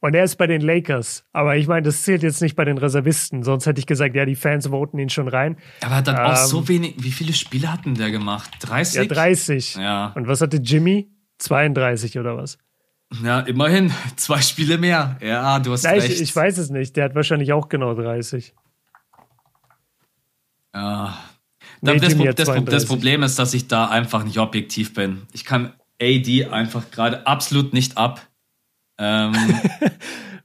[0.00, 1.24] Und er ist bei den Lakers.
[1.32, 3.42] Aber ich meine, das zählt jetzt nicht bei den Reservisten.
[3.42, 5.58] Sonst hätte ich gesagt, ja, die Fans voten ihn schon rein.
[5.82, 6.94] Aber hat dann ähm, auch so wenig.
[6.98, 8.50] Wie viele Spiele hatten der gemacht?
[8.60, 8.96] 30?
[8.96, 9.74] Ja, 30.
[9.76, 10.12] Ja.
[10.14, 11.10] Und was hatte Jimmy?
[11.38, 12.58] 32 oder was?
[13.22, 13.92] Ja, immerhin.
[14.16, 15.18] Zwei Spiele mehr.
[15.20, 16.08] Ja, du hast ja, recht.
[16.08, 16.96] Ich, ich weiß es nicht.
[16.96, 18.54] Der hat wahrscheinlich auch genau 30.
[20.74, 21.18] Ja.
[21.82, 25.22] Nee, das, das, das, Problem ist, dass ich da einfach nicht objektiv bin.
[25.32, 28.29] Ich kann AD einfach gerade absolut nicht ab.
[29.00, 29.32] Ähm,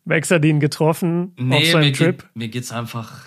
[0.43, 2.21] ihn getroffen nee, auf seinem mir Trip.
[2.21, 3.19] Geht, mir geht's einfach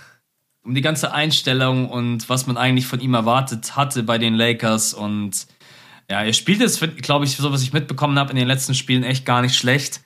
[0.64, 4.94] um die ganze Einstellung und was man eigentlich von ihm erwartet hatte bei den Lakers
[4.94, 5.46] und
[6.10, 9.02] ja, er spielt es, glaube ich, so was ich mitbekommen habe in den letzten Spielen
[9.02, 10.00] echt gar nicht schlecht.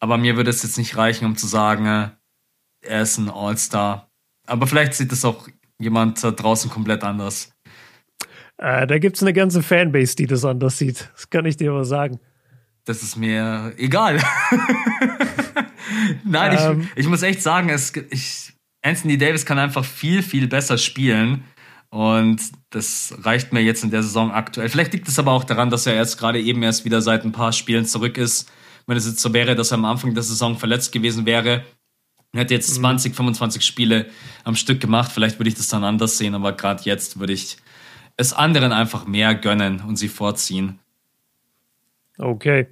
[0.00, 2.08] Aber mir würde es jetzt nicht reichen, um zu sagen, äh,
[2.82, 4.10] er ist ein All-Star.
[4.48, 5.48] Aber vielleicht sieht es auch
[5.78, 7.52] jemand da draußen komplett anders.
[8.58, 11.08] Äh, da gibt es eine ganze Fanbase, die das anders sieht.
[11.14, 12.18] Das kann ich dir aber sagen
[12.84, 14.18] das ist mir egal.
[16.24, 20.46] Nein, ähm, ich, ich muss echt sagen, es, ich, Anthony Davis kann einfach viel, viel
[20.46, 21.44] besser spielen.
[21.90, 24.68] Und das reicht mir jetzt in der Saison aktuell.
[24.68, 27.32] Vielleicht liegt es aber auch daran, dass er jetzt gerade eben erst wieder seit ein
[27.32, 28.50] paar Spielen zurück ist.
[28.86, 31.64] Wenn es jetzt so wäre, dass er am Anfang der Saison verletzt gewesen wäre,
[32.34, 33.16] hätte jetzt 20, mhm.
[33.16, 34.06] 25 Spiele
[34.42, 35.12] am Stück gemacht.
[35.12, 37.58] Vielleicht würde ich das dann anders sehen, aber gerade jetzt würde ich
[38.16, 40.80] es anderen einfach mehr gönnen und sie vorziehen.
[42.18, 42.68] Okay.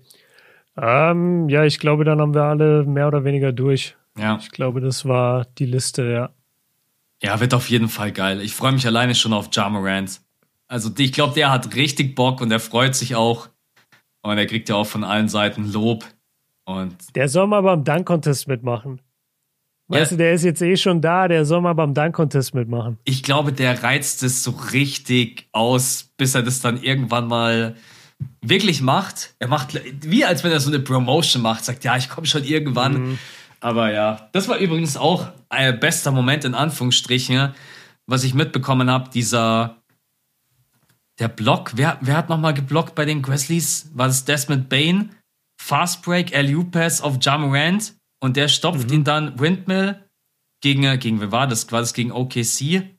[0.76, 3.96] Ähm, ja, ich glaube, dann haben wir alle mehr oder weniger durch.
[4.18, 4.38] Ja.
[4.40, 6.30] Ich glaube, das war die Liste, ja.
[7.22, 8.40] Ja, wird auf jeden Fall geil.
[8.40, 10.20] Ich freue mich alleine schon auf Jamarant.
[10.66, 13.48] Also ich glaube, der hat richtig Bock und er freut sich auch.
[14.22, 16.04] Und er kriegt ja auch von allen Seiten Lob.
[16.64, 19.00] Und der soll mal beim Dunk-Contest mitmachen.
[19.88, 20.16] Weißt ja.
[20.16, 22.98] du, der ist jetzt eh schon da, der soll mal beim Dunk-Contest mitmachen.
[23.04, 27.76] Ich glaube, der reizt es so richtig aus, bis er das dann irgendwann mal
[28.40, 29.34] wirklich macht.
[29.38, 32.44] Er macht wie als wenn er so eine Promotion macht, sagt, ja, ich komme schon
[32.44, 33.10] irgendwann.
[33.10, 33.18] Mhm.
[33.60, 37.54] Aber ja, das war übrigens auch ein bester Moment in Anführungsstrichen,
[38.06, 39.82] was ich mitbekommen habe, dieser
[41.18, 43.90] der Block, wer, wer hat nochmal geblockt bei den Grizzlies?
[43.94, 45.14] War das Desmond Bain?
[45.60, 48.94] Fast Break, LU Pass auf Jamorant und der stopft mhm.
[48.94, 50.02] ihn dann Windmill
[50.60, 51.70] gegen, gegen, wer war das?
[51.70, 52.96] War das gegen OKC?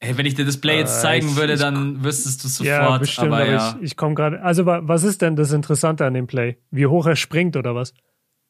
[0.00, 2.48] Hey, wenn ich dir das Play jetzt äh, zeigen äh, ich, würde, dann wüsstest du
[2.48, 2.68] sofort.
[2.68, 3.76] Ja, bestimmt, aber, ja.
[3.78, 4.42] ich, ich komme gerade.
[4.42, 6.56] Also, was ist denn das Interessante an dem Play?
[6.70, 7.92] Wie hoch er springt oder was?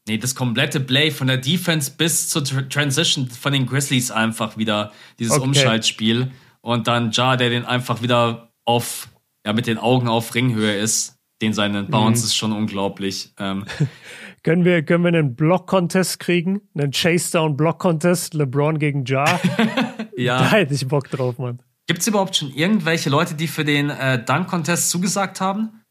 [0.06, 4.92] Nee, das komplette Play von der Defense bis zur Transition von den Grizzlies einfach wieder,
[5.18, 5.44] dieses okay.
[5.44, 6.30] Umschaltspiel.
[6.60, 9.08] Und dann Ja, der den einfach wieder auf,
[9.46, 11.16] ja, mit den Augen auf Ringhöhe ist.
[11.40, 12.26] Den seinen Bounce mhm.
[12.26, 13.32] ist schon unglaublich.
[13.38, 13.64] Ähm,
[14.42, 16.62] können, wir, können wir einen Block-Contest kriegen?
[16.74, 18.34] Einen Chase-Down-Block-Contest?
[18.34, 19.24] LeBron gegen Ja?
[20.16, 20.38] Ja.
[20.38, 21.62] Da hätte ich Bock drauf, Mann.
[21.86, 25.84] Gibt es überhaupt schon irgendwelche Leute, die für den äh, Dunk-Contest zugesagt haben?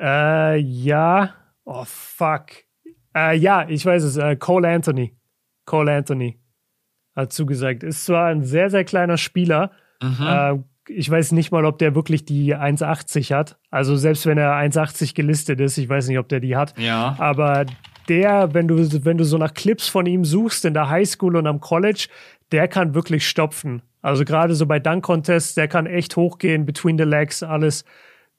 [0.00, 1.34] Äh, ja.
[1.64, 2.46] Oh, fuck.
[3.14, 4.16] Äh, ja, ich weiß es.
[4.16, 5.14] Äh, Cole Anthony.
[5.66, 6.40] Cole Anthony
[7.14, 7.82] hat zugesagt.
[7.82, 9.72] Ist zwar ein sehr, sehr kleiner Spieler.
[10.02, 10.64] Mhm.
[10.92, 13.58] Ich weiß nicht mal, ob der wirklich die 1,80 hat.
[13.70, 16.76] Also selbst wenn er 1,80 gelistet ist, ich weiß nicht, ob der die hat.
[16.78, 17.16] Ja.
[17.18, 17.64] Aber
[18.08, 21.46] der, wenn du, wenn du so nach Clips von ihm suchst in der Highschool und
[21.46, 22.08] am College,
[22.50, 23.82] der kann wirklich stopfen.
[24.02, 27.84] Also gerade so bei Dunk Contests, der kann echt hochgehen, between the legs, alles.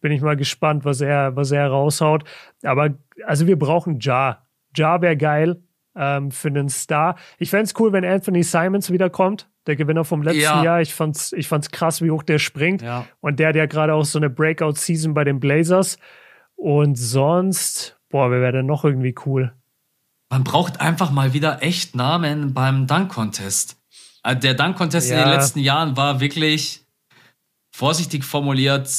[0.02, 2.24] Bin ich mal gespannt, was er, was er raushaut.
[2.64, 2.90] Aber
[3.26, 4.46] also wir brauchen Ja.
[4.76, 5.62] Ja wäre geil
[5.96, 7.16] ähm, für einen Star.
[7.38, 10.64] Ich fände es cool, wenn Anthony Simons wiederkommt, der Gewinner vom letzten ja.
[10.64, 10.82] Jahr.
[10.82, 12.82] Ich fand's, ich fand's krass, wie hoch der springt.
[12.82, 13.08] Ja.
[13.20, 15.98] Und der hat ja gerade auch so eine Breakout-Season bei den Blazers.
[16.56, 19.54] Und sonst, boah, wer wäre denn noch irgendwie cool?
[20.30, 23.78] Man braucht einfach mal wieder echt Namen beim Dunk-Contest.
[24.24, 25.18] Äh, der Dunk-Contest ja.
[25.18, 26.86] in den letzten Jahren war wirklich,
[27.72, 28.90] vorsichtig formuliert,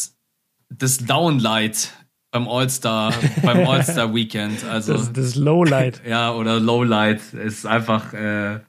[0.69, 1.93] das Downlight
[2.31, 3.13] beim All-Star,
[3.43, 4.65] beim All-Star-Weekend.
[4.65, 6.03] Also, das, das Lowlight.
[6.07, 8.61] ja, oder Lowlight ist einfach, äh,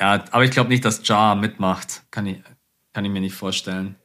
[0.00, 2.04] ja, aber ich glaube nicht, dass Jar mitmacht.
[2.10, 2.42] Kann ich,
[2.92, 3.96] kann ich mir nicht vorstellen.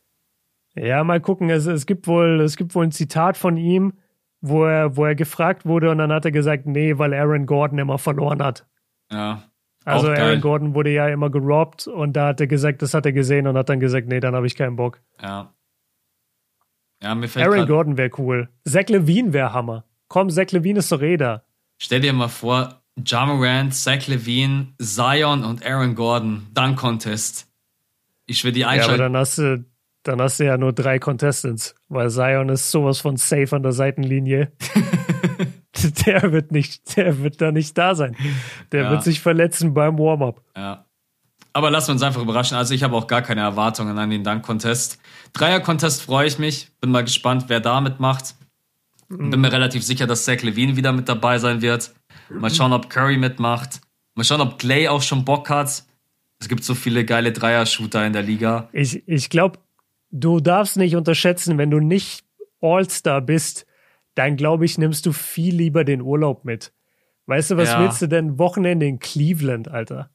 [0.75, 1.49] Ja, mal gucken.
[1.49, 3.93] Es, es, gibt wohl, es gibt wohl ein Zitat von ihm,
[4.39, 7.79] wo er, wo er gefragt wurde und dann hat er gesagt, nee, weil Aaron Gordon
[7.79, 8.65] immer verloren hat.
[9.11, 9.43] Ja.
[9.83, 10.41] Also Aaron.
[10.41, 13.57] Gordon wurde ja immer gerobbt und da hat er gesagt, das hat er gesehen und
[13.57, 15.01] hat dann gesagt, nee, dann habe ich keinen Bock.
[15.21, 15.53] Ja.
[17.01, 18.49] Ja, mir fällt Aaron Gordon wäre cool.
[18.63, 19.85] Zach Levine wäre Hammer.
[20.07, 21.43] Komm, Zach Levine ist doch Räder.
[21.45, 27.47] Eh Stell dir mal vor, Jamarant, Zach Levine, Zion und Aaron Gordon, Dunk Contest.
[28.25, 28.99] Ich will die einschalten.
[28.99, 29.65] Ja, aber dann hast du,
[30.03, 33.71] Dann hast du ja nur drei Contestants, weil Zion ist sowas von safe an der
[33.71, 34.51] Seitenlinie.
[36.05, 38.15] der wird nicht, der wird da nicht da sein.
[38.71, 38.91] Der ja.
[38.91, 40.41] wird sich verletzen beim Warm-up.
[40.55, 40.85] Ja.
[41.53, 42.57] Aber lassen wir uns einfach überraschen.
[42.57, 44.99] Also ich habe auch gar keine Erwartungen an den Dank-Contest.
[45.33, 46.69] Dreier-Contest freue ich mich.
[46.79, 48.35] Bin mal gespannt, wer da mitmacht.
[49.09, 49.31] Mhm.
[49.31, 51.91] Bin mir relativ sicher, dass Zach Levine wieder mit dabei sein wird.
[52.39, 53.81] Mal schauen, ob Curry mitmacht.
[54.15, 55.83] Mal schauen, ob Clay auch schon Bock hat.
[56.39, 58.69] Es gibt so viele geile Dreier-Shooter in der Liga.
[58.73, 59.59] Ich, ich glaube,
[60.09, 62.25] du darfst nicht unterschätzen, wenn du nicht
[62.61, 63.65] All-Star bist,
[64.15, 66.73] dann glaube ich, nimmst du viel lieber den Urlaub mit.
[67.27, 67.79] Weißt du, was ja.
[67.79, 70.09] willst du denn Wochenende in Cleveland, Alter?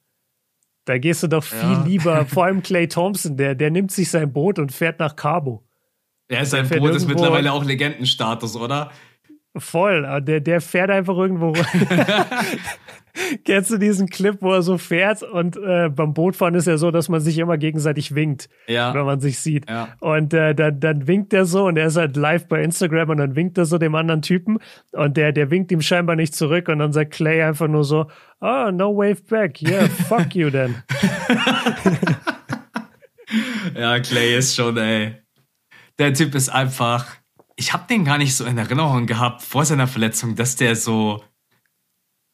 [0.85, 1.85] Da gehst du doch viel ja.
[1.85, 5.65] lieber, vor allem Clay Thompson, der, der nimmt sich sein Boot und fährt nach Cabo.
[6.31, 8.91] Ja, sein Boot ist mittlerweile auch Legendenstatus, oder?
[9.59, 11.53] Voll, der, der fährt einfach irgendwo.
[13.45, 16.91] Kennst du diesen Clip, wo er so fährt und äh, beim Bootfahren ist ja so,
[16.91, 18.93] dass man sich immer gegenseitig winkt, ja.
[18.95, 19.69] wenn man sich sieht.
[19.69, 19.89] Ja.
[20.01, 23.17] Und äh, dann, dann winkt er so und er ist halt live bei Instagram und
[23.19, 24.59] dann winkt er so dem anderen Typen
[24.93, 28.07] und der, der winkt ihm scheinbar nicht zurück und dann sagt Clay einfach nur so,
[28.41, 30.83] oh, no wave back, yeah, fuck you then.
[33.75, 35.15] ja, Clay ist schon, ey.
[35.99, 37.17] Der Typ ist einfach
[37.57, 41.25] ich habe den gar nicht so in Erinnerung gehabt vor seiner Verletzung, dass der so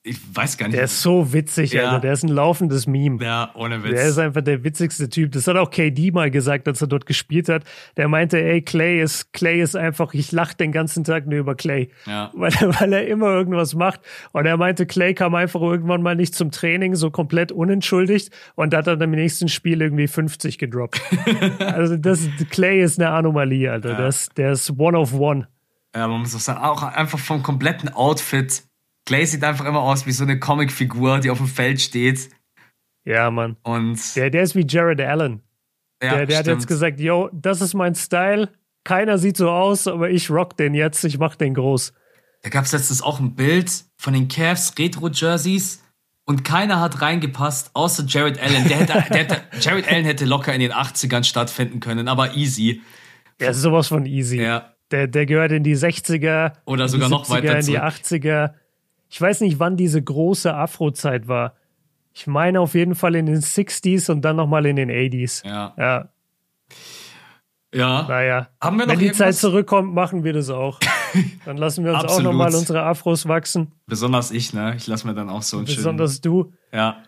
[0.05, 0.77] ich weiß gar nicht.
[0.77, 1.85] Der ist so witzig, ja.
[1.85, 2.01] Alter.
[2.01, 3.23] Der ist ein laufendes Meme.
[3.25, 3.93] Ja, ohne Witz.
[3.93, 5.31] Der ist einfach der witzigste Typ.
[5.31, 7.63] Das hat auch KD mal gesagt, als er dort gespielt hat.
[7.97, 11.55] Der meinte, ey, Clay ist, Clay ist einfach, ich lache den ganzen Tag nur über
[11.55, 11.91] Clay.
[12.07, 12.33] Ja.
[12.35, 14.01] Weil, weil er immer irgendwas macht.
[14.33, 18.31] Und er meinte, Clay kam einfach irgendwann mal nicht zum Training, so komplett unentschuldigt.
[18.57, 21.01] Und hat dann im nächsten Spiel irgendwie 50 gedroppt.
[21.61, 23.91] also das, Clay ist eine Anomalie, Alter.
[23.91, 23.99] Ja.
[23.99, 25.47] Das, der ist one of one.
[25.95, 28.65] Ja, man muss auch sagen, auch einfach vom kompletten Outfit
[29.07, 32.31] Clay sieht einfach immer aus wie so eine Comicfigur, die auf dem Feld steht.
[33.05, 33.57] Ja, Mann.
[33.63, 35.43] Und der, der ist wie Jared Allen.
[36.03, 38.49] Ja, der, der hat jetzt gesagt, yo, das ist mein Style.
[38.85, 41.93] Keiner sieht so aus, aber ich rock den jetzt, ich mach den groß.
[42.43, 45.83] Da gab es letztens auch ein Bild von den Cavs Retro-Jerseys
[46.25, 48.67] und keiner hat reingepasst, außer Jared Allen.
[48.69, 52.83] Der hätte, der hätte, Jared Allen hätte locker in den 80ern stattfinden können, aber easy.
[53.41, 54.41] Ja, ist sowas von easy.
[54.41, 54.75] Ja.
[54.91, 56.53] Der, der gehört in die 60er.
[56.65, 57.67] Oder sogar noch weiter zurück.
[57.67, 58.55] in die 80er.
[59.13, 61.55] Ich weiß nicht, wann diese große Afro-Zeit war.
[62.15, 65.47] Ich meine auf jeden Fall in den 60s und dann nochmal in den 80s.
[65.47, 65.75] Ja.
[65.77, 66.09] Ja.
[67.75, 68.07] Ja.
[68.09, 68.49] Naja.
[68.59, 70.81] Haben wir noch Wenn die Zeit zurückkommt, machen wir das auch.
[71.45, 73.73] Dann lassen wir uns auch nochmal unsere Afros wachsen.
[73.87, 74.75] Besonders ich, ne?
[74.77, 76.23] Ich lasse mir dann auch so ein Besonders schönen...
[76.23, 76.53] du.
[76.73, 77.03] Ja.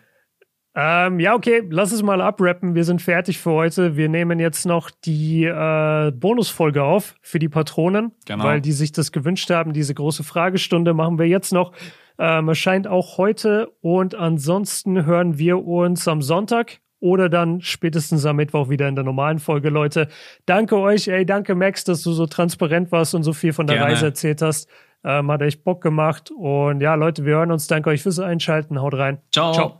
[0.77, 2.75] Ähm, ja, okay, lass es mal abrappen.
[2.75, 3.95] Wir sind fertig für heute.
[3.95, 8.43] Wir nehmen jetzt noch die äh, Bonusfolge auf für die Patronen, genau.
[8.43, 9.71] weil die sich das gewünscht haben.
[9.71, 11.71] Diese große Fragestunde machen wir jetzt noch.
[12.17, 18.37] Ähm, erscheint auch heute und ansonsten hören wir uns am Sonntag oder dann spätestens am
[18.37, 20.07] Mittwoch wieder in der normalen Folge, Leute.
[20.45, 23.77] Danke euch, ey, danke Max, dass du so transparent warst und so viel von der
[23.77, 23.91] Gerne.
[23.91, 24.69] Reise erzählt hast.
[25.03, 26.31] Ähm, hat echt Bock gemacht.
[26.35, 27.67] Und ja, Leute, wir hören uns.
[27.67, 28.81] Danke euch fürs Einschalten.
[28.81, 29.19] Haut rein.
[29.31, 29.53] Ciao.
[29.53, 29.79] Ciao.